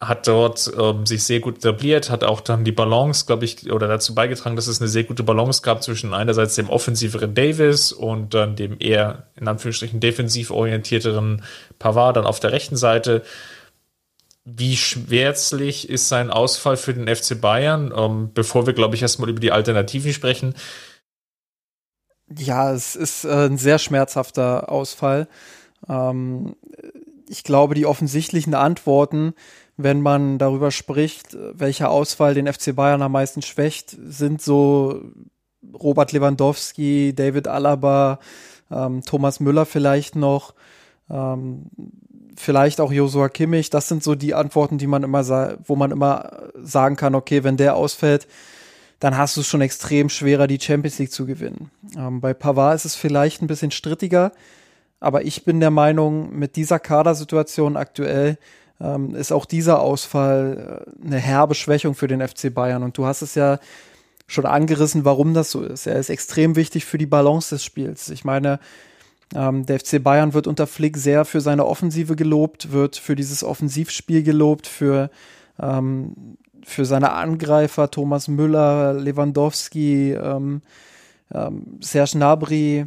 hat 0.00 0.28
dort 0.28 0.70
ähm, 0.78 1.06
sich 1.06 1.24
sehr 1.24 1.40
gut 1.40 1.58
etabliert, 1.58 2.10
hat 2.10 2.22
auch 2.22 2.42
dann 2.42 2.64
die 2.64 2.72
Balance, 2.72 3.24
glaube 3.24 3.46
ich, 3.46 3.72
oder 3.72 3.88
dazu 3.88 4.14
beigetragen, 4.14 4.54
dass 4.54 4.66
es 4.66 4.80
eine 4.80 4.88
sehr 4.88 5.04
gute 5.04 5.22
Balance 5.22 5.62
gab 5.62 5.82
zwischen 5.82 6.12
einerseits 6.12 6.54
dem 6.54 6.68
offensiveren 6.68 7.34
Davis 7.34 7.92
und 7.92 8.34
dann 8.34 8.56
dem 8.56 8.76
eher 8.78 9.28
in 9.36 9.48
Anführungsstrichen 9.48 10.00
defensiv 10.00 10.50
orientierteren 10.50 11.42
Pavard 11.78 12.16
dann 12.16 12.26
auf 12.26 12.40
der 12.40 12.52
rechten 12.52 12.76
Seite. 12.76 13.22
Wie 14.44 14.76
schmerzlich 14.76 15.88
ist 15.88 16.08
sein 16.08 16.30
Ausfall 16.30 16.76
für 16.76 16.92
den 16.92 17.14
FC 17.14 17.40
Bayern? 17.40 17.92
Ähm, 17.96 18.30
bevor 18.34 18.66
wir, 18.66 18.74
glaube 18.74 18.96
ich, 18.96 19.02
erstmal 19.02 19.30
über 19.30 19.40
die 19.40 19.50
Alternativen 19.50 20.12
sprechen. 20.12 20.54
Ja, 22.28 22.72
es 22.72 22.96
ist 22.96 23.24
äh, 23.24 23.46
ein 23.46 23.56
sehr 23.56 23.78
schmerzhafter 23.78 24.70
Ausfall. 24.70 25.26
Ähm, 25.88 26.54
ich 27.28 27.44
glaube, 27.44 27.74
die 27.74 27.86
offensichtlichen 27.86 28.54
Antworten, 28.54 29.34
wenn 29.76 30.00
man 30.00 30.38
darüber 30.38 30.70
spricht, 30.70 31.36
welcher 31.52 31.90
Ausfall 31.90 32.34
den 32.34 32.50
FC 32.52 32.74
Bayern 32.74 33.02
am 33.02 33.12
meisten 33.12 33.42
schwächt, 33.42 33.96
sind 34.06 34.40
so 34.40 35.02
Robert 35.74 36.12
Lewandowski, 36.12 37.14
David 37.14 37.48
Alaba, 37.48 38.18
ähm, 38.70 39.02
Thomas 39.02 39.40
Müller 39.40 39.66
vielleicht 39.66 40.16
noch. 40.16 40.54
Ähm, 41.10 41.70
vielleicht 42.36 42.80
auch 42.80 42.92
Josua 42.92 43.28
Kimmich. 43.28 43.70
Das 43.70 43.88
sind 43.88 44.02
so 44.02 44.14
die 44.14 44.34
Antworten, 44.34 44.78
die 44.78 44.86
man 44.86 45.02
immer, 45.02 45.56
wo 45.64 45.76
man 45.76 45.90
immer 45.90 46.50
sagen 46.54 46.96
kann, 46.96 47.14
okay, 47.14 47.44
wenn 47.44 47.56
der 47.56 47.76
ausfällt, 47.76 48.26
dann 49.00 49.16
hast 49.16 49.36
du 49.36 49.42
es 49.42 49.46
schon 49.46 49.60
extrem 49.60 50.08
schwerer, 50.08 50.46
die 50.46 50.60
Champions 50.60 50.98
League 50.98 51.12
zu 51.12 51.26
gewinnen. 51.26 51.70
Ähm, 51.96 52.20
bei 52.20 52.34
Pavard 52.34 52.76
ist 52.76 52.84
es 52.86 52.94
vielleicht 52.94 53.42
ein 53.42 53.46
bisschen 53.46 53.70
strittiger, 53.70 54.32
aber 55.00 55.24
ich 55.24 55.44
bin 55.44 55.60
der 55.60 55.70
Meinung, 55.70 56.34
mit 56.36 56.56
dieser 56.56 56.78
Kadersituation 56.78 57.76
aktuell 57.76 58.38
ähm, 58.80 59.14
ist 59.14 59.32
auch 59.32 59.46
dieser 59.46 59.80
Ausfall 59.80 60.86
äh, 61.02 61.06
eine 61.06 61.18
herbe 61.18 61.54
Schwächung 61.54 61.94
für 61.94 62.08
den 62.08 62.26
FC 62.26 62.52
Bayern. 62.52 62.82
Und 62.82 62.98
du 62.98 63.06
hast 63.06 63.22
es 63.22 63.34
ja 63.34 63.58
schon 64.26 64.46
angerissen, 64.46 65.04
warum 65.04 65.34
das 65.34 65.50
so 65.50 65.62
ist. 65.62 65.86
Er 65.86 65.96
ist 65.96 66.10
extrem 66.10 66.56
wichtig 66.56 66.84
für 66.84 66.98
die 66.98 67.06
Balance 67.06 67.54
des 67.54 67.64
Spiels. 67.64 68.08
Ich 68.10 68.24
meine, 68.24 68.58
ähm, 69.34 69.66
der 69.66 69.80
FC 69.80 70.02
Bayern 70.02 70.34
wird 70.34 70.46
unter 70.46 70.66
Flick 70.66 70.96
sehr 70.96 71.24
für 71.24 71.40
seine 71.40 71.66
Offensive 71.66 72.16
gelobt, 72.16 72.72
wird 72.72 72.96
für 72.96 73.16
dieses 73.16 73.42
Offensivspiel 73.42 74.22
gelobt, 74.22 74.66
für, 74.66 75.10
ähm, 75.60 76.36
für 76.64 76.84
seine 76.84 77.12
Angreifer 77.12 77.90
Thomas 77.90 78.28
Müller, 78.28 78.94
Lewandowski, 78.94 80.12
ähm, 80.12 80.62
ähm, 81.32 81.78
Serge 81.80 82.12
Gnabry, 82.14 82.86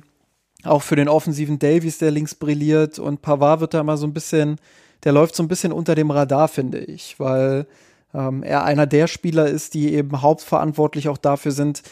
auch 0.64 0.82
für 0.82 0.96
den 0.96 1.10
offensiven 1.10 1.60
Davies, 1.60 1.98
der 1.98 2.12
links 2.12 2.36
brilliert 2.36 3.00
und 3.00 3.22
Pavard 3.22 3.62
wird 3.62 3.74
da 3.74 3.82
immer 3.82 3.98
so 3.98 4.08
ein 4.08 4.14
bisschen, 4.14 4.58
der 5.04 5.12
läuft 5.12 5.36
so 5.36 5.44
ein 5.44 5.48
bisschen 5.48 5.72
unter 5.72 5.96
dem 5.96 6.12
Radar, 6.12 6.48
finde 6.48 6.80
ich, 6.80 7.20
weil 7.20 7.68
ähm, 8.14 8.44
er 8.44 8.64
einer 8.64 8.86
der 8.86 9.08
Spieler 9.08 9.48
ist, 9.48 9.74
die 9.74 9.94
eben 9.94 10.22
hauptverantwortlich 10.22 11.10
auch 11.10 11.18
dafür 11.18 11.52
sind, 11.52 11.84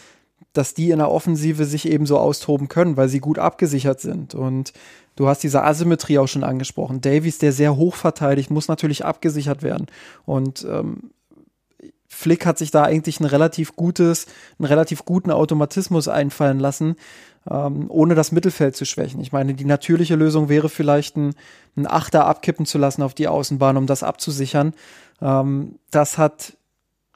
dass 0.53 0.73
die 0.73 0.89
in 0.89 0.97
der 0.97 1.11
Offensive 1.11 1.65
sich 1.65 1.87
eben 1.87 2.05
so 2.05 2.17
austoben 2.17 2.67
können, 2.67 2.97
weil 2.97 3.09
sie 3.09 3.19
gut 3.19 3.37
abgesichert 3.37 3.99
sind. 3.99 4.33
Und 4.33 4.73
du 5.15 5.27
hast 5.27 5.43
diese 5.43 5.63
Asymmetrie 5.63 6.17
auch 6.17 6.27
schon 6.27 6.43
angesprochen. 6.43 7.01
Davies, 7.01 7.37
der 7.37 7.53
sehr 7.53 7.75
hoch 7.75 7.95
verteidigt, 7.95 8.49
muss 8.49 8.67
natürlich 8.67 9.05
abgesichert 9.05 9.61
werden. 9.61 9.87
Und 10.25 10.65
ähm, 10.69 11.11
Flick 12.07 12.45
hat 12.45 12.57
sich 12.57 12.71
da 12.71 12.83
eigentlich 12.83 13.19
ein 13.19 13.25
relativ 13.25 13.75
gutes, 13.75 14.25
einen 14.57 14.65
relativ 14.65 15.05
guten 15.05 15.29
Automatismus 15.29 16.07
einfallen 16.07 16.59
lassen, 16.59 16.95
ähm, 17.49 17.85
ohne 17.89 18.15
das 18.15 18.31
Mittelfeld 18.31 18.75
zu 18.75 18.85
schwächen. 18.85 19.21
Ich 19.21 19.31
meine, 19.31 19.53
die 19.53 19.65
natürliche 19.65 20.15
Lösung 20.15 20.49
wäre 20.49 20.69
vielleicht 20.69 21.17
ein, 21.17 21.35
ein 21.75 21.87
Achter 21.87 22.25
abkippen 22.25 22.65
zu 22.65 22.77
lassen 22.77 23.01
auf 23.01 23.13
die 23.13 23.27
Außenbahn, 23.27 23.77
um 23.77 23.87
das 23.87 24.03
abzusichern. 24.03 24.73
Ähm, 25.21 25.79
das 25.91 26.17
hat 26.17 26.57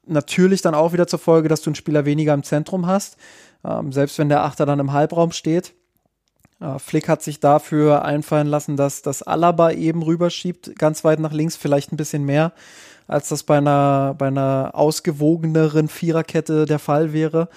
natürlich 0.05 0.61
dann 0.61 0.75
auch 0.75 0.93
wieder 0.93 1.07
zur 1.07 1.19
Folge, 1.19 1.49
dass 1.49 1.61
du 1.61 1.69
einen 1.69 1.75
Spieler 1.75 2.05
weniger 2.05 2.34
im 2.34 2.43
Zentrum 2.43 2.86
hast, 2.88 3.17
ähm, 3.63 3.91
selbst 3.91 4.17
wenn 4.17 4.29
der 4.29 4.43
Achter 4.43 4.65
dann 4.65 4.79
im 4.79 4.93
Halbraum 4.93 5.32
steht. 5.32 5.73
Äh, 6.59 6.79
Flick 6.79 7.09
hat 7.09 7.21
sich 7.21 7.39
dafür 7.39 8.05
einfallen 8.05 8.47
lassen, 8.47 8.77
dass 8.77 9.01
das 9.01 9.23
Alaba 9.23 9.71
eben 9.71 10.03
rüberschiebt, 10.03 10.77
ganz 10.77 11.03
weit 11.03 11.19
nach 11.19 11.34
links, 11.34 11.55
vielleicht 11.55 11.91
ein 11.91 11.97
bisschen 11.97 12.23
mehr, 12.23 12.53
als 13.07 13.29
das 13.29 13.43
bei 13.43 13.57
einer, 13.57 14.15
bei 14.17 14.27
einer 14.27 14.71
ausgewogeneren 14.73 15.88
Viererkette 15.88 16.65
der 16.65 16.79
Fall 16.79 17.13
wäre. 17.13 17.49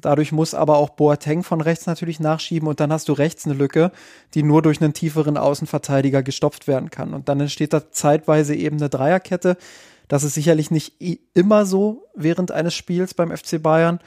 Dadurch 0.00 0.32
muss 0.32 0.54
aber 0.54 0.76
auch 0.76 0.90
Boateng 0.90 1.42
von 1.42 1.60
rechts 1.60 1.86
natürlich 1.86 2.20
nachschieben 2.20 2.68
und 2.68 2.78
dann 2.80 2.92
hast 2.92 3.08
du 3.08 3.12
rechts 3.12 3.46
eine 3.46 3.54
Lücke, 3.54 3.90
die 4.34 4.42
nur 4.42 4.62
durch 4.62 4.80
einen 4.80 4.92
tieferen 4.92 5.36
Außenverteidiger 5.36 6.22
gestopft 6.22 6.68
werden 6.68 6.90
kann. 6.90 7.14
Und 7.14 7.28
dann 7.28 7.40
entsteht 7.40 7.72
da 7.72 7.90
zeitweise 7.90 8.54
eben 8.54 8.76
eine 8.76 8.88
Dreierkette, 8.88 9.56
das 10.08 10.24
ist 10.24 10.34
sicherlich 10.34 10.70
nicht 10.70 10.94
immer 11.34 11.66
so 11.66 12.06
während 12.14 12.50
eines 12.50 12.74
Spiels 12.74 13.12
beim 13.12 13.34
FC 13.36 13.62
Bayern. 13.62 14.00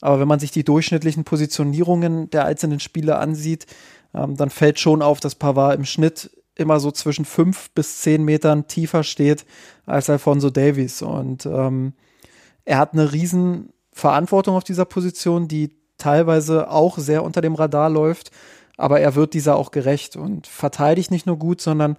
Aber 0.00 0.20
wenn 0.20 0.28
man 0.28 0.38
sich 0.38 0.52
die 0.52 0.62
durchschnittlichen 0.62 1.24
Positionierungen 1.24 2.30
der 2.30 2.44
einzelnen 2.44 2.78
Spiele 2.78 3.18
ansieht, 3.18 3.66
ähm, 4.14 4.36
dann 4.36 4.50
fällt 4.50 4.78
schon 4.78 5.02
auf, 5.02 5.18
dass 5.18 5.34
Pavard 5.34 5.76
im 5.76 5.84
Schnitt 5.84 6.30
immer 6.54 6.78
so 6.80 6.90
zwischen 6.92 7.24
fünf 7.24 7.70
bis 7.70 8.00
zehn 8.00 8.24
Metern 8.24 8.68
tiefer 8.68 9.02
steht 9.02 9.44
als 9.86 10.08
Alfonso 10.08 10.50
Davies. 10.50 11.02
Und 11.02 11.46
ähm, 11.46 11.94
er 12.64 12.78
hat 12.78 12.92
eine 12.92 13.12
riesen 13.12 13.72
Verantwortung 13.98 14.56
auf 14.56 14.64
dieser 14.64 14.84
Position, 14.84 15.48
die 15.48 15.70
teilweise 15.98 16.70
auch 16.70 16.98
sehr 16.98 17.24
unter 17.24 17.40
dem 17.40 17.54
Radar 17.54 17.90
läuft. 17.90 18.30
Aber 18.76 19.00
er 19.00 19.16
wird 19.16 19.34
dieser 19.34 19.56
auch 19.56 19.72
gerecht 19.72 20.16
und 20.16 20.46
verteidigt 20.46 21.10
nicht 21.10 21.26
nur 21.26 21.36
gut, 21.36 21.60
sondern 21.60 21.96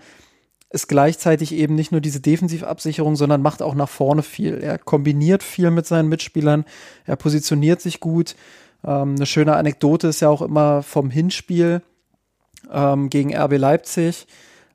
ist 0.69 0.87
gleichzeitig 0.87 1.51
eben 1.51 1.75
nicht 1.75 1.91
nur 1.91 1.99
diese 1.99 2.21
Defensivabsicherung, 2.21 3.15
sondern 3.15 3.41
macht 3.41 3.61
auch 3.61 3.75
nach 3.75 3.89
vorne 3.89 4.23
viel. 4.23 4.59
Er 4.59 4.77
kombiniert 4.77 5.43
viel 5.43 5.71
mit 5.71 5.85
seinen 5.87 6.07
Mitspielern, 6.09 6.63
er 7.05 7.15
positioniert 7.15 7.81
sich 7.81 7.99
gut. 7.99 8.35
Ähm, 8.85 9.15
eine 9.15 9.25
schöne 9.25 9.55
Anekdote 9.55 10.07
ist 10.07 10.21
ja 10.21 10.29
auch 10.29 10.41
immer 10.41 10.83
vom 10.83 11.09
Hinspiel 11.09 11.81
ähm, 12.71 13.09
gegen 13.09 13.35
RB 13.35 13.57
Leipzig, 13.57 14.27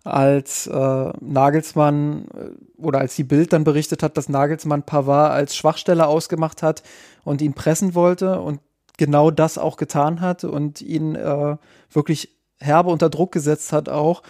als 0.05 0.67
äh, 0.67 1.13
Nagelsmann 1.21 2.27
äh, 2.35 2.81
oder 2.81 3.01
als 3.01 3.17
die 3.17 3.25
Bild 3.25 3.53
dann 3.53 3.65
berichtet 3.65 4.03
hat, 4.03 4.17
dass 4.17 4.29
Nagelsmann 4.29 4.85
Pavard 4.85 5.33
als 5.33 5.57
Schwachstelle 5.57 6.07
ausgemacht 6.07 6.63
hat 6.63 6.83
und 7.25 7.41
ihn 7.41 7.55
pressen 7.55 7.95
wollte 7.95 8.41
und 8.41 8.61
genau 8.99 9.31
das 9.31 9.59
auch 9.59 9.77
getan 9.77 10.21
hat 10.21 10.45
und 10.45 10.83
ihn 10.83 11.15
äh, 11.15 11.57
wirklich 11.91 12.31
herbe 12.61 12.91
unter 12.91 13.09
Druck 13.11 13.33
gesetzt 13.33 13.73
hat 13.73 13.89
auch, 13.89 14.23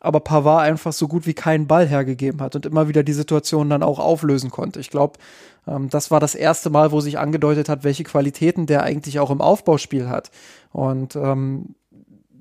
aber 0.00 0.20
Pavard 0.20 0.62
einfach 0.62 0.92
so 0.92 1.06
gut 1.06 1.26
wie 1.26 1.34
keinen 1.34 1.66
Ball 1.66 1.86
hergegeben 1.86 2.40
hat 2.40 2.56
und 2.56 2.64
immer 2.64 2.88
wieder 2.88 3.02
die 3.02 3.12
Situation 3.12 3.68
dann 3.68 3.82
auch 3.82 3.98
auflösen 3.98 4.50
konnte. 4.50 4.80
Ich 4.80 4.90
glaube, 4.90 5.18
ähm, 5.66 5.90
das 5.90 6.10
war 6.10 6.20
das 6.20 6.34
erste 6.34 6.70
Mal, 6.70 6.92
wo 6.92 7.00
sich 7.00 7.18
angedeutet 7.18 7.68
hat, 7.68 7.84
welche 7.84 8.04
Qualitäten 8.04 8.66
der 8.66 8.82
eigentlich 8.82 9.20
auch 9.20 9.30
im 9.30 9.42
Aufbauspiel 9.42 10.08
hat. 10.08 10.30
Und 10.72 11.16
ähm, 11.16 11.74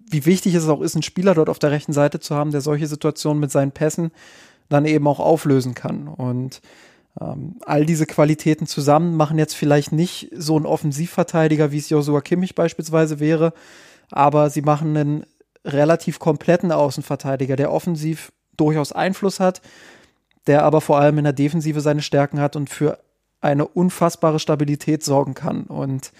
wie 0.09 0.25
wichtig 0.25 0.55
es 0.55 0.67
auch 0.67 0.81
ist, 0.81 0.95
einen 0.95 1.03
Spieler 1.03 1.35
dort 1.35 1.49
auf 1.49 1.59
der 1.59 1.71
rechten 1.71 1.93
Seite 1.93 2.19
zu 2.19 2.35
haben, 2.35 2.51
der 2.51 2.61
solche 2.61 2.87
Situationen 2.87 3.39
mit 3.39 3.51
seinen 3.51 3.71
Pässen 3.71 4.11
dann 4.67 4.85
eben 4.85 5.07
auch 5.07 5.19
auflösen 5.19 5.75
kann. 5.75 6.07
Und 6.07 6.61
ähm, 7.19 7.57
all 7.65 7.85
diese 7.85 8.05
Qualitäten 8.05 8.65
zusammen 8.65 9.15
machen 9.15 9.37
jetzt 9.37 9.55
vielleicht 9.55 9.91
nicht 9.91 10.29
so 10.35 10.55
einen 10.55 10.65
Offensivverteidiger, 10.65 11.71
wie 11.71 11.77
es 11.77 11.89
Joshua 11.89 12.21
Kimmich 12.21 12.55
beispielsweise 12.55 13.19
wäre, 13.19 13.53
aber 14.11 14.49
sie 14.49 14.61
machen 14.61 14.95
einen 14.95 15.25
relativ 15.65 16.19
kompletten 16.19 16.71
Außenverteidiger, 16.71 17.55
der 17.55 17.71
offensiv 17.71 18.31
durchaus 18.57 18.91
Einfluss 18.91 19.39
hat, 19.39 19.61
der 20.47 20.63
aber 20.63 20.81
vor 20.81 20.99
allem 20.99 21.17
in 21.17 21.25
der 21.25 21.33
Defensive 21.33 21.81
seine 21.81 22.01
Stärken 22.01 22.39
hat 22.39 22.55
und 22.55 22.69
für 22.69 22.99
eine 23.41 23.67
unfassbare 23.67 24.39
Stabilität 24.39 25.03
sorgen 25.03 25.33
kann. 25.33 25.63
Und 25.63 26.11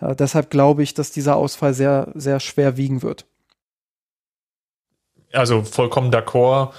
äh, 0.00 0.14
deshalb 0.14 0.50
glaube 0.50 0.82
ich, 0.82 0.94
dass 0.94 1.10
dieser 1.10 1.36
Ausfall 1.36 1.74
sehr, 1.74 2.12
sehr 2.14 2.40
schwer 2.40 2.76
wiegen 2.76 3.02
wird. 3.02 3.26
Also 5.32 5.62
vollkommen 5.62 6.10
d'accord. 6.10 6.72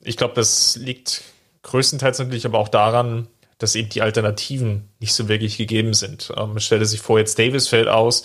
Ich 0.00 0.16
glaube, 0.16 0.34
das 0.34 0.76
liegt 0.76 1.22
größtenteils 1.62 2.18
natürlich 2.18 2.46
aber 2.46 2.58
auch 2.58 2.68
daran, 2.68 3.28
dass 3.58 3.74
eben 3.74 3.88
die 3.88 4.02
Alternativen 4.02 4.88
nicht 4.98 5.14
so 5.14 5.28
wirklich 5.28 5.56
gegeben 5.56 5.94
sind. 5.94 6.32
Ähm, 6.36 6.58
stelle 6.58 6.84
sich 6.84 7.00
vor, 7.00 7.18
jetzt 7.18 7.38
Davis 7.38 7.68
fällt 7.68 7.88
aus, 7.88 8.24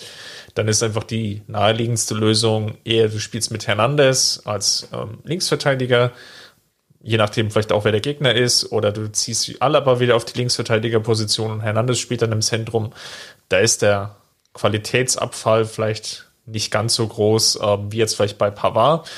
dann 0.54 0.68
ist 0.68 0.82
einfach 0.82 1.04
die 1.04 1.42
naheliegendste 1.46 2.14
Lösung 2.14 2.76
eher, 2.84 3.08
du 3.08 3.18
spielst 3.18 3.50
mit 3.50 3.66
Hernandez 3.66 4.42
als 4.44 4.88
ähm, 4.92 5.18
Linksverteidiger, 5.24 6.12
je 7.00 7.16
nachdem 7.16 7.50
vielleicht 7.50 7.72
auch, 7.72 7.84
wer 7.84 7.92
der 7.92 8.02
Gegner 8.02 8.34
ist, 8.34 8.70
oder 8.72 8.92
du 8.92 9.10
ziehst 9.10 9.60
Alaba 9.60 10.00
wieder 10.00 10.16
auf 10.16 10.26
die 10.26 10.38
Linksverteidigerposition 10.38 11.50
und 11.50 11.60
Hernandez 11.62 11.98
spielt 11.98 12.22
dann 12.22 12.32
im 12.32 12.42
Zentrum. 12.42 12.92
Da 13.48 13.58
ist 13.58 13.82
der 13.82 14.16
Qualitätsabfall 14.52 15.64
vielleicht 15.64 16.30
nicht 16.46 16.70
ganz 16.70 16.94
so 16.94 17.06
groß 17.06 17.58
ähm, 17.62 17.92
wie 17.92 17.98
jetzt 17.98 18.16
vielleicht 18.16 18.38
bei 18.38 18.50
Pavard. 18.50 19.08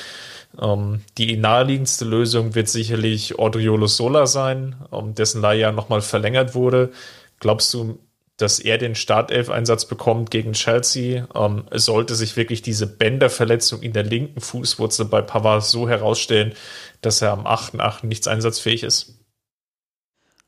Ähm, 0.61 1.01
die 1.17 1.37
naheliegendste 1.37 2.05
Lösung 2.05 2.55
wird 2.55 2.69
sicherlich 2.69 3.39
Odriolo 3.39 3.87
Sola 3.87 4.27
sein, 4.27 4.75
um 4.91 5.15
dessen 5.15 5.41
Leihe 5.41 5.61
ja 5.61 5.71
nochmal 5.71 6.01
verlängert 6.01 6.55
wurde. 6.55 6.91
Glaubst 7.39 7.73
du, 7.73 7.99
dass 8.37 8.59
er 8.59 8.77
den 8.77 8.95
Startelf-Einsatz 8.95 9.85
bekommt 9.85 10.29
gegen 10.31 10.53
Chelsea? 10.53 11.27
Ähm, 11.35 11.65
sollte 11.71 12.15
sich 12.15 12.35
wirklich 12.37 12.61
diese 12.61 12.87
Bänderverletzung 12.87 13.81
in 13.81 13.93
der 13.93 14.03
linken 14.03 14.41
Fußwurzel 14.41 15.05
bei 15.05 15.21
Pavard 15.21 15.63
so 15.63 15.87
herausstellen, 15.87 16.53
dass 17.01 17.21
er 17.21 17.31
am 17.31 17.45
8.8. 17.45 18.05
nichts 18.05 18.27
einsatzfähig 18.27 18.83
ist? 18.83 19.19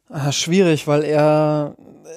Ah, 0.10 0.32
schwierig, 0.32 0.88
weil 0.88 1.04
er 1.04 1.76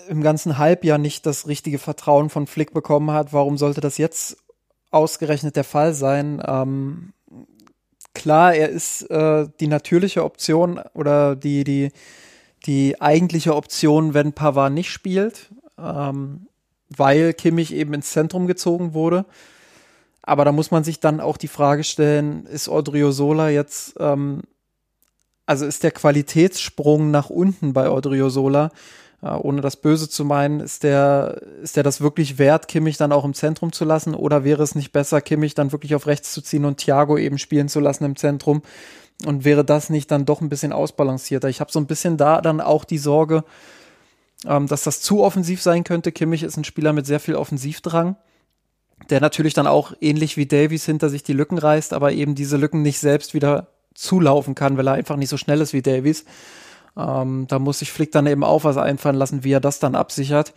im 0.08 0.22
ganzen 0.22 0.58
Halbjahr 0.58 0.98
nicht 0.98 1.26
das 1.26 1.46
richtige 1.46 1.78
Vertrauen 1.78 2.30
von 2.30 2.46
Flick 2.46 2.72
bekommen 2.72 3.10
hat. 3.10 3.32
Warum 3.32 3.58
sollte 3.58 3.80
das 3.80 3.98
jetzt 3.98 4.36
ausgerechnet 4.90 5.56
der 5.56 5.64
Fall 5.64 5.94
sein? 5.94 6.42
Ähm, 6.46 7.12
klar, 8.14 8.54
er 8.54 8.68
ist 8.68 9.02
äh, 9.10 9.48
die 9.60 9.68
natürliche 9.68 10.24
Option 10.24 10.80
oder 10.94 11.36
die, 11.36 11.64
die, 11.64 11.90
die 12.66 13.00
eigentliche 13.00 13.54
Option, 13.54 14.14
wenn 14.14 14.32
Pavard 14.32 14.72
nicht 14.72 14.90
spielt, 14.90 15.50
ähm, 15.78 16.46
weil 16.88 17.32
Kimmich 17.34 17.72
eben 17.72 17.94
ins 17.94 18.10
Zentrum 18.10 18.46
gezogen 18.46 18.94
wurde. 18.94 19.24
Aber 20.22 20.44
da 20.44 20.52
muss 20.52 20.70
man 20.70 20.84
sich 20.84 21.00
dann 21.00 21.20
auch 21.20 21.36
die 21.36 21.48
Frage 21.48 21.84
stellen, 21.84 22.46
ist 22.46 22.68
Odriozola 22.68 23.48
jetzt, 23.48 23.94
ähm, 23.98 24.42
also 25.46 25.66
ist 25.66 25.82
der 25.82 25.90
Qualitätssprung 25.90 27.10
nach 27.10 27.30
unten 27.30 27.72
bei 27.72 27.90
Odriozola 27.90 28.70
ohne 29.22 29.60
das 29.60 29.76
Böse 29.76 30.08
zu 30.08 30.24
meinen, 30.24 30.60
ist 30.60 30.82
der, 30.82 31.42
ist 31.62 31.76
der 31.76 31.82
das 31.82 32.00
wirklich 32.00 32.38
wert, 32.38 32.68
Kimmich 32.68 32.96
dann 32.96 33.12
auch 33.12 33.24
im 33.24 33.34
Zentrum 33.34 33.72
zu 33.72 33.84
lassen? 33.84 34.14
Oder 34.14 34.44
wäre 34.44 34.62
es 34.62 34.74
nicht 34.74 34.92
besser, 34.92 35.20
Kimmich 35.20 35.54
dann 35.54 35.72
wirklich 35.72 35.94
auf 35.94 36.06
rechts 36.06 36.32
zu 36.32 36.40
ziehen 36.40 36.64
und 36.64 36.78
Thiago 36.78 37.18
eben 37.18 37.36
spielen 37.38 37.68
zu 37.68 37.80
lassen 37.80 38.04
im 38.04 38.16
Zentrum? 38.16 38.62
Und 39.26 39.44
wäre 39.44 39.64
das 39.64 39.90
nicht 39.90 40.10
dann 40.10 40.24
doch 40.24 40.40
ein 40.40 40.48
bisschen 40.48 40.72
ausbalancierter? 40.72 41.48
Ich 41.48 41.60
habe 41.60 41.70
so 41.70 41.78
ein 41.78 41.86
bisschen 41.86 42.16
da 42.16 42.40
dann 42.40 42.62
auch 42.62 42.84
die 42.84 42.96
Sorge, 42.96 43.44
ähm, 44.46 44.66
dass 44.66 44.84
das 44.84 45.02
zu 45.02 45.22
offensiv 45.22 45.60
sein 45.60 45.84
könnte. 45.84 46.12
Kimmich 46.12 46.42
ist 46.42 46.56
ein 46.56 46.64
Spieler 46.64 46.94
mit 46.94 47.04
sehr 47.04 47.20
viel 47.20 47.34
Offensivdrang, 47.34 48.16
der 49.10 49.20
natürlich 49.20 49.52
dann 49.52 49.66
auch 49.66 49.92
ähnlich 50.00 50.38
wie 50.38 50.46
Davies 50.46 50.86
hinter 50.86 51.10
sich 51.10 51.22
die 51.22 51.34
Lücken 51.34 51.58
reißt, 51.58 51.92
aber 51.92 52.12
eben 52.12 52.34
diese 52.34 52.56
Lücken 52.56 52.80
nicht 52.80 52.98
selbst 52.98 53.34
wieder 53.34 53.68
zulaufen 53.94 54.54
kann, 54.54 54.78
weil 54.78 54.88
er 54.88 54.94
einfach 54.94 55.16
nicht 55.16 55.28
so 55.28 55.36
schnell 55.36 55.60
ist 55.60 55.74
wie 55.74 55.82
Davies. 55.82 56.24
Ähm, 56.96 57.46
da 57.48 57.58
muss 57.58 57.80
sich 57.80 57.92
Flick 57.92 58.12
dann 58.12 58.26
eben 58.26 58.44
auch 58.44 58.64
was 58.64 58.76
einfallen 58.76 59.16
lassen, 59.16 59.44
wie 59.44 59.52
er 59.52 59.60
das 59.60 59.78
dann 59.78 59.94
absichert. 59.94 60.52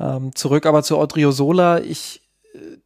Ähm, 0.00 0.34
zurück 0.34 0.66
aber 0.66 0.82
zu 0.82 0.98
Odriozola. 0.98 1.80
Ich, 1.80 2.22
äh, 2.54 2.78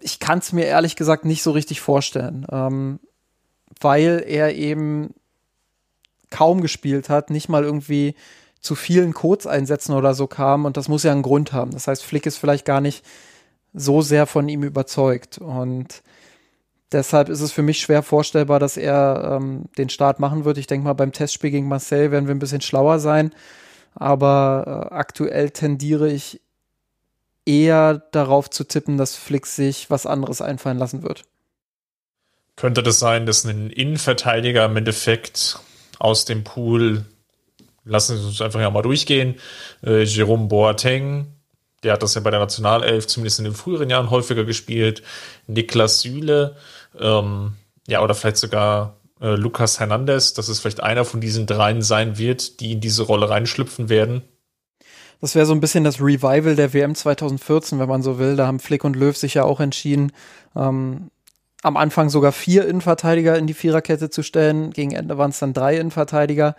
ich 0.00 0.18
kann 0.18 0.38
es 0.38 0.52
mir 0.52 0.66
ehrlich 0.66 0.96
gesagt 0.96 1.24
nicht 1.24 1.42
so 1.42 1.50
richtig 1.50 1.80
vorstellen, 1.80 2.46
ähm, 2.50 3.00
weil 3.80 4.24
er 4.26 4.54
eben 4.54 5.14
kaum 6.30 6.60
gespielt 6.60 7.08
hat, 7.08 7.30
nicht 7.30 7.48
mal 7.48 7.62
irgendwie 7.62 8.14
zu 8.60 8.74
vielen 8.74 9.12
Codes-Einsätzen 9.12 9.92
oder 9.92 10.14
so 10.14 10.26
kam 10.26 10.64
und 10.64 10.76
das 10.76 10.88
muss 10.88 11.02
ja 11.02 11.12
einen 11.12 11.22
Grund 11.22 11.52
haben. 11.52 11.72
Das 11.72 11.88
heißt, 11.88 12.04
Flick 12.04 12.26
ist 12.26 12.38
vielleicht 12.38 12.64
gar 12.64 12.80
nicht 12.80 13.04
so 13.74 14.02
sehr 14.02 14.26
von 14.26 14.48
ihm 14.48 14.62
überzeugt 14.62 15.38
und 15.38 16.02
Deshalb 16.92 17.28
ist 17.28 17.40
es 17.40 17.52
für 17.52 17.62
mich 17.62 17.80
schwer 17.80 18.02
vorstellbar, 18.02 18.58
dass 18.58 18.76
er 18.76 19.38
ähm, 19.40 19.64
den 19.78 19.88
Start 19.88 20.20
machen 20.20 20.44
wird. 20.44 20.58
Ich 20.58 20.66
denke 20.66 20.84
mal, 20.84 20.92
beim 20.92 21.12
Testspiel 21.12 21.50
gegen 21.50 21.68
Marseille 21.68 22.10
werden 22.10 22.26
wir 22.26 22.34
ein 22.34 22.38
bisschen 22.40 22.60
schlauer 22.60 22.98
sein. 22.98 23.34
Aber 23.94 24.88
äh, 24.90 24.94
aktuell 24.94 25.50
tendiere 25.50 26.10
ich 26.10 26.40
eher 27.44 28.02
darauf 28.12 28.50
zu 28.50 28.64
tippen, 28.64 28.96
dass 28.98 29.16
Flick 29.16 29.46
sich 29.46 29.90
was 29.90 30.06
anderes 30.06 30.40
einfallen 30.40 30.78
lassen 30.78 31.02
wird. 31.02 31.24
Könnte 32.56 32.82
das 32.82 32.98
sein, 32.98 33.26
dass 33.26 33.44
ein 33.44 33.70
Innenverteidiger 33.70 34.64
im 34.66 34.76
Endeffekt 34.76 35.58
aus 35.98 36.24
dem 36.24 36.44
Pool, 36.44 37.04
lassen 37.84 38.18
Sie 38.18 38.26
uns 38.26 38.40
einfach 38.40 38.60
ja 38.60 38.70
mal 38.70 38.82
durchgehen, 38.82 39.36
äh, 39.82 40.02
Jerome 40.02 40.46
Boateng, 40.46 41.32
der 41.82 41.94
hat 41.94 42.02
das 42.02 42.14
ja 42.14 42.20
bei 42.20 42.30
der 42.30 42.40
Nationalelf 42.40 43.06
zumindest 43.06 43.40
in 43.40 43.44
den 43.44 43.54
früheren 43.54 43.90
Jahren 43.90 44.10
häufiger 44.10 44.44
gespielt, 44.44 45.02
Niklas 45.46 46.00
Süle, 46.00 46.56
ähm, 46.98 47.54
ja, 47.86 48.02
oder 48.02 48.14
vielleicht 48.14 48.36
sogar 48.36 48.96
äh, 49.20 49.34
Lucas 49.34 49.80
Hernandez, 49.80 50.34
dass 50.34 50.48
es 50.48 50.60
vielleicht 50.60 50.82
einer 50.82 51.04
von 51.04 51.20
diesen 51.20 51.46
dreien 51.46 51.82
sein 51.82 52.18
wird, 52.18 52.60
die 52.60 52.72
in 52.72 52.80
diese 52.80 53.02
Rolle 53.02 53.30
reinschlüpfen 53.30 53.88
werden. 53.88 54.22
Das 55.20 55.36
wäre 55.36 55.46
so 55.46 55.52
ein 55.52 55.60
bisschen 55.60 55.84
das 55.84 56.00
Revival 56.00 56.56
der 56.56 56.74
WM 56.74 56.96
2014, 56.96 57.78
wenn 57.78 57.88
man 57.88 58.02
so 58.02 58.18
will. 58.18 58.34
Da 58.34 58.48
haben 58.48 58.58
Flick 58.58 58.82
und 58.82 58.96
Löw 58.96 59.16
sich 59.16 59.34
ja 59.34 59.44
auch 59.44 59.60
entschieden, 59.60 60.10
ähm, 60.56 61.10
am 61.62 61.76
Anfang 61.76 62.10
sogar 62.10 62.32
vier 62.32 62.66
Innenverteidiger 62.66 63.38
in 63.38 63.46
die 63.46 63.54
Viererkette 63.54 64.10
zu 64.10 64.24
stellen. 64.24 64.72
Gegen 64.72 64.90
Ende 64.90 65.18
waren 65.18 65.30
es 65.30 65.38
dann 65.38 65.52
drei 65.52 65.76
Innenverteidiger. 65.76 66.56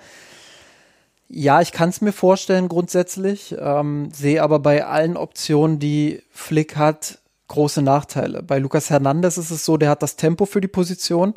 Ja, 1.28 1.60
ich 1.60 1.74
kann 1.74 1.90
es 1.90 2.00
mir 2.00 2.14
vorstellen 2.14 2.70
grundsätzlich, 2.70 3.54
ähm, 3.60 4.10
sehe 4.14 4.42
aber 4.42 4.60
bei 4.60 4.86
allen 4.86 5.18
Optionen, 5.18 5.80
die 5.80 6.22
Flick 6.32 6.78
hat, 6.78 7.20
große 7.48 7.82
Nachteile. 7.82 8.44
Bei 8.44 8.60
Lucas 8.60 8.90
Hernandez 8.90 9.38
ist 9.38 9.52
es 9.52 9.66
so, 9.66 9.78
der 9.78 9.90
hat 9.90 10.04
das 10.04 10.16
Tempo 10.16 10.46
für 10.46 10.62
die 10.62 10.68
Position, 10.68 11.34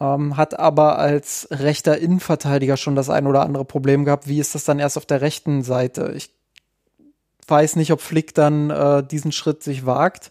ähm, 0.00 0.36
hat 0.36 0.58
aber 0.58 0.98
als 0.98 1.48
rechter 1.50 1.98
Innenverteidiger 1.98 2.76
schon 2.76 2.96
das 2.96 3.10
ein 3.10 3.26
oder 3.26 3.42
andere 3.42 3.64
Problem 3.64 4.04
gehabt. 4.04 4.28
Wie 4.28 4.40
ist 4.40 4.54
das 4.54 4.64
dann 4.64 4.78
erst 4.78 4.96
auf 4.96 5.06
der 5.06 5.20
rechten 5.20 5.62
Seite? 5.62 6.12
Ich 6.16 6.30
weiß 7.48 7.76
nicht, 7.76 7.92
ob 7.92 8.00
Flick 8.00 8.34
dann 8.34 8.70
äh, 8.70 9.06
diesen 9.06 9.32
Schritt 9.32 9.62
sich 9.62 9.86
wagt. 9.86 10.30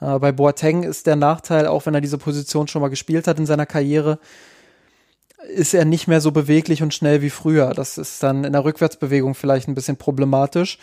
Äh, 0.00 0.18
bei 0.18 0.32
Boateng 0.32 0.82
ist 0.82 1.06
der 1.06 1.16
Nachteil, 1.16 1.66
auch 1.66 1.86
wenn 1.86 1.94
er 1.94 2.00
diese 2.00 2.18
Position 2.18 2.68
schon 2.68 2.82
mal 2.82 2.88
gespielt 2.88 3.26
hat 3.26 3.38
in 3.38 3.46
seiner 3.46 3.66
Karriere, 3.66 4.18
ist 5.48 5.74
er 5.74 5.84
nicht 5.84 6.08
mehr 6.08 6.20
so 6.20 6.32
beweglich 6.32 6.82
und 6.82 6.94
schnell 6.94 7.22
wie 7.22 7.30
früher. 7.30 7.74
Das 7.74 7.98
ist 7.98 8.22
dann 8.22 8.44
in 8.44 8.52
der 8.52 8.64
Rückwärtsbewegung 8.64 9.34
vielleicht 9.34 9.68
ein 9.68 9.74
bisschen 9.74 9.96
problematisch. 9.96 10.78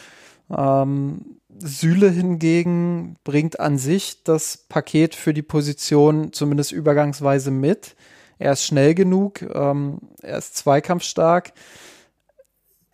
Ähm, 0.55 1.37
Süle 1.59 2.09
hingegen 2.09 3.17
bringt 3.23 3.59
an 3.59 3.77
sich 3.77 4.23
das 4.23 4.57
Paket 4.57 5.15
für 5.15 5.33
die 5.33 5.41
Position 5.41 6.33
zumindest 6.33 6.71
übergangsweise 6.71 7.51
mit. 7.51 7.95
Er 8.39 8.53
ist 8.53 8.63
schnell 8.63 8.95
genug, 8.95 9.41
ähm, 9.41 9.99
er 10.21 10.37
ist 10.39 10.55
zweikampfstark. 10.57 11.53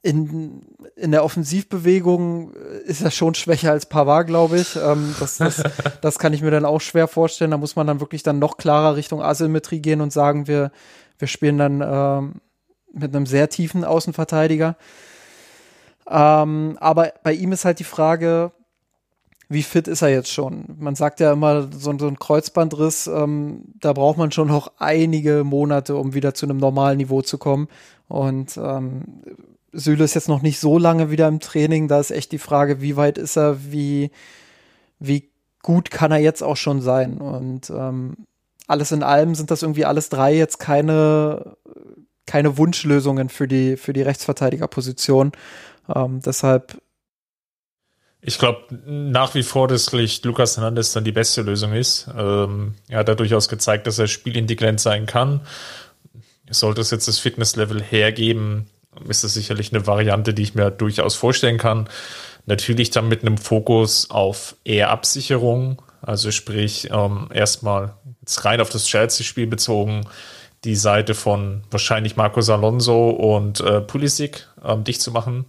in, 0.01 0.62
in 0.95 1.12
der 1.12 1.24
Offensivbewegung 1.24 2.53
ist 2.86 3.01
er 3.01 3.12
schon 3.12 3.34
schwächer 3.34 3.72
als 3.72 3.86
Pavard, 3.86 4.28
glaube 4.28 4.60
ich. 4.60 4.76
Ähm, 4.76 5.16
das, 5.20 5.38
das, 5.38 5.64
das 6.01 6.20
kann 6.20 6.34
ich 6.34 6.41
mir 6.41 6.51
dann 6.51 6.66
auch 6.66 6.82
schwer 6.82 7.08
vorstellen. 7.08 7.51
Da 7.51 7.58
muss 7.58 7.76
man 7.76 7.88
dann 7.88 8.01
wirklich 8.01 8.24
dann 8.24 8.39
noch 8.39 8.58
klarer 8.58 8.95
Richtung 8.95 9.22
Asymmetrie 9.22 9.82
gehen 9.82 10.01
und 10.01 10.12
sagen, 10.12 10.47
wir, 10.47 10.72
wir 11.18 11.28
spielen 11.28 11.58
dann 11.58 11.82
ähm, 11.82 12.34
mit 12.91 13.16
einem 13.16 13.26
sehr 13.26 13.49
tiefen 13.49 13.84
Außenverteidiger. 13.84 14.76
Ähm, 16.10 16.78
aber 16.80 17.14
bei 17.24 17.34
ihm 17.34 17.51
ist 17.51 17.66
halt 17.66 17.80
die 17.80 17.84
Frage, 17.84 18.51
wie 19.49 19.64
fit 19.64 19.88
ist 19.88 20.01
er 20.01 20.10
jetzt 20.10 20.32
schon? 20.32 20.66
Man 20.78 20.95
sagt 20.95 21.20
ja 21.20 21.32
immer, 21.32 21.70
so, 21.72 21.97
so 21.97 22.08
ein 22.08 22.20
Kreuzbandriss, 22.20 23.08
ähm, 23.08 23.64
da 23.80 23.93
braucht 23.93 24.18
man 24.18 24.32
schon 24.32 24.49
noch 24.49 24.74
einige 24.78 25.43
Monate, 25.43 25.95
um 25.95 26.14
wieder 26.14 26.34
zu 26.34 26.45
einem 26.45 26.58
normalen 26.58 26.97
Niveau 26.97 27.22
zu 27.22 27.38
kommen. 27.38 27.70
Und 28.10 28.58
ähm, 28.58 29.22
Süle 29.72 30.03
ist 30.03 30.16
jetzt 30.16 30.28
noch 30.28 30.41
nicht 30.41 30.60
so 30.60 30.78
lange 30.78 31.12
wieder 31.12 31.28
im 31.28 31.39
Training. 31.39 31.88
Da 31.88 31.99
ist 31.99 32.12
echt 32.12 32.32
die 32.32 32.39
Frage, 32.39 32.82
wie 32.82 32.97
weit 32.97 33.18
ist 33.18 33.38
er, 33.38 33.72
wie, 33.72 34.12
wie 34.99 35.30
gut 35.62 35.91
kann 35.91 36.12
er 36.12 36.20
jetzt 36.20 36.43
auch 36.43 36.58
schon 36.58 36.82
sein? 36.82 37.18
Und 37.18 37.70
ähm, 37.70 38.18
alles 38.68 38.91
in 38.91 39.03
allem 39.03 39.34
sind 39.34 39.49
das 39.49 39.62
irgendwie 39.62 39.86
alles 39.86 40.10
drei 40.10 40.36
jetzt 40.36 40.60
keine, 40.60 41.55
keine 42.26 42.58
Wunschlösungen 42.58 43.30
für 43.30 43.47
die, 43.47 43.78
für 43.78 43.93
die 43.93 44.01
Rechtsverteidigerposition. 44.01 45.32
Ähm, 45.93 46.21
deshalb 46.21 46.81
ich 48.19 48.39
glaube 48.39 48.65
nach 48.85 49.35
wie 49.35 49.43
vor, 49.43 49.67
dass 49.67 49.91
Lukas 49.91 50.57
Hernandez 50.57 50.91
dann 50.91 51.03
die 51.03 51.11
beste 51.11 51.43
Lösung 51.43 51.73
ist. 51.73 52.09
Ähm, 52.17 52.75
er 52.89 52.99
hat 52.99 53.07
da 53.07 53.15
durchaus 53.15 53.47
gezeigt, 53.47 53.88
dass 53.88 53.99
er 53.99 54.07
spielintelligent 54.07 54.81
sein 54.81 55.05
kann. 55.05 55.41
Sollte 56.49 56.81
es 56.81 56.91
jetzt 56.91 57.07
das 57.07 57.19
Fitnesslevel 57.19 57.81
hergeben, 57.81 58.69
ist 59.07 59.23
das 59.23 59.33
sicherlich 59.33 59.71
eine 59.71 59.85
Variante, 59.85 60.33
die 60.33 60.41
ich 60.41 60.55
mir 60.55 60.71
durchaus 60.71 61.15
vorstellen 61.15 61.57
kann. 61.57 61.89
Natürlich 62.45 62.89
dann 62.89 63.07
mit 63.07 63.21
einem 63.21 63.38
Fokus 63.38 64.09
auf 64.09 64.55
eher 64.63 64.89
Absicherung, 64.89 65.81
also 66.01 66.31
sprich 66.31 66.89
ähm, 66.91 67.29
erstmal 67.33 67.95
jetzt 68.21 68.43
rein 68.45 68.61
auf 68.61 68.69
das 68.69 68.85
Chelsea-Spiel 68.85 69.47
bezogen, 69.47 70.07
die 70.63 70.75
Seite 70.75 71.13
von 71.13 71.63
wahrscheinlich 71.69 72.15
Marcos 72.15 72.49
Alonso 72.49 73.09
und 73.09 73.59
äh, 73.59 73.81
Pulisic 73.81 74.47
ähm, 74.65 74.83
dicht 74.83 75.01
zu 75.01 75.11
machen. 75.11 75.45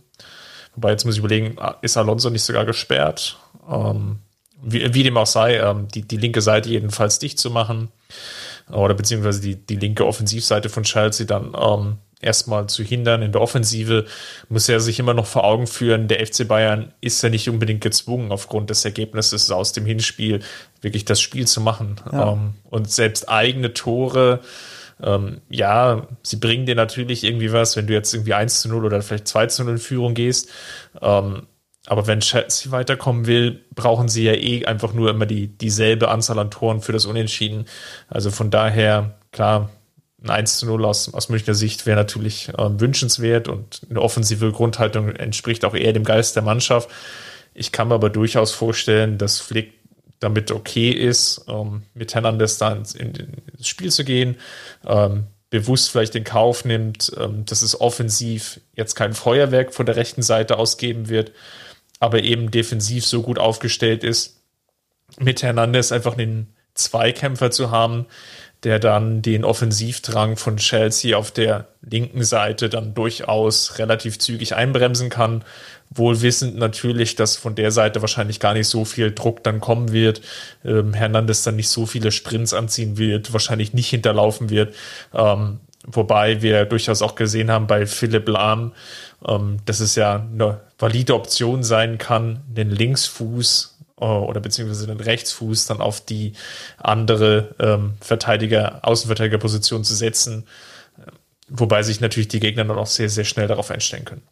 Wobei 0.78 0.92
jetzt 0.92 1.04
muss 1.04 1.16
ich 1.16 1.18
überlegen, 1.18 1.56
ist 1.82 1.96
Alonso 1.96 2.30
nicht 2.30 2.44
sogar 2.44 2.64
gesperrt? 2.64 3.36
Ähm, 3.68 4.20
wie, 4.62 4.94
wie, 4.94 5.02
dem 5.02 5.16
auch 5.16 5.26
sei, 5.26 5.56
ähm, 5.56 5.88
die, 5.88 6.02
die 6.02 6.16
linke 6.16 6.40
Seite 6.40 6.68
jedenfalls 6.68 7.18
dicht 7.18 7.40
zu 7.40 7.50
machen 7.50 7.88
oder 8.70 8.94
beziehungsweise 8.94 9.40
die, 9.40 9.56
die 9.56 9.74
linke 9.74 10.06
Offensivseite 10.06 10.68
von 10.68 10.84
Chelsea 10.84 11.26
dann 11.26 11.56
ähm, 11.60 11.96
erstmal 12.20 12.68
zu 12.68 12.84
hindern 12.84 13.22
in 13.22 13.32
der 13.32 13.40
Offensive, 13.40 14.06
muss 14.48 14.68
er 14.68 14.78
sich 14.78 15.00
immer 15.00 15.14
noch 15.14 15.26
vor 15.26 15.42
Augen 15.42 15.66
führen, 15.66 16.06
der 16.06 16.24
FC 16.24 16.46
Bayern 16.46 16.92
ist 17.00 17.20
ja 17.20 17.28
nicht 17.28 17.50
unbedingt 17.50 17.80
gezwungen, 17.80 18.30
aufgrund 18.30 18.70
des 18.70 18.84
Ergebnisses 18.84 19.50
aus 19.50 19.72
dem 19.72 19.84
Hinspiel 19.84 20.44
wirklich 20.80 21.04
das 21.04 21.20
Spiel 21.20 21.48
zu 21.48 21.60
machen. 21.60 21.96
Ja. 22.12 22.34
Ähm, 22.34 22.54
und 22.70 22.88
selbst 22.88 23.28
eigene 23.28 23.74
Tore, 23.74 24.42
ähm, 25.02 25.40
ja, 25.48 26.06
sie 26.22 26.36
bringen 26.36 26.66
dir 26.66 26.74
natürlich 26.74 27.24
irgendwie 27.24 27.52
was, 27.52 27.76
wenn 27.76 27.86
du 27.86 27.92
jetzt 27.92 28.12
irgendwie 28.12 28.34
1 28.34 28.62
zu 28.62 28.68
0 28.68 28.84
oder 28.84 29.02
vielleicht 29.02 29.28
2 29.28 29.46
zu 29.46 29.64
0 29.64 29.72
in 29.72 29.78
Führung 29.78 30.14
gehst. 30.14 30.50
Ähm, 31.00 31.46
aber 31.86 32.06
wenn 32.06 32.20
Chelsea 32.20 32.70
weiterkommen 32.70 33.26
will, 33.26 33.64
brauchen 33.74 34.08
sie 34.08 34.24
ja 34.24 34.34
eh 34.34 34.66
einfach 34.66 34.92
nur 34.92 35.10
immer 35.10 35.26
die, 35.26 35.46
dieselbe 35.46 36.08
Anzahl 36.08 36.38
an 36.38 36.50
Toren 36.50 36.82
für 36.82 36.92
das 36.92 37.06
Unentschieden. 37.06 37.64
Also 38.08 38.30
von 38.30 38.50
daher, 38.50 39.18
klar, 39.32 39.70
ein 40.22 40.30
1 40.30 40.58
zu 40.58 40.66
0 40.66 40.84
aus, 40.84 41.14
aus 41.14 41.28
Münchner 41.28 41.54
Sicht 41.54 41.86
wäre 41.86 41.96
natürlich 41.96 42.50
äh, 42.50 42.80
wünschenswert 42.80 43.48
und 43.48 43.82
eine 43.88 44.02
offensive 44.02 44.52
Grundhaltung 44.52 45.10
entspricht 45.10 45.64
auch 45.64 45.74
eher 45.74 45.92
dem 45.92 46.04
Geist 46.04 46.36
der 46.36 46.42
Mannschaft. 46.42 46.90
Ich 47.54 47.72
kann 47.72 47.88
mir 47.88 47.94
aber 47.94 48.10
durchaus 48.10 48.52
vorstellen, 48.52 49.16
dass 49.16 49.40
Flick 49.40 49.77
damit 50.20 50.50
okay 50.50 50.90
ist, 50.90 51.44
ähm, 51.48 51.82
mit 51.94 52.14
Hernandez 52.14 52.58
da 52.58 52.72
ins, 52.72 52.94
in, 52.94 53.12
ins 53.14 53.68
Spiel 53.68 53.90
zu 53.90 54.04
gehen, 54.04 54.36
ähm, 54.86 55.26
bewusst 55.50 55.90
vielleicht 55.90 56.14
den 56.14 56.24
Kauf 56.24 56.64
nimmt, 56.64 57.12
ähm, 57.18 57.44
dass 57.44 57.62
es 57.62 57.80
offensiv 57.80 58.60
jetzt 58.74 58.94
kein 58.94 59.14
Feuerwerk 59.14 59.72
von 59.72 59.86
der 59.86 59.96
rechten 59.96 60.22
Seite 60.22 60.58
ausgeben 60.58 61.08
wird, 61.08 61.32
aber 62.00 62.22
eben 62.22 62.50
defensiv 62.50 63.06
so 63.06 63.22
gut 63.22 63.38
aufgestellt 63.38 64.04
ist, 64.04 64.40
mit 65.18 65.42
Hernandez 65.42 65.90
einfach 65.90 66.18
einen 66.18 66.54
Zweikämpfer 66.74 67.50
zu 67.50 67.70
haben, 67.70 68.06
der 68.64 68.78
dann 68.78 69.22
den 69.22 69.44
Offensivdrang 69.44 70.36
von 70.36 70.56
Chelsea 70.56 71.16
auf 71.16 71.30
der 71.30 71.68
linken 71.80 72.24
Seite 72.24 72.68
dann 72.68 72.94
durchaus 72.94 73.78
relativ 73.78 74.18
zügig 74.18 74.54
einbremsen 74.54 75.10
kann. 75.10 75.44
Wohl 75.90 76.20
wissend 76.20 76.56
natürlich, 76.56 77.16
dass 77.16 77.36
von 77.36 77.54
der 77.54 77.70
Seite 77.70 78.00
wahrscheinlich 78.02 78.40
gar 78.40 78.54
nicht 78.54 78.68
so 78.68 78.84
viel 78.84 79.12
Druck 79.12 79.42
dann 79.42 79.60
kommen 79.60 79.92
wird. 79.92 80.20
Ähm, 80.64 80.92
Hernandez 80.92 81.42
dann 81.42 81.56
nicht 81.56 81.70
so 81.70 81.86
viele 81.86 82.12
Sprints 82.12 82.52
anziehen 82.52 82.98
wird, 82.98 83.32
wahrscheinlich 83.32 83.72
nicht 83.72 83.88
hinterlaufen 83.88 84.50
wird. 84.50 84.74
Ähm, 85.14 85.60
wobei 85.86 86.42
wir 86.42 86.66
durchaus 86.66 87.02
auch 87.02 87.14
gesehen 87.14 87.50
haben 87.50 87.66
bei 87.66 87.86
Philipp 87.86 88.28
Lahm, 88.28 88.72
ähm, 89.26 89.58
dass 89.64 89.80
es 89.80 89.94
ja 89.94 90.26
eine 90.32 90.60
valide 90.78 91.14
Option 91.14 91.62
sein 91.62 91.98
kann, 91.98 92.42
den 92.46 92.70
Linksfuß 92.70 93.78
äh, 94.00 94.04
oder 94.04 94.40
beziehungsweise 94.40 94.86
den 94.86 95.00
Rechtsfuß 95.00 95.66
dann 95.66 95.80
auf 95.80 96.00
die 96.00 96.34
andere 96.76 97.54
ähm, 97.58 97.94
Verteidiger, 98.00 98.80
Außenverteidigerposition 98.82 99.84
zu 99.84 99.94
setzen, 99.94 100.46
wobei 101.48 101.82
sich 101.82 102.00
natürlich 102.00 102.28
die 102.28 102.40
Gegner 102.40 102.64
dann 102.64 102.78
auch 102.78 102.86
sehr, 102.86 103.08
sehr 103.08 103.24
schnell 103.24 103.48
darauf 103.48 103.70
einstellen 103.70 104.04
können. 104.04 104.22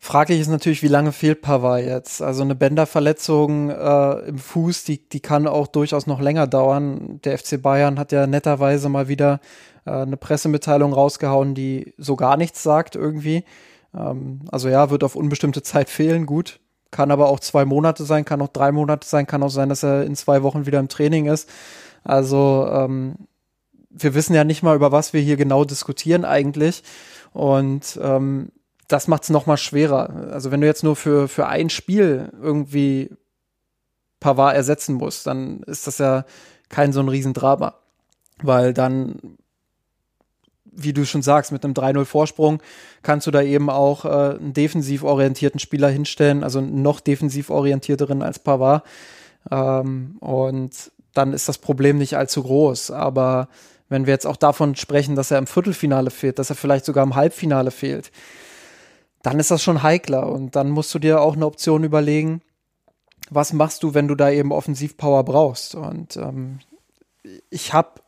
Fraglich 0.00 0.40
ist 0.40 0.48
natürlich, 0.48 0.82
wie 0.82 0.88
lange 0.88 1.10
fehlt 1.10 1.42
Pavard 1.42 1.84
jetzt? 1.84 2.22
Also 2.22 2.42
eine 2.42 2.54
Bänderverletzung 2.54 3.70
äh, 3.70 4.12
im 4.28 4.38
Fuß, 4.38 4.84
die, 4.84 5.08
die 5.08 5.20
kann 5.20 5.48
auch 5.48 5.66
durchaus 5.66 6.06
noch 6.06 6.20
länger 6.20 6.46
dauern. 6.46 7.20
Der 7.24 7.36
FC 7.36 7.60
Bayern 7.60 7.98
hat 7.98 8.12
ja 8.12 8.28
netterweise 8.28 8.88
mal 8.88 9.08
wieder 9.08 9.40
äh, 9.84 9.90
eine 9.90 10.16
Pressemitteilung 10.16 10.92
rausgehauen, 10.92 11.54
die 11.54 11.94
so 11.98 12.14
gar 12.14 12.36
nichts 12.36 12.62
sagt 12.62 12.94
irgendwie. 12.94 13.44
Ähm, 13.92 14.42
also 14.52 14.68
ja, 14.68 14.90
wird 14.90 15.02
auf 15.02 15.16
unbestimmte 15.16 15.62
Zeit 15.62 15.90
fehlen, 15.90 16.26
gut. 16.26 16.60
Kann 16.92 17.10
aber 17.10 17.28
auch 17.28 17.40
zwei 17.40 17.64
Monate 17.64 18.04
sein, 18.04 18.24
kann 18.24 18.40
auch 18.40 18.48
drei 18.48 18.70
Monate 18.72 19.06
sein, 19.06 19.26
kann 19.26 19.42
auch 19.42 19.50
sein, 19.50 19.68
dass 19.68 19.82
er 19.82 20.04
in 20.04 20.14
zwei 20.14 20.42
Wochen 20.42 20.64
wieder 20.64 20.78
im 20.78 20.88
Training 20.88 21.26
ist. 21.26 21.50
Also 22.04 22.68
ähm, 22.70 23.16
wir 23.90 24.14
wissen 24.14 24.34
ja 24.34 24.44
nicht 24.44 24.62
mal, 24.62 24.76
über 24.76 24.92
was 24.92 25.12
wir 25.12 25.20
hier 25.20 25.36
genau 25.36 25.64
diskutieren 25.64 26.24
eigentlich. 26.24 26.82
Und 27.32 27.98
ähm, 28.02 28.52
das 28.88 29.06
macht 29.08 29.24
es 29.24 29.30
nochmal 29.30 29.58
schwerer. 29.58 30.30
Also 30.32 30.50
wenn 30.50 30.60
du 30.60 30.66
jetzt 30.66 30.84
nur 30.84 30.96
für, 30.96 31.28
für 31.28 31.46
ein 31.46 31.70
Spiel 31.70 32.32
irgendwie 32.40 33.10
Pavard 34.20 34.56
ersetzen 34.56 34.94
musst, 34.94 35.26
dann 35.26 35.62
ist 35.64 35.86
das 35.86 35.98
ja 35.98 36.24
kein 36.68 36.92
so 36.92 37.00
ein 37.00 37.08
Riesendrama. 37.08 37.74
Weil 38.42 38.72
dann 38.72 39.38
wie 40.78 40.92
du 40.92 41.04
schon 41.04 41.22
sagst, 41.22 41.50
mit 41.52 41.64
einem 41.64 41.74
3-0 41.74 42.04
Vorsprung 42.04 42.62
kannst 43.02 43.26
du 43.26 43.30
da 43.30 43.42
eben 43.42 43.68
auch 43.68 44.04
äh, 44.04 44.36
einen 44.36 44.52
defensiv 44.52 45.02
orientierten 45.02 45.58
Spieler 45.58 45.88
hinstellen, 45.88 46.44
also 46.44 46.60
einen 46.60 46.82
noch 46.82 47.00
defensiv 47.00 47.50
orientierteren 47.50 48.22
als 48.22 48.38
Pavard. 48.38 48.84
Ähm, 49.50 50.16
und 50.20 50.92
dann 51.14 51.32
ist 51.32 51.48
das 51.48 51.58
Problem 51.58 51.98
nicht 51.98 52.16
allzu 52.16 52.42
groß. 52.42 52.92
Aber 52.92 53.48
wenn 53.88 54.06
wir 54.06 54.12
jetzt 54.12 54.26
auch 54.26 54.36
davon 54.36 54.76
sprechen, 54.76 55.16
dass 55.16 55.30
er 55.30 55.38
im 55.38 55.46
Viertelfinale 55.46 56.10
fehlt, 56.10 56.38
dass 56.38 56.50
er 56.50 56.56
vielleicht 56.56 56.84
sogar 56.84 57.04
im 57.04 57.16
Halbfinale 57.16 57.70
fehlt, 57.70 58.12
dann 59.28 59.40
ist 59.40 59.50
das 59.50 59.62
schon 59.62 59.82
heikler. 59.82 60.26
Und 60.26 60.56
dann 60.56 60.70
musst 60.70 60.94
du 60.94 60.98
dir 60.98 61.20
auch 61.20 61.36
eine 61.36 61.44
Option 61.44 61.84
überlegen, 61.84 62.40
was 63.28 63.52
machst 63.52 63.82
du, 63.82 63.92
wenn 63.92 64.08
du 64.08 64.14
da 64.14 64.30
eben 64.30 64.52
Offensivpower 64.52 65.22
brauchst. 65.22 65.74
Und 65.74 66.16
ähm, 66.16 66.60
ich 67.50 67.74
habe 67.74 68.00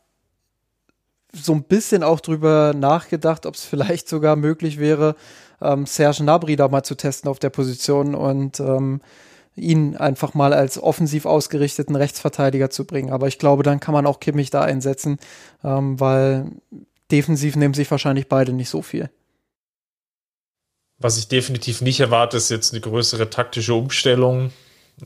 so 1.32 1.52
ein 1.52 1.64
bisschen 1.64 2.02
auch 2.02 2.20
drüber 2.20 2.72
nachgedacht, 2.74 3.44
ob 3.44 3.54
es 3.54 3.64
vielleicht 3.66 4.08
sogar 4.08 4.34
möglich 4.34 4.80
wäre, 4.80 5.14
ähm, 5.60 5.84
Serge 5.84 6.24
Nabri 6.24 6.56
da 6.56 6.68
mal 6.68 6.84
zu 6.84 6.94
testen 6.94 7.30
auf 7.30 7.38
der 7.38 7.50
Position 7.50 8.14
und 8.14 8.58
ähm, 8.58 9.02
ihn 9.54 9.96
einfach 9.96 10.32
mal 10.32 10.54
als 10.54 10.82
offensiv 10.82 11.26
ausgerichteten 11.26 11.96
Rechtsverteidiger 11.96 12.70
zu 12.70 12.86
bringen. 12.86 13.12
Aber 13.12 13.28
ich 13.28 13.38
glaube, 13.38 13.62
dann 13.62 13.78
kann 13.78 13.92
man 13.92 14.06
auch 14.06 14.20
Kimmich 14.20 14.48
da 14.48 14.62
einsetzen, 14.62 15.18
ähm, 15.62 16.00
weil 16.00 16.46
defensiv 17.10 17.56
nehmen 17.56 17.74
sich 17.74 17.90
wahrscheinlich 17.90 18.26
beide 18.26 18.54
nicht 18.54 18.70
so 18.70 18.80
viel. 18.80 19.10
Was 21.00 21.16
ich 21.16 21.28
definitiv 21.28 21.80
nicht 21.80 21.98
erwarte, 21.98 22.36
ist 22.36 22.50
jetzt 22.50 22.72
eine 22.72 22.82
größere 22.82 23.30
taktische 23.30 23.74
Umstellung. 23.74 24.52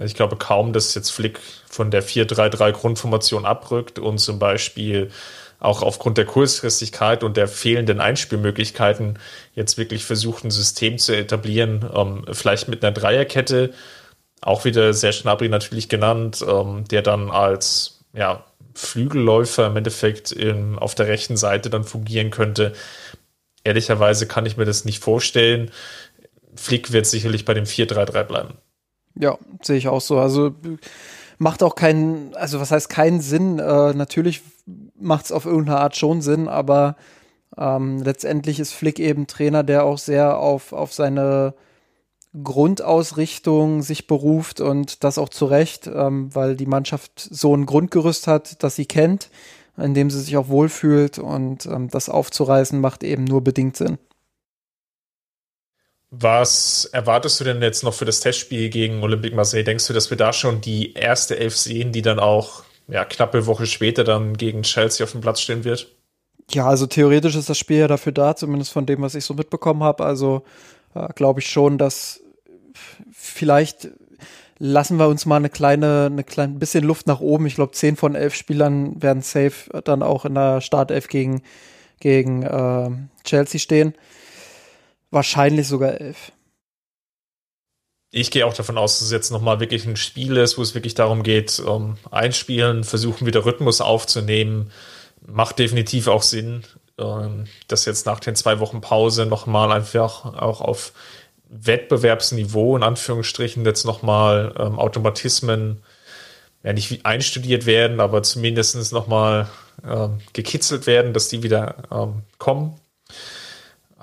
Ich 0.00 0.14
glaube 0.14 0.36
kaum, 0.36 0.72
dass 0.72 0.94
jetzt 0.94 1.10
Flick 1.10 1.38
von 1.70 1.92
der 1.92 2.02
4-3-3 2.02 2.72
Grundformation 2.72 3.46
abrückt 3.46 4.00
und 4.00 4.18
zum 4.18 4.40
Beispiel 4.40 5.10
auch 5.60 5.82
aufgrund 5.82 6.18
der 6.18 6.26
Kurzfristigkeit 6.26 7.22
und 7.22 7.36
der 7.36 7.46
fehlenden 7.46 8.00
Einspielmöglichkeiten 8.00 9.20
jetzt 9.54 9.78
wirklich 9.78 10.04
versucht, 10.04 10.44
ein 10.44 10.50
System 10.50 10.98
zu 10.98 11.16
etablieren, 11.16 11.88
ähm, 11.94 12.24
vielleicht 12.32 12.68
mit 12.68 12.84
einer 12.84 12.92
Dreierkette, 12.92 13.72
auch 14.42 14.64
wieder 14.64 14.92
sehr 14.92 15.12
Schnabri 15.12 15.48
natürlich 15.48 15.88
genannt, 15.88 16.44
ähm, 16.46 16.84
der 16.90 17.02
dann 17.02 17.30
als 17.30 18.00
ja, 18.12 18.44
Flügelläufer 18.74 19.68
im 19.68 19.76
Endeffekt 19.76 20.32
in, 20.32 20.76
auf 20.76 20.94
der 20.94 21.06
rechten 21.06 21.36
Seite 21.36 21.70
dann 21.70 21.84
fungieren 21.84 22.30
könnte. 22.30 22.72
Ehrlicherweise 23.64 24.26
kann 24.26 24.46
ich 24.46 24.56
mir 24.56 24.66
das 24.66 24.84
nicht 24.84 25.02
vorstellen. 25.02 25.70
Flick 26.54 26.92
wird 26.92 27.06
sicherlich 27.06 27.44
bei 27.44 27.54
dem 27.54 27.64
4-3-3 27.64 28.22
bleiben. 28.24 28.54
Ja, 29.18 29.38
sehe 29.62 29.76
ich 29.76 29.88
auch 29.88 30.00
so. 30.00 30.18
Also 30.18 30.54
macht 31.38 31.62
auch 31.62 31.74
keinen, 31.74 32.34
also 32.34 32.60
was 32.60 32.70
heißt 32.70 32.88
keinen 32.88 33.20
Sinn? 33.20 33.58
Äh, 33.58 33.94
natürlich 33.94 34.42
macht 34.96 35.26
es 35.26 35.32
auf 35.32 35.46
irgendeine 35.46 35.78
Art 35.78 35.96
schon 35.96 36.22
Sinn, 36.22 36.48
aber 36.48 36.96
ähm, 37.56 38.02
letztendlich 38.02 38.60
ist 38.60 38.72
Flick 38.72 38.98
eben 38.98 39.26
Trainer, 39.26 39.62
der 39.62 39.84
auch 39.84 39.98
sehr 39.98 40.38
auf, 40.38 40.72
auf 40.72 40.92
seine 40.92 41.54
Grundausrichtung 42.42 43.82
sich 43.82 44.08
beruft 44.08 44.60
und 44.60 45.04
das 45.04 45.18
auch 45.18 45.28
zu 45.28 45.46
Recht, 45.46 45.86
ähm, 45.86 46.34
weil 46.34 46.56
die 46.56 46.66
Mannschaft 46.66 47.12
so 47.20 47.56
ein 47.56 47.64
Grundgerüst 47.66 48.26
hat, 48.26 48.62
das 48.62 48.74
sie 48.74 48.86
kennt, 48.86 49.30
in 49.76 49.94
dem 49.94 50.10
sie 50.10 50.20
sich 50.20 50.36
auch 50.36 50.48
wohlfühlt 50.48 51.18
und 51.18 51.66
ähm, 51.66 51.88
das 51.88 52.08
aufzureißen 52.08 52.80
macht 52.80 53.02
eben 53.02 53.24
nur 53.24 53.42
bedingt 53.42 53.76
Sinn. 53.76 53.98
Was 56.10 56.84
erwartest 56.84 57.40
du 57.40 57.44
denn 57.44 57.60
jetzt 57.60 57.82
noch 57.82 57.94
für 57.94 58.04
das 58.04 58.20
Testspiel 58.20 58.70
gegen 58.70 59.02
Olympique 59.02 59.34
Marseille? 59.34 59.64
Denkst 59.64 59.88
du, 59.88 59.92
dass 59.92 60.10
wir 60.10 60.16
da 60.16 60.32
schon 60.32 60.60
die 60.60 60.92
erste 60.92 61.36
Elf 61.38 61.56
sehen, 61.56 61.90
die 61.90 62.02
dann 62.02 62.20
auch 62.20 62.62
ja, 62.86 63.04
knappe 63.04 63.46
Woche 63.46 63.66
später 63.66 64.04
dann 64.04 64.36
gegen 64.36 64.62
Chelsea 64.62 65.02
auf 65.02 65.12
dem 65.12 65.22
Platz 65.22 65.40
stehen 65.40 65.64
wird? 65.64 65.88
Ja, 66.52 66.68
also 66.68 66.86
theoretisch 66.86 67.34
ist 67.34 67.48
das 67.48 67.58
Spiel 67.58 67.78
ja 67.78 67.88
dafür 67.88 68.12
da, 68.12 68.36
zumindest 68.36 68.72
von 68.72 68.86
dem, 68.86 69.02
was 69.02 69.16
ich 69.16 69.24
so 69.24 69.34
mitbekommen 69.34 69.82
habe. 69.82 70.04
Also 70.04 70.44
äh, 70.94 71.08
glaube 71.14 71.40
ich 71.40 71.48
schon, 71.48 71.78
dass 71.78 72.20
vielleicht 73.12 73.88
lassen 74.58 74.98
wir 74.98 75.08
uns 75.08 75.26
mal 75.26 75.36
eine 75.36 75.50
kleine, 75.50 76.06
eine 76.06 76.24
kleine 76.24 76.54
bisschen 76.54 76.84
Luft 76.84 77.06
nach 77.06 77.20
oben. 77.20 77.46
Ich 77.46 77.56
glaube, 77.56 77.72
zehn 77.72 77.96
von 77.96 78.14
elf 78.14 78.34
Spielern 78.34 79.02
werden 79.02 79.22
safe 79.22 79.82
dann 79.82 80.02
auch 80.02 80.24
in 80.24 80.34
der 80.34 80.60
Startelf 80.60 81.08
gegen, 81.08 81.42
gegen 82.00 82.42
äh, 82.42 82.90
Chelsea 83.24 83.58
stehen. 83.58 83.94
Wahrscheinlich 85.10 85.68
sogar 85.68 86.00
elf. 86.00 86.32
Ich 88.16 88.30
gehe 88.30 88.46
auch 88.46 88.54
davon 88.54 88.78
aus, 88.78 88.98
dass 88.98 89.06
es 89.06 89.12
jetzt 89.12 89.32
nochmal 89.32 89.58
wirklich 89.58 89.86
ein 89.86 89.96
Spiel 89.96 90.36
ist, 90.36 90.56
wo 90.56 90.62
es 90.62 90.74
wirklich 90.74 90.94
darum 90.94 91.24
geht, 91.24 91.58
um 91.58 91.96
einspielen, 92.12 92.84
versuchen 92.84 93.26
wieder 93.26 93.44
Rhythmus 93.44 93.80
aufzunehmen. 93.80 94.70
Macht 95.26 95.58
definitiv 95.58 96.06
auch 96.06 96.22
Sinn, 96.22 96.62
ähm, 96.96 97.46
das 97.66 97.86
jetzt 97.86 98.06
nach 98.06 98.20
den 98.20 98.36
zwei 98.36 98.60
Wochen 98.60 98.80
Pause 98.80 99.26
nochmal 99.26 99.72
einfach 99.72 100.26
auch 100.26 100.60
auf 100.60 100.92
Wettbewerbsniveau 101.48 102.76
in 102.76 102.82
Anführungsstrichen 102.82 103.64
jetzt 103.64 103.84
nochmal 103.84 104.54
ähm, 104.58 104.78
Automatismen 104.78 105.82
ja 106.62 106.72
nicht 106.72 107.04
einstudiert 107.04 107.66
werden, 107.66 108.00
aber 108.00 108.22
zumindest 108.22 108.92
nochmal 108.92 109.48
ähm, 109.86 110.18
gekitzelt 110.32 110.86
werden, 110.86 111.12
dass 111.12 111.28
die 111.28 111.42
wieder 111.42 111.76
ähm, 111.92 112.22
kommen. 112.38 112.74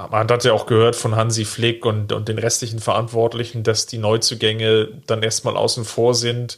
Man 0.09 0.27
hat 0.29 0.43
ja 0.45 0.53
auch 0.53 0.65
gehört 0.65 0.95
von 0.95 1.15
Hansi 1.15 1.45
Flick 1.45 1.85
und, 1.85 2.11
und 2.11 2.27
den 2.27 2.39
restlichen 2.39 2.79
Verantwortlichen, 2.79 3.61
dass 3.61 3.85
die 3.85 3.99
Neuzugänge 3.99 4.87
dann 5.05 5.21
erstmal 5.21 5.55
außen 5.55 5.85
vor 5.85 6.15
sind. 6.15 6.57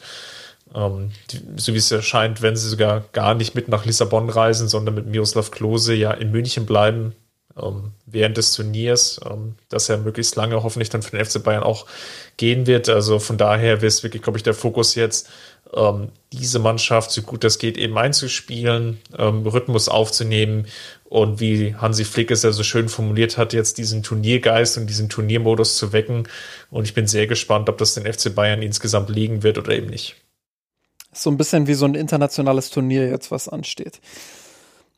Ähm, 0.73 1.11
die, 1.31 1.41
so 1.57 1.73
wie 1.73 1.77
es 1.77 1.91
erscheint, 1.91 2.41
wenn 2.41 2.55
sie 2.55 2.69
sogar 2.69 3.03
gar 3.11 3.33
nicht 3.33 3.55
mit 3.55 3.67
nach 3.67 3.85
Lissabon 3.85 4.29
reisen, 4.29 4.67
sondern 4.67 4.95
mit 4.95 5.07
Miroslav 5.07 5.51
Klose 5.51 5.93
ja 5.93 6.11
in 6.11 6.31
München 6.31 6.65
bleiben 6.65 7.15
während 8.05 8.37
des 8.37 8.53
Turniers, 8.53 9.19
ähm, 9.29 9.55
dass 9.69 9.89
er 9.89 9.97
möglichst 9.97 10.35
lange 10.35 10.63
hoffentlich 10.63 10.89
dann 10.89 11.03
für 11.03 11.15
den 11.15 11.23
FC 11.23 11.43
Bayern 11.43 11.63
auch 11.63 11.85
gehen 12.37 12.65
wird. 12.65 12.89
Also 12.89 13.19
von 13.19 13.37
daher 13.37 13.77
wäre 13.77 13.87
es 13.87 14.01
wirklich, 14.03 14.23
glaube 14.23 14.37
ich, 14.37 14.43
der 14.43 14.55
Fokus 14.55 14.95
jetzt, 14.95 15.29
ähm, 15.73 16.09
diese 16.31 16.59
Mannschaft 16.59 17.11
so 17.11 17.21
gut 17.21 17.43
das 17.43 17.57
geht 17.57 17.77
eben 17.77 17.97
einzuspielen, 17.97 18.99
ähm, 19.17 19.45
Rhythmus 19.45 19.89
aufzunehmen 19.89 20.67
und 21.05 21.39
wie 21.39 21.75
Hansi 21.75 22.05
Flick 22.05 22.31
es 22.31 22.43
ja 22.43 22.51
so 22.51 22.63
schön 22.63 22.89
formuliert 22.89 23.37
hat, 23.37 23.53
jetzt 23.53 23.77
diesen 23.77 24.03
Turniergeist 24.03 24.77
und 24.77 24.87
diesen 24.87 25.09
Turniermodus 25.09 25.77
zu 25.77 25.93
wecken. 25.93 26.27
Und 26.71 26.85
ich 26.85 26.93
bin 26.93 27.07
sehr 27.07 27.27
gespannt, 27.27 27.69
ob 27.69 27.77
das 27.77 27.93
den 27.93 28.11
FC 28.11 28.33
Bayern 28.33 28.61
insgesamt 28.61 29.09
liegen 29.09 29.43
wird 29.43 29.57
oder 29.57 29.73
eben 29.73 29.87
nicht. 29.87 30.15
So 31.11 31.29
ein 31.29 31.37
bisschen 31.37 31.67
wie 31.67 31.75
so 31.75 31.85
ein 31.85 31.93
internationales 31.93 32.71
Turnier 32.71 33.07
jetzt, 33.07 33.29
was 33.29 33.47
ansteht. 33.47 33.99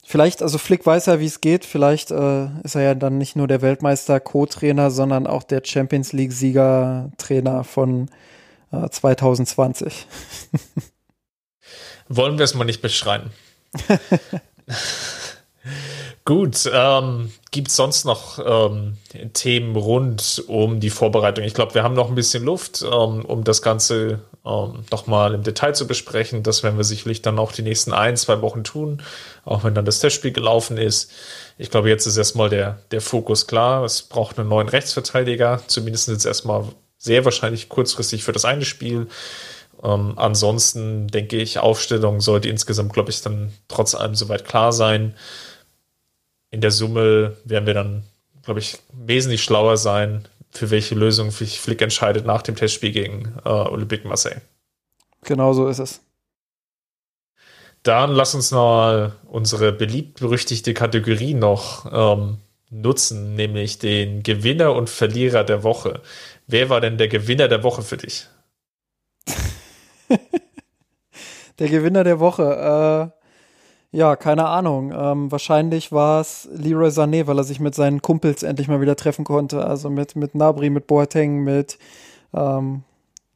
Vielleicht, 0.08 0.43
also 0.43 0.60
Flick 0.60 0.86
weiß 0.86 1.08
ja, 1.08 1.20
wie 1.20 1.26
es 1.26 1.41
geht. 1.41 1.66
Vielleicht 1.66 2.12
äh, 2.12 2.45
ist 2.64 2.76
er 2.76 2.84
ja 2.84 2.93
dann 2.93 3.18
nicht 3.18 3.36
nur 3.36 3.47
der 3.47 3.64
Weltmeister 3.64 4.20
Co-Trainer, 4.20 4.91
sondern 4.91 5.26
auch 5.26 5.41
der 5.41 5.64
Champions 5.66 6.14
League-Sieger, 6.14 7.10
Trainer 7.18 7.64
von 7.64 8.12
äh, 8.72 8.88
2020. 8.88 10.06
Wollen 12.08 12.38
wir 12.38 12.45
es 12.45 12.53
mal 12.53 12.66
nicht 12.66 12.84
beschreien. 12.84 13.32
Gut, 16.28 16.67
ähm, 16.73 17.32
gibt 17.51 17.67
es 17.67 17.76
sonst 17.76 18.03
noch 18.03 18.39
ähm, 18.43 18.97
Themen 19.34 19.76
rund 19.76 20.43
um 20.47 20.80
die 20.80 20.89
Vorbereitung? 20.89 21.45
Ich 21.45 21.53
glaube, 21.53 21.76
wir 21.76 21.84
haben 21.84 21.93
noch 21.93 22.09
ein 22.09 22.15
bisschen 22.15 22.43
Luft, 22.43 22.82
ähm, 22.82 23.23
um 23.23 23.43
das 23.43 23.61
Ganze 23.61 24.21
ähm, 24.43 24.86
nochmal 24.89 25.36
im 25.36 25.43
Detail 25.43 25.73
zu 25.73 25.86
besprechen. 25.86 26.41
Das 26.41 26.63
werden 26.63 26.78
wir 26.78 26.84
sicherlich 26.84 27.21
dann 27.21 27.38
auch 27.38 27.51
die 27.51 27.61
nächsten 27.61 27.93
ein, 27.93 28.17
zwei 28.17 28.41
Wochen 28.41 28.63
tun, 28.63 29.03
auch 29.43 29.63
wenn 29.63 29.76
dann 29.76 29.86
das 29.86 29.99
Testspiel 29.99 30.32
gelaufen 30.32 30.78
ist. 30.78 31.11
Ich 31.59 31.69
glaube, 31.69 31.89
jetzt 31.89 32.07
ist 32.07 32.17
erstmal 32.17 32.49
der, 32.49 32.80
der 32.89 33.01
Fokus 33.01 33.45
klar. 33.45 33.84
Es 33.84 34.01
braucht 34.01 34.39
einen 34.39 34.49
neuen 34.49 34.67
Rechtsverteidiger, 34.67 35.61
zumindest 35.67 36.07
jetzt 36.07 36.26
erstmal 36.26 36.63
sehr 36.97 37.23
wahrscheinlich 37.23 37.69
kurzfristig 37.69 38.23
für 38.23 38.32
das 38.32 38.45
eine 38.45 38.65
Spiel. 38.65 39.09
Ähm, 39.84 40.13
ansonsten 40.15 41.05
denke 41.07 41.38
ich, 41.38 41.59
Aufstellung 41.59 42.19
sollte 42.19 42.49
insgesamt, 42.49 42.93
glaube 42.93 43.11
ich, 43.11 43.21
dann 43.21 43.53
trotz 43.67 43.93
allem 43.93 44.15
soweit 44.15 44.43
klar 44.43 44.73
sein 44.73 45.13
in 46.56 46.62
der 46.62 46.72
Summe 46.72 47.36
werden 47.43 47.66
wir 47.66 47.74
dann, 47.74 48.03
glaube 48.43 48.62
ich, 48.62 48.78
wesentlich 48.93 49.43
schlauer 49.43 49.76
sein, 49.76 50.26
für 50.51 50.72
welche 50.72 50.95
Lösung 50.95 51.30
sich 51.30 51.60
Flick 51.60 51.82
entscheidet 51.82 52.26
nach 52.26 52.43
dem 52.43 52.56
Testspiel 52.56 52.93
gegen 52.93 53.34
äh, 53.43 53.49
Olympique 53.49 54.08
Marseille. 54.08 54.39
Genau 55.26 55.51
so 55.51 55.68
ist 55.68 55.80
es. 55.80 55.99
Dann 57.84 58.12
lass 58.12 58.34
uns 58.36 58.51
noch 58.51 59.12
unsere 59.28 59.74
beliebt-berüchtigte 59.74 60.74
Kategorie 60.74 61.34
noch 61.34 61.91
ähm, 61.91 62.38
nutzen, 62.70 63.36
nämlich 63.36 63.78
den 63.78 64.24
Gewinner 64.24 64.74
und 64.76 64.89
Verlierer 64.89 65.43
der 65.43 65.64
Woche. 65.64 66.01
Wer 66.47 66.70
war 66.70 66.80
denn 66.80 66.97
der 66.97 67.10
Gewinner 67.10 67.49
der 67.49 67.64
Woche 67.64 67.82
für 67.82 67.97
dich? 67.97 68.28
der 71.60 71.68
Gewinner 71.68 72.06
der 72.06 72.22
Woche. 72.22 73.12
Äh, 73.12 73.24
ja, 73.92 74.16
keine 74.16 74.48
Ahnung. 74.48 74.94
Ähm, 74.96 75.32
wahrscheinlich 75.32 75.92
war 75.92 76.22
es 76.22 76.48
Leroy 76.52 76.90
Sané, 76.90 77.28
weil 77.28 77.38
er 77.38 77.44
sich 77.44 77.60
mit 77.60 77.76
seinen 77.76 78.02
Kumpels 78.02 78.44
endlich 78.44 78.68
mal 78.68 78.82
wieder 78.82 78.96
treffen 78.96 79.26
konnte. 79.26 79.66
Also 79.66 79.90
mit, 79.90 80.16
mit 80.16 80.36
Nabri, 80.36 80.70
mit 80.70 80.88
Boateng, 80.88 81.44
mit, 81.44 81.78
ähm, 82.34 82.84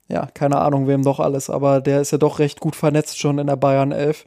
ja, 0.08 0.28
keine 0.34 0.60
Ahnung, 0.60 0.88
wem 0.88 1.04
doch 1.04 1.20
alles. 1.20 1.50
Aber 1.50 1.82
der 1.82 2.02
ist 2.02 2.12
ja 2.12 2.18
doch 2.18 2.40
recht 2.40 2.60
gut 2.60 2.76
vernetzt 2.76 3.20
schon 3.20 3.40
in 3.40 3.48
der 3.48 3.56
Bayern 3.56 3.92
11. 3.92 4.26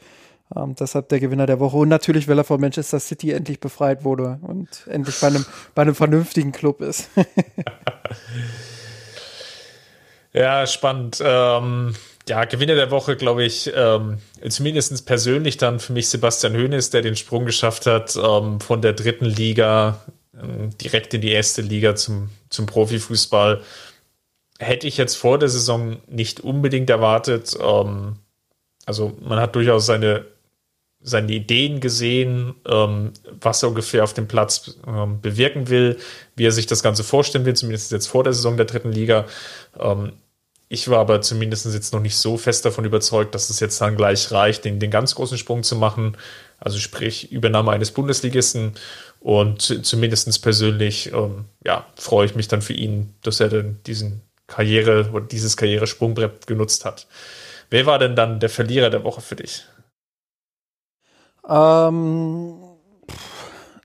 Ähm, 0.56 0.74
deshalb 0.78 1.08
der 1.08 1.20
Gewinner 1.20 1.46
der 1.46 1.60
Woche. 1.60 1.76
Und 1.76 1.88
natürlich, 1.88 2.28
weil 2.28 2.38
er 2.38 2.44
von 2.44 2.60
Manchester 2.60 3.00
City 3.00 3.32
endlich 3.32 3.60
befreit 3.60 4.04
wurde 4.04 4.38
und 4.42 4.86
endlich 4.88 5.18
bei 5.20 5.28
einem, 5.28 5.44
bei 5.74 5.82
einem 5.82 5.94
vernünftigen 5.94 6.52
Club 6.52 6.80
ist. 6.80 7.10
ja, 10.32 10.66
spannend. 10.66 11.22
Ähm 11.24 11.94
ja, 12.28 12.44
Gewinner 12.44 12.74
der 12.74 12.90
Woche, 12.90 13.16
glaube 13.16 13.44
ich, 13.44 13.70
ähm, 13.74 14.18
zumindest 14.48 15.04
persönlich 15.06 15.56
dann 15.56 15.80
für 15.80 15.92
mich 15.92 16.08
Sebastian 16.08 16.56
Hoeneß, 16.56 16.90
der 16.90 17.02
den 17.02 17.16
Sprung 17.16 17.46
geschafft 17.46 17.86
hat 17.86 18.16
ähm, 18.16 18.60
von 18.60 18.80
der 18.80 18.92
dritten 18.92 19.24
Liga 19.24 20.00
ähm, 20.40 20.70
direkt 20.78 21.14
in 21.14 21.20
die 21.20 21.32
erste 21.32 21.62
Liga 21.62 21.94
zum, 21.94 22.30
zum 22.48 22.66
Profifußball. 22.66 23.62
Hätte 24.58 24.86
ich 24.86 24.96
jetzt 24.96 25.16
vor 25.16 25.38
der 25.38 25.48
Saison 25.48 25.96
nicht 26.06 26.40
unbedingt 26.40 26.90
erwartet. 26.90 27.56
Ähm, 27.60 28.16
also 28.86 29.16
man 29.20 29.40
hat 29.40 29.56
durchaus 29.56 29.86
seine, 29.86 30.24
seine 31.00 31.32
Ideen 31.32 31.80
gesehen, 31.80 32.54
ähm, 32.68 33.12
was 33.40 33.64
er 33.64 33.70
ungefähr 33.70 34.04
auf 34.04 34.14
dem 34.14 34.28
Platz 34.28 34.78
ähm, 34.86 35.20
bewirken 35.20 35.68
will, 35.68 35.98
wie 36.36 36.46
er 36.46 36.52
sich 36.52 36.66
das 36.66 36.84
Ganze 36.84 37.02
vorstellen 37.02 37.44
will, 37.44 37.54
zumindest 37.54 37.90
jetzt 37.90 38.06
vor 38.06 38.22
der 38.22 38.32
Saison 38.32 38.56
der 38.56 38.66
dritten 38.66 38.92
Liga. 38.92 39.26
Ich 40.72 40.88
war 40.88 41.00
aber 41.00 41.20
zumindest 41.20 41.66
jetzt 41.66 41.92
noch 41.92 42.00
nicht 42.00 42.16
so 42.16 42.38
fest 42.38 42.64
davon 42.64 42.86
überzeugt, 42.86 43.34
dass 43.34 43.50
es 43.50 43.60
jetzt 43.60 43.78
dann 43.82 43.94
gleich 43.94 44.32
reicht, 44.32 44.64
den, 44.64 44.80
den 44.80 44.90
ganz 44.90 45.14
großen 45.14 45.36
Sprung 45.36 45.62
zu 45.64 45.76
machen. 45.76 46.16
Also 46.58 46.78
sprich 46.78 47.30
Übernahme 47.30 47.72
eines 47.72 47.90
Bundesligisten. 47.90 48.72
Und 49.20 49.60
zumindest 49.60 50.42
persönlich 50.42 51.12
ähm, 51.12 51.44
ja, 51.62 51.86
freue 51.96 52.24
ich 52.24 52.36
mich 52.36 52.48
dann 52.48 52.62
für 52.62 52.72
ihn, 52.72 53.12
dass 53.22 53.38
er 53.38 53.50
dann 53.50 53.80
diesen 53.84 54.22
Karriere 54.46 55.10
oder 55.12 55.26
dieses 55.26 55.58
Karrieresprungbrett 55.58 56.46
genutzt 56.46 56.86
hat. 56.86 57.06
Wer 57.68 57.84
war 57.84 57.98
denn 57.98 58.16
dann 58.16 58.40
der 58.40 58.48
Verlierer 58.48 58.88
der 58.88 59.04
Woche 59.04 59.20
für 59.20 59.36
dich? 59.36 59.66
Ähm, 61.46 62.54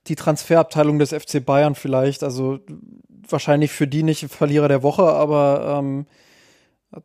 die 0.07 0.15
Transferabteilung 0.15 0.99
des 0.99 1.09
FC 1.09 1.45
Bayern 1.45 1.75
vielleicht. 1.75 2.23
Also 2.23 2.59
wahrscheinlich 3.27 3.73
für 3.73 3.89
die 3.89 4.03
nicht 4.03 4.31
Verlierer 4.31 4.69
der 4.69 4.83
Woche, 4.83 5.03
aber 5.03 5.79
ähm, 5.79 6.05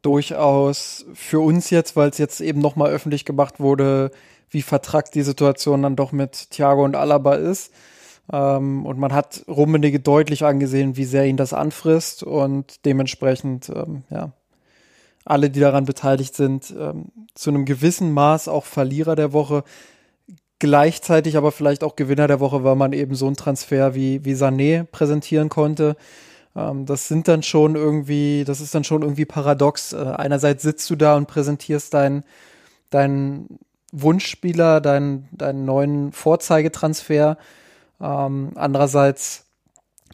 durchaus 0.03 1.05
für 1.14 1.41
uns 1.41 1.70
jetzt, 1.70 1.97
weil 1.97 2.11
es 2.11 2.18
jetzt 2.18 2.41
eben 2.41 2.61
nochmal 2.61 2.91
öffentlich 2.91 3.24
gemacht 3.24 3.61
wurde, 3.61 4.11
wie 4.51 4.62
vertrackt 4.62 5.14
die 5.14 5.22
Situation 5.22 5.83
dann 5.83 5.97
doch 5.97 6.12
mit 6.12 6.51
Thiago 6.51 6.85
und 6.85 6.95
Alaba 6.95 7.35
ist. 7.35 7.72
Ähm, 8.33 8.87
und 8.87 8.99
man 8.99 9.12
hat 9.12 9.45
Rummenigge 9.49 10.01
deutlich 10.01 10.45
angesehen, 10.45 10.97
wie 10.97 11.05
sehr 11.05 11.26
ihn 11.26 11.37
das 11.37 11.53
anfrisst 11.53 12.22
und 12.22 12.85
dementsprechend, 12.85 13.68
ähm, 13.70 14.05
ja, 14.11 14.33
alle, 15.24 15.51
die 15.51 15.61
daran 15.61 15.85
beteiligt 15.85 16.35
sind, 16.35 16.74
ähm, 16.78 17.07
zu 17.35 17.51
einem 17.51 17.64
gewissen 17.64 18.12
Maß 18.12 18.49
auch 18.49 18.64
Verlierer 18.64 19.16
der 19.16 19.33
Woche, 19.33 19.64
gleichzeitig 20.59 21.37
aber 21.37 21.53
vielleicht 21.53 21.85
auch 21.85 21.97
Gewinner 21.97 22.28
der 22.28 22.41
Woche, 22.41 22.64
weil 22.64 22.76
man 22.76 22.93
eben 22.93 23.14
so 23.14 23.26
einen 23.26 23.37
Transfer 23.37 23.95
wie, 23.95 24.24
wie 24.24 24.35
Sané 24.35 24.85
präsentieren 24.85 25.49
konnte. 25.49 25.97
Ähm, 26.57 26.86
das 26.86 27.09
sind 27.09 27.28
dann 27.28 27.42
schon 27.42 27.76
irgendwie, 27.76 28.44
das 28.44 28.61
ist 28.61 28.74
dann 28.74 28.84
schon 28.84 29.03
irgendwie 29.03 29.24
paradox. 29.24 29.92
Äh, 29.92 29.98
einerseits 29.98 30.62
sitzt 30.62 30.88
du 30.90 30.96
da 30.96 31.16
und 31.16 31.26
präsentierst 31.26 31.94
deinen 31.94 32.24
dein 32.90 33.46
Wunschspieler, 33.92 34.80
deinen, 34.80 35.28
deinen 35.32 35.64
neuen 35.64 36.12
Vorzeigetransfer. 36.12 37.36
Ähm, 38.00 38.53
andererseits 38.55 39.46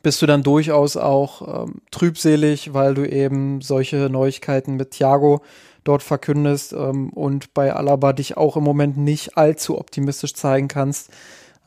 bist 0.03 0.23
du 0.23 0.27
dann 0.27 0.43
durchaus 0.43 0.97
auch 0.97 1.65
ähm, 1.65 1.83
trübselig, 1.91 2.73
weil 2.75 2.95
du 2.95 3.09
eben 3.09 3.61
solche 3.61 4.09
Neuigkeiten 4.09 4.77
mit 4.77 4.93
Thiago 4.93 5.43
dort 5.85 6.03
verkündest 6.03 6.73
ähm, 6.73 7.11
und 7.11 7.55
bei 7.55 7.73
Alaba 7.73 8.13
dich 8.13 8.37
auch 8.37 8.57
im 8.57 8.65
Moment 8.65 8.97
nicht 8.97 9.37
allzu 9.37 9.79
optimistisch 9.79 10.35
zeigen 10.35 10.69
kannst. 10.69 11.11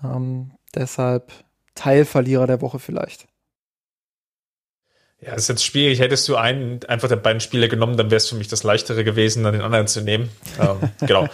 Ähm, 0.03 0.51
deshalb 0.75 1.31
Teilverlierer 1.75 2.47
der 2.47 2.61
Woche 2.61 2.79
vielleicht. 2.79 3.27
Ja, 5.21 5.33
ist 5.33 5.49
jetzt 5.49 5.63
schwierig. 5.63 5.99
Hättest 5.99 6.27
du 6.27 6.35
einen 6.35 6.83
einfach 6.87 7.07
der 7.07 7.15
beiden 7.15 7.39
Spiele 7.39 7.69
genommen, 7.69 7.95
dann 7.95 8.09
wäre 8.09 8.17
es 8.17 8.27
für 8.27 8.35
mich 8.35 8.47
das 8.47 8.63
leichtere 8.63 9.03
gewesen, 9.03 9.43
dann 9.43 9.53
den 9.53 9.61
anderen 9.61 9.87
zu 9.87 10.01
nehmen. 10.01 10.29
ähm, 10.59 10.89
genau. 11.07 11.27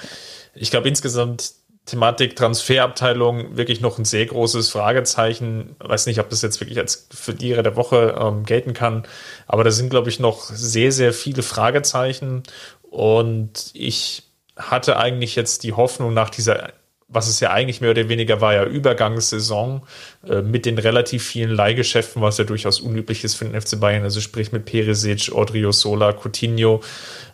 Ich 0.54 0.72
glaube 0.72 0.90
insgesamt 0.90 1.54
Thematik 1.86 2.36
Transferabteilung 2.36 3.56
wirklich 3.56 3.80
noch 3.80 3.98
ein 3.98 4.04
sehr 4.04 4.26
großes 4.26 4.70
Fragezeichen. 4.70 5.78
Weiß 5.80 6.06
nicht, 6.06 6.20
ob 6.20 6.30
das 6.30 6.42
jetzt 6.42 6.60
wirklich 6.60 6.80
als 6.80 7.08
Verlierer 7.12 7.64
der 7.64 7.78
Woche 7.78 8.18
ähm, 8.20 8.44
gelten 8.44 8.74
kann, 8.74 9.04
aber 9.48 9.64
da 9.64 9.72
sind, 9.72 9.90
glaube 9.90 10.10
ich, 10.10 10.20
noch 10.20 10.44
sehr, 10.44 10.92
sehr 10.92 11.14
viele 11.14 11.44
Fragezeichen. 11.44 12.44
Und 12.82 13.72
ich 13.74 14.24
hatte 14.58 14.98
eigentlich 14.98 15.36
jetzt 15.38 15.64
die 15.64 15.74
Hoffnung 15.74 16.14
nach 16.14 16.30
dieser 16.30 16.74
was 17.08 17.28
es 17.28 17.40
ja 17.40 17.52
eigentlich 17.52 17.80
mehr 17.80 17.92
oder 17.92 18.10
weniger 18.10 18.42
war, 18.42 18.54
ja 18.54 18.66
Übergangssaison 18.66 19.82
äh, 20.28 20.42
mit 20.42 20.66
den 20.66 20.78
relativ 20.78 21.26
vielen 21.26 21.52
Leihgeschäften, 21.52 22.22
was 22.22 22.38
ja 22.38 22.44
durchaus 22.44 22.82
unüblich 22.82 23.24
ist 23.24 23.36
für 23.36 23.46
den 23.46 23.60
FC 23.60 23.80
Bayern, 23.80 24.04
also 24.04 24.20
sprich 24.20 24.52
mit 24.52 24.66
Perisic, 24.66 25.32
Odriozola, 25.34 26.14
Coutinho, 26.14 26.82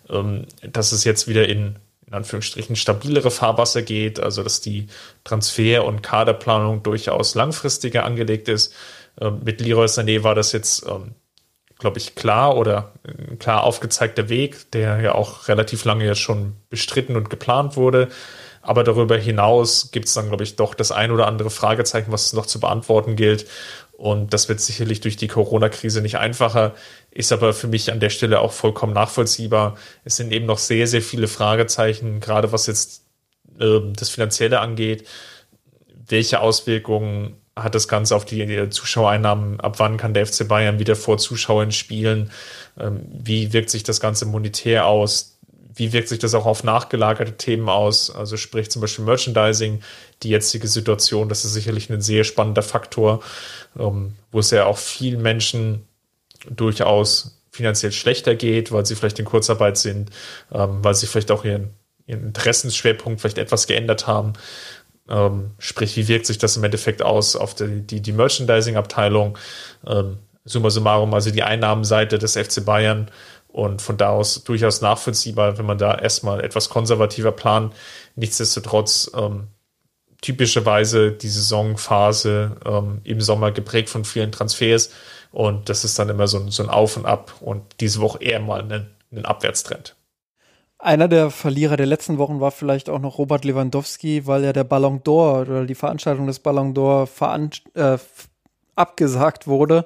ähm, 0.09 0.45
dass 0.61 0.91
es 0.91 1.03
jetzt 1.05 1.27
wieder 1.27 1.49
in, 1.49 1.77
in 2.05 2.13
Anführungsstrichen 2.13 2.75
stabilere 2.75 3.31
Fahrwasser 3.31 3.81
geht, 3.81 4.19
also 4.19 4.43
dass 4.43 4.61
die 4.61 4.87
Transfer- 5.23 5.85
und 5.85 6.03
Kaderplanung 6.03 6.83
durchaus 6.83 7.33
langfristiger 7.33 8.05
angelegt 8.05 8.49
ist. 8.49 8.75
Ähm, 9.19 9.41
mit 9.43 9.59
Leroy 9.59 9.87
Sané 9.87 10.21
war 10.21 10.35
das 10.35 10.51
jetzt, 10.51 10.85
ähm, 10.87 11.15
glaube 11.79 11.97
ich, 11.97 12.13
klar 12.13 12.57
oder 12.57 12.93
ein 13.07 13.39
klar 13.39 13.63
aufgezeigter 13.63 14.29
Weg, 14.29 14.71
der 14.71 15.01
ja 15.01 15.15
auch 15.15 15.47
relativ 15.47 15.83
lange 15.83 16.05
jetzt 16.05 16.19
schon 16.19 16.53
bestritten 16.69 17.15
und 17.15 17.31
geplant 17.31 17.75
wurde. 17.75 18.09
Aber 18.63 18.85
darüber 18.85 19.17
hinaus 19.17 19.91
gibt 19.91 20.07
es 20.07 20.13
dann, 20.13 20.29
glaube 20.29 20.43
ich, 20.43 20.55
doch 20.55 20.73
das 20.73 20.91
ein 20.91 21.11
oder 21.11 21.27
andere 21.27 21.49
Fragezeichen, 21.49 22.11
was 22.11 22.31
noch 22.31 22.45
zu 22.45 22.61
beantworten 22.61 23.17
gilt. 23.17 23.45
Und 23.91 24.33
das 24.33 24.49
wird 24.49 24.61
sicherlich 24.61 25.01
durch 25.01 25.17
die 25.17 25.27
Corona-Krise 25.27 26.01
nicht 26.01 26.17
einfacher, 26.17 26.73
ist 27.11 27.31
aber 27.31 27.53
für 27.53 27.67
mich 27.67 27.91
an 27.91 27.99
der 27.99 28.09
Stelle 28.09 28.39
auch 28.39 28.53
vollkommen 28.53 28.93
nachvollziehbar. 28.93 29.75
Es 30.05 30.15
sind 30.15 30.31
eben 30.31 30.45
noch 30.45 30.57
sehr, 30.57 30.87
sehr 30.87 31.01
viele 31.01 31.27
Fragezeichen, 31.27 32.21
gerade 32.21 32.51
was 32.51 32.67
jetzt 32.67 33.03
äh, 33.59 33.79
das 33.95 34.09
Finanzielle 34.09 34.61
angeht. 34.61 35.07
Welche 36.07 36.39
Auswirkungen 36.39 37.35
hat 37.55 37.75
das 37.75 37.87
Ganze 37.87 38.15
auf 38.15 38.25
die, 38.25 38.45
die 38.45 38.69
Zuschauereinnahmen? 38.69 39.59
Ab 39.59 39.79
wann 39.79 39.97
kann 39.97 40.13
der 40.13 40.25
FC 40.25 40.47
Bayern 40.47 40.79
wieder 40.79 40.95
vor 40.95 41.17
Zuschauern 41.17 41.71
spielen? 41.71 42.31
Ähm, 42.79 43.01
wie 43.11 43.51
wirkt 43.53 43.69
sich 43.69 43.83
das 43.83 43.99
Ganze 43.99 44.25
monetär 44.25 44.85
aus? 44.85 45.32
Wie 45.75 45.93
wirkt 45.93 46.09
sich 46.09 46.19
das 46.19 46.33
auch 46.33 46.45
auf 46.45 46.63
nachgelagerte 46.63 47.37
Themen 47.37 47.69
aus? 47.69 48.09
Also 48.13 48.37
sprich 48.37 48.69
zum 48.69 48.81
Beispiel 48.81 49.05
Merchandising, 49.05 49.81
die 50.21 50.29
jetzige 50.29 50.67
Situation, 50.67 51.29
das 51.29 51.45
ist 51.45 51.53
sicherlich 51.53 51.89
ein 51.89 52.01
sehr 52.01 52.23
spannender 52.23 52.63
Faktor, 52.63 53.21
ähm, 53.77 54.13
wo 54.31 54.39
es 54.39 54.51
ja 54.51 54.65
auch 54.65 54.77
vielen 54.77 55.21
Menschen 55.21 55.87
durchaus 56.49 57.39
finanziell 57.51 57.91
schlechter 57.91 58.35
geht, 58.35 58.71
weil 58.71 58.85
sie 58.85 58.95
vielleicht 58.95 59.19
in 59.19 59.25
Kurzarbeit 59.25 59.77
sind, 59.77 60.09
ähm, 60.51 60.83
weil 60.83 60.95
sie 60.95 61.07
vielleicht 61.07 61.31
auch 61.31 61.45
ihren, 61.45 61.69
ihren 62.07 62.23
Interessensschwerpunkt 62.23 63.21
vielleicht 63.21 63.37
etwas 63.37 63.67
geändert 63.67 64.07
haben. 64.07 64.33
Ähm, 65.09 65.51
sprich, 65.59 65.95
wie 65.95 66.07
wirkt 66.07 66.25
sich 66.25 66.37
das 66.37 66.57
im 66.57 66.63
Endeffekt 66.63 67.01
aus 67.01 67.35
auf 67.35 67.55
die, 67.55 67.81
die, 67.81 68.01
die 68.01 68.11
Merchandising-Abteilung? 68.11 69.37
Ähm, 69.85 70.17
summa 70.45 70.69
summarum, 70.69 71.13
also 71.13 71.31
die 71.31 71.43
Einnahmenseite 71.43 72.17
des 72.17 72.33
FC 72.35 72.65
Bayern 72.65 73.09
und 73.53 73.81
von 73.81 73.97
da 73.97 74.09
aus 74.09 74.43
durchaus 74.43 74.81
nachvollziehbar, 74.81 75.57
wenn 75.57 75.65
man 75.65 75.77
da 75.77 75.95
erstmal 75.95 76.43
etwas 76.43 76.69
konservativer 76.69 77.31
plant. 77.31 77.73
Nichtsdestotrotz 78.15 79.11
ähm, 79.15 79.47
typischerweise 80.21 81.11
die 81.11 81.29
Saisonphase 81.29 82.57
ähm, 82.65 83.01
im 83.03 83.21
Sommer 83.21 83.51
geprägt 83.51 83.89
von 83.89 84.05
vielen 84.05 84.31
Transfers 84.31 84.89
und 85.31 85.69
das 85.69 85.85
ist 85.85 85.97
dann 85.99 86.09
immer 86.09 86.27
so 86.27 86.39
ein, 86.39 86.49
so 86.49 86.63
ein 86.63 86.69
Auf 86.69 86.97
und 86.97 87.05
Ab 87.05 87.35
und 87.41 87.61
diese 87.79 88.01
Woche 88.01 88.23
eher 88.23 88.39
mal 88.39 88.61
ein, 88.61 88.89
ein 89.11 89.25
Abwärtstrend. 89.25 89.95
Einer 90.79 91.07
der 91.07 91.29
Verlierer 91.29 91.77
der 91.77 91.85
letzten 91.85 92.17
Wochen 92.17 92.41
war 92.41 92.51
vielleicht 92.51 92.89
auch 92.89 92.99
noch 92.99 93.19
Robert 93.19 93.45
Lewandowski, 93.45 94.25
weil 94.25 94.43
ja 94.43 94.51
der 94.51 94.63
Ballon 94.63 95.01
d'Or 95.01 95.41
oder 95.41 95.65
die 95.65 95.75
Veranstaltung 95.75 96.25
des 96.25 96.39
Ballon 96.39 96.73
d'Or 96.73 97.07
äh, 97.75 97.97
abgesagt 98.75 99.45
wurde 99.45 99.85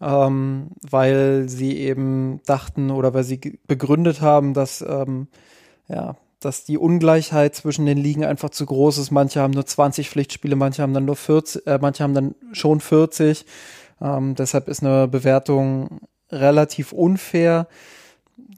ähm, 0.00 0.68
weil 0.88 1.48
sie 1.48 1.78
eben 1.78 2.40
dachten 2.46 2.90
oder 2.90 3.14
weil 3.14 3.24
sie 3.24 3.58
begründet 3.66 4.20
haben, 4.20 4.54
dass 4.54 4.82
ähm, 4.86 5.28
ja, 5.88 6.16
dass 6.40 6.64
die 6.64 6.78
Ungleichheit 6.78 7.54
zwischen 7.54 7.86
den 7.86 7.98
Ligen 7.98 8.24
einfach 8.24 8.50
zu 8.50 8.66
groß 8.66 8.98
ist. 8.98 9.10
Manche 9.10 9.40
haben 9.40 9.52
nur 9.52 9.66
20 9.66 10.10
Pflichtspiele, 10.10 10.56
manche 10.56 10.82
haben 10.82 10.94
dann 10.94 11.06
nur 11.06 11.16
40, 11.16 11.66
äh, 11.66 11.78
manche 11.80 12.02
haben 12.02 12.14
dann 12.14 12.34
schon 12.52 12.80
40. 12.80 13.46
Ähm, 14.00 14.34
deshalb 14.34 14.68
ist 14.68 14.82
eine 14.82 15.08
Bewertung 15.08 16.00
relativ 16.30 16.92
unfair. 16.92 17.68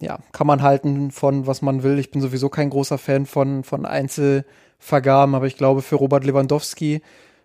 Ja, 0.00 0.18
kann 0.32 0.46
man 0.46 0.62
halten 0.62 1.10
von 1.10 1.46
was 1.46 1.62
man 1.62 1.82
will. 1.82 1.98
Ich 1.98 2.10
bin 2.10 2.20
sowieso 2.20 2.48
kein 2.48 2.70
großer 2.70 2.98
Fan 2.98 3.26
von, 3.26 3.62
von 3.62 3.86
Einzelvergaben, 3.86 5.34
aber 5.34 5.46
ich 5.46 5.56
glaube, 5.56 5.82
für 5.82 5.96
Robert 5.96 6.24
Lewandowski 6.24 7.00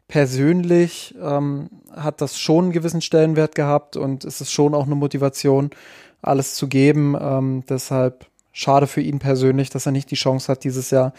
persönlich 0.07 1.15
ähm, 1.21 1.69
hat 1.95 2.21
das 2.21 2.39
schon 2.39 2.65
einen 2.65 2.73
gewissen 2.73 3.01
Stellenwert 3.01 3.55
gehabt 3.55 3.97
und 3.97 4.25
es 4.25 4.41
ist 4.41 4.51
schon 4.51 4.75
auch 4.75 4.85
eine 4.85 4.95
Motivation, 4.95 5.71
alles 6.21 6.55
zu 6.55 6.67
geben. 6.67 7.15
Ähm, 7.19 7.63
deshalb 7.67 8.25
schade 8.51 8.87
für 8.87 9.01
ihn 9.01 9.19
persönlich, 9.19 9.69
dass 9.69 9.85
er 9.85 9.91
nicht 9.91 10.11
die 10.11 10.15
Chance 10.15 10.51
hat, 10.51 10.63
dieses 10.63 10.91
Jahr 10.91 11.13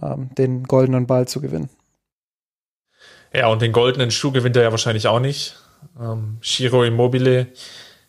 ähm, 0.00 0.30
den 0.36 0.64
goldenen 0.64 1.06
Ball 1.06 1.26
zu 1.28 1.40
gewinnen. 1.40 1.70
Ja, 3.32 3.48
und 3.48 3.62
den 3.62 3.72
goldenen 3.72 4.10
Schuh 4.10 4.32
gewinnt 4.32 4.56
er 4.56 4.64
ja 4.64 4.70
wahrscheinlich 4.72 5.06
auch 5.06 5.20
nicht. 5.20 5.56
Ähm, 5.98 6.38
Shiro 6.40 6.84
Immobile 6.84 7.46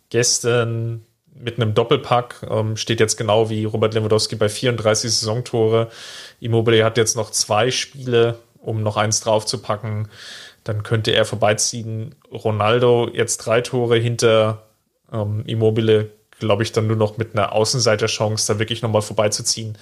gestern 0.09 1.05
mit 1.33 1.57
einem 1.57 1.73
Doppelpack 1.73 2.47
ähm, 2.49 2.75
steht 2.75 2.99
jetzt 2.99 3.17
genau 3.17 3.49
wie 3.49 3.65
Robert 3.65 3.93
Lewandowski 3.93 4.35
bei 4.35 4.49
34 4.49 5.11
Saisontore. 5.11 5.89
Immobile 6.39 6.83
hat 6.83 6.97
jetzt 6.97 7.15
noch 7.15 7.31
zwei 7.31 7.71
Spiele 7.71 8.39
um 8.61 8.83
noch 8.83 8.97
eins 8.97 9.19
draufzupacken. 9.21 10.07
Dann 10.63 10.83
könnte 10.83 11.11
er 11.11 11.25
vorbeiziehen. 11.25 12.15
Ronaldo 12.31 13.09
jetzt 13.11 13.37
drei 13.37 13.61
Tore 13.61 13.97
hinter 13.97 14.63
ähm, 15.11 15.43
Immobile, 15.45 16.11
glaube 16.39 16.63
ich, 16.63 16.71
dann 16.71 16.87
nur 16.87 16.97
noch 16.97 17.17
mit 17.17 17.33
einer 17.33 17.53
Außenseiterchance, 17.53 18.53
da 18.53 18.59
wirklich 18.59 18.81
nochmal 18.81 19.01
vorbeizuziehen. 19.01 19.77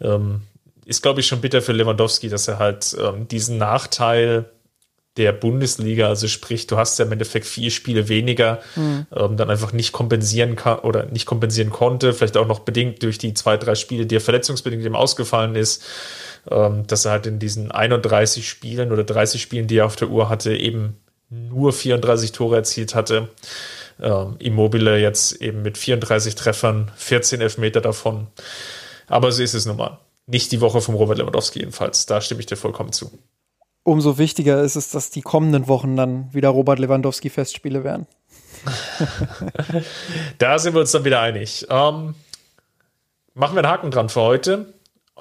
Ähm, 0.00 0.42
ist, 0.84 1.02
glaube 1.02 1.20
ich, 1.20 1.26
schon 1.26 1.40
bitter 1.40 1.62
für 1.62 1.72
Lewandowski, 1.72 2.28
dass 2.28 2.48
er 2.48 2.58
halt 2.58 2.96
ähm, 3.00 3.28
diesen 3.28 3.58
Nachteil 3.58 4.50
der 5.16 5.32
Bundesliga, 5.32 6.08
also 6.08 6.28
sprich, 6.28 6.66
du 6.66 6.76
hast 6.76 6.98
ja 6.98 7.04
im 7.04 7.12
Endeffekt 7.12 7.44
vier 7.44 7.70
Spiele 7.70 8.08
weniger, 8.08 8.60
mhm. 8.76 9.06
ähm, 9.14 9.36
dann 9.36 9.50
einfach 9.50 9.72
nicht 9.72 9.92
kompensieren 9.92 10.56
kann 10.56 10.78
oder 10.78 11.06
nicht 11.06 11.26
kompensieren 11.26 11.70
konnte, 11.70 12.12
vielleicht 12.12 12.36
auch 12.36 12.46
noch 12.46 12.60
bedingt 12.60 13.02
durch 13.02 13.18
die 13.18 13.34
zwei, 13.34 13.56
drei 13.56 13.74
Spiele, 13.74 14.06
die 14.06 14.16
er 14.16 14.20
verletzungsbedingt 14.20 14.84
ihm 14.84 14.94
ausgefallen 14.94 15.56
ist 15.56 15.84
dass 16.46 17.04
er 17.04 17.12
halt 17.12 17.26
in 17.26 17.38
diesen 17.38 17.70
31 17.70 18.48
Spielen 18.48 18.92
oder 18.92 19.04
30 19.04 19.40
Spielen, 19.40 19.66
die 19.66 19.76
er 19.76 19.86
auf 19.86 19.96
der 19.96 20.08
Uhr 20.08 20.28
hatte, 20.28 20.56
eben 20.56 20.96
nur 21.28 21.72
34 21.72 22.32
Tore 22.32 22.56
erzielt 22.56 22.94
hatte. 22.94 23.28
Ähm, 24.00 24.36
Immobile 24.38 24.98
jetzt 24.98 25.40
eben 25.40 25.62
mit 25.62 25.78
34 25.78 26.34
Treffern, 26.34 26.90
14 26.96 27.40
Elfmeter 27.40 27.80
davon. 27.80 28.26
Aber 29.06 29.30
so 29.32 29.42
ist 29.42 29.54
es 29.54 29.66
nun 29.66 29.76
mal. 29.76 29.98
Nicht 30.26 30.52
die 30.52 30.60
Woche 30.60 30.80
vom 30.80 30.94
Robert 30.94 31.18
Lewandowski 31.18 31.60
jedenfalls. 31.60 32.06
Da 32.06 32.20
stimme 32.20 32.40
ich 32.40 32.46
dir 32.46 32.56
vollkommen 32.56 32.92
zu. 32.92 33.10
Umso 33.82 34.18
wichtiger 34.18 34.62
ist 34.62 34.76
es, 34.76 34.90
dass 34.90 35.10
die 35.10 35.22
kommenden 35.22 35.66
Wochen 35.66 35.96
dann 35.96 36.32
wieder 36.32 36.50
Robert 36.50 36.78
Lewandowski 36.78 37.30
Festspiele 37.30 37.82
werden. 37.82 38.06
da 40.38 40.58
sind 40.58 40.74
wir 40.74 40.80
uns 40.80 40.92
dann 40.92 41.04
wieder 41.04 41.20
einig. 41.20 41.66
Ähm, 41.70 42.14
machen 43.34 43.54
wir 43.54 43.64
einen 43.64 43.68
Haken 43.68 43.90
dran 43.90 44.08
für 44.08 44.20
heute. 44.20 44.74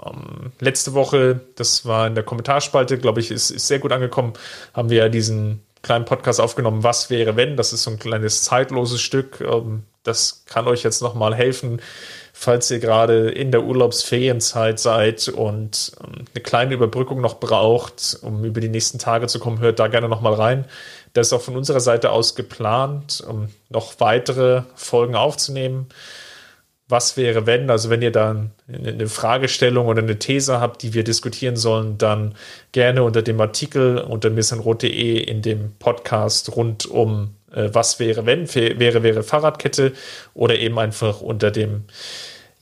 Ähm, 0.06 0.52
letzte 0.60 0.94
Woche, 0.94 1.42
das 1.56 1.86
war 1.86 2.08
in 2.08 2.16
der 2.16 2.24
Kommentarspalte, 2.24 2.98
glaube 2.98 3.20
ich, 3.20 3.32
ist, 3.32 3.50
ist 3.50 3.68
sehr 3.68 3.80
gut 3.80 3.92
angekommen, 3.92 4.34
haben 4.74 4.90
wir 4.90 4.98
ja 4.98 5.10
diesen 5.10 5.62
kleinen 5.82 6.06
Podcast 6.06 6.42
aufgenommen, 6.42 6.84
was 6.84 7.10
wäre 7.10 7.36
wenn. 7.36 7.56
Das 7.56 7.74
ist 7.74 7.84
so 7.84 7.92
ein 7.92 8.00
kleines 8.00 8.44
zeitloses 8.44 9.02
Stück. 9.02 9.42
Ähm, 9.42 9.84
das 10.04 10.44
kann 10.46 10.68
euch 10.68 10.84
jetzt 10.84 11.02
nochmal 11.02 11.36
helfen, 11.36 11.82
falls 12.34 12.72
ihr 12.72 12.80
gerade 12.80 13.30
in 13.30 13.52
der 13.52 13.64
Urlaubsferienzeit 13.64 14.80
seid 14.80 15.28
und 15.28 15.92
ähm, 16.04 16.26
eine 16.34 16.44
kleine 16.44 16.74
Überbrückung 16.74 17.22
noch 17.22 17.40
braucht, 17.40 18.18
um 18.22 18.44
über 18.44 18.62
die 18.62 18.70
nächsten 18.70 19.00
Tage 19.00 19.28
zu 19.28 19.40
kommen, 19.40 19.60
hört 19.60 19.80
da 19.80 19.88
gerne 19.88 20.10
nochmal 20.10 20.34
rein. 20.34 20.66
Das 21.14 21.28
ist 21.28 21.34
auch 21.34 21.42
von 21.42 21.56
unserer 21.56 21.80
Seite 21.80 22.12
aus 22.12 22.36
geplant, 22.36 23.24
um 23.28 23.50
noch 23.70 24.00
weitere 24.00 24.64
Folgen 24.76 25.16
aufzunehmen. 25.16 25.88
Was 26.92 27.18
wäre, 27.18 27.46
wenn? 27.46 27.70
Also, 27.70 27.92
wenn 27.92 28.02
ihr 28.02 28.12
dann 28.12 28.50
eine 28.68 29.08
Fragestellung 29.08 29.86
oder 29.86 30.02
eine 30.02 30.18
These 30.18 30.60
habt, 30.60 30.82
die 30.82 30.96
wir 30.96 31.04
diskutieren 31.04 31.56
sollen, 31.56 32.00
dann 32.00 32.34
gerne 32.72 33.04
unter 33.04 33.22
dem 33.22 33.40
Artikel 33.40 34.00
unter 34.00 34.32
missenrot.de 34.32 35.20
in 35.20 35.44
dem 35.44 35.74
Podcast 35.78 36.56
rund 36.56 36.88
um 36.88 37.36
äh, 37.54 37.70
Was 37.72 38.00
wäre, 38.00 38.26
wenn? 38.26 38.54
Wäre, 38.54 39.04
wäre 39.04 39.22
Fahrradkette 39.22 39.94
oder 40.34 40.58
eben 40.58 40.80
einfach 40.80 41.22
unter 41.22 41.52
dem 41.52 41.86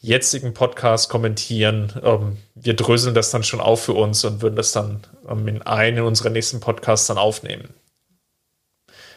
jetzigen 0.02 0.54
Podcast 0.54 1.10
kommentieren. 1.10 1.94
Ähm, 2.04 2.38
wir 2.56 2.76
dröseln 2.76 3.16
das 3.16 3.32
dann 3.32 3.44
schon 3.44 3.62
auf 3.62 3.84
für 3.84 3.94
uns 3.94 4.26
und 4.26 4.42
würden 4.42 4.58
das 4.58 4.74
dann 4.74 5.08
ähm, 5.30 5.48
in 5.48 5.62
einen 5.62 6.04
unserer 6.04 6.30
nächsten 6.32 6.60
Podcasts 6.60 7.08
dann 7.08 7.18
aufnehmen. 7.18 7.74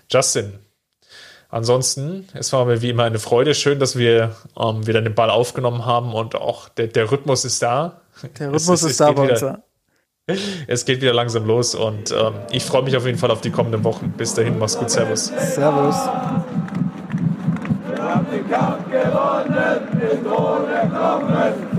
Justin, 0.09 0.59
ansonsten, 1.51 2.29
es 2.35 2.53
war 2.53 2.65
mir 2.65 2.83
wie 2.83 2.91
immer 2.91 3.05
eine 3.05 3.19
Freude. 3.19 3.55
Schön, 3.55 3.79
dass 3.79 3.97
wir 3.97 4.37
ähm, 4.59 4.87
wieder 4.87 5.03
den 5.03 5.15
Ball 5.15 5.31
aufgenommen 5.31 5.87
haben 5.87 6.13
und 6.15 6.35
auch 6.35 6.69
der, 6.69 6.89
der 6.89 7.11
Rhythmus 7.11 7.45
ist 7.45 7.63
da. 7.63 8.01
Der 8.39 8.49
Rhythmus 8.49 8.69
es, 8.69 8.83
es, 8.83 8.91
ist 8.93 9.01
da 9.01 9.13
bei 9.13 9.31
uns. 9.31 9.45
Es 10.69 10.85
geht 10.85 11.01
wieder 11.01 11.13
langsam 11.13 11.47
los 11.47 11.75
und 11.75 12.13
ähm, 12.13 12.35
ich 12.53 12.65
freue 12.65 12.83
mich 12.83 12.97
auf 12.97 13.05
jeden 13.05 13.19
Fall 13.19 13.31
auf 13.31 13.41
die 13.41 13.51
kommenden 13.51 13.83
Wochen. 13.85 14.15
Bis 14.17 14.35
dahin, 14.35 14.59
mach's 14.59 14.79
gut, 14.79 14.91
Servus. 14.91 15.27
Servus. 15.27 15.97
Wir 17.89 18.03
haben 18.03 18.27
den 18.31 18.49
Kampf 18.49 18.85
gewonnen, 18.91 19.89
den 19.93 20.25
Tod 20.25 20.69
kommen, 20.93 21.70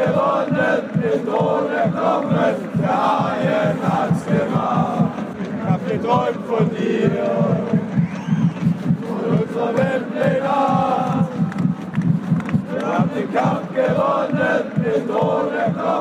gewonnen, 0.00 0.80
den 0.94 1.26
Tod 1.26 1.68
kommen, 1.94 2.54
der 2.80 2.96
Haien 2.96 3.78
hat's 3.82 4.24
gemacht. 4.24 5.12
Ich 5.38 5.70
hab 5.70 5.88
geträumt 5.88 6.46
von 6.46 6.70
dir, 6.70 7.10
von 9.06 9.38
unserer 9.38 9.76
Weltpläne. 9.76 10.50
Wir 12.72 12.86
haben 12.86 13.10
den 13.14 13.34
Kampf 13.34 13.68
gewonnen, 13.74 14.62
den 14.76 15.08
Tod 15.08 15.52
erkommen. 15.52 16.00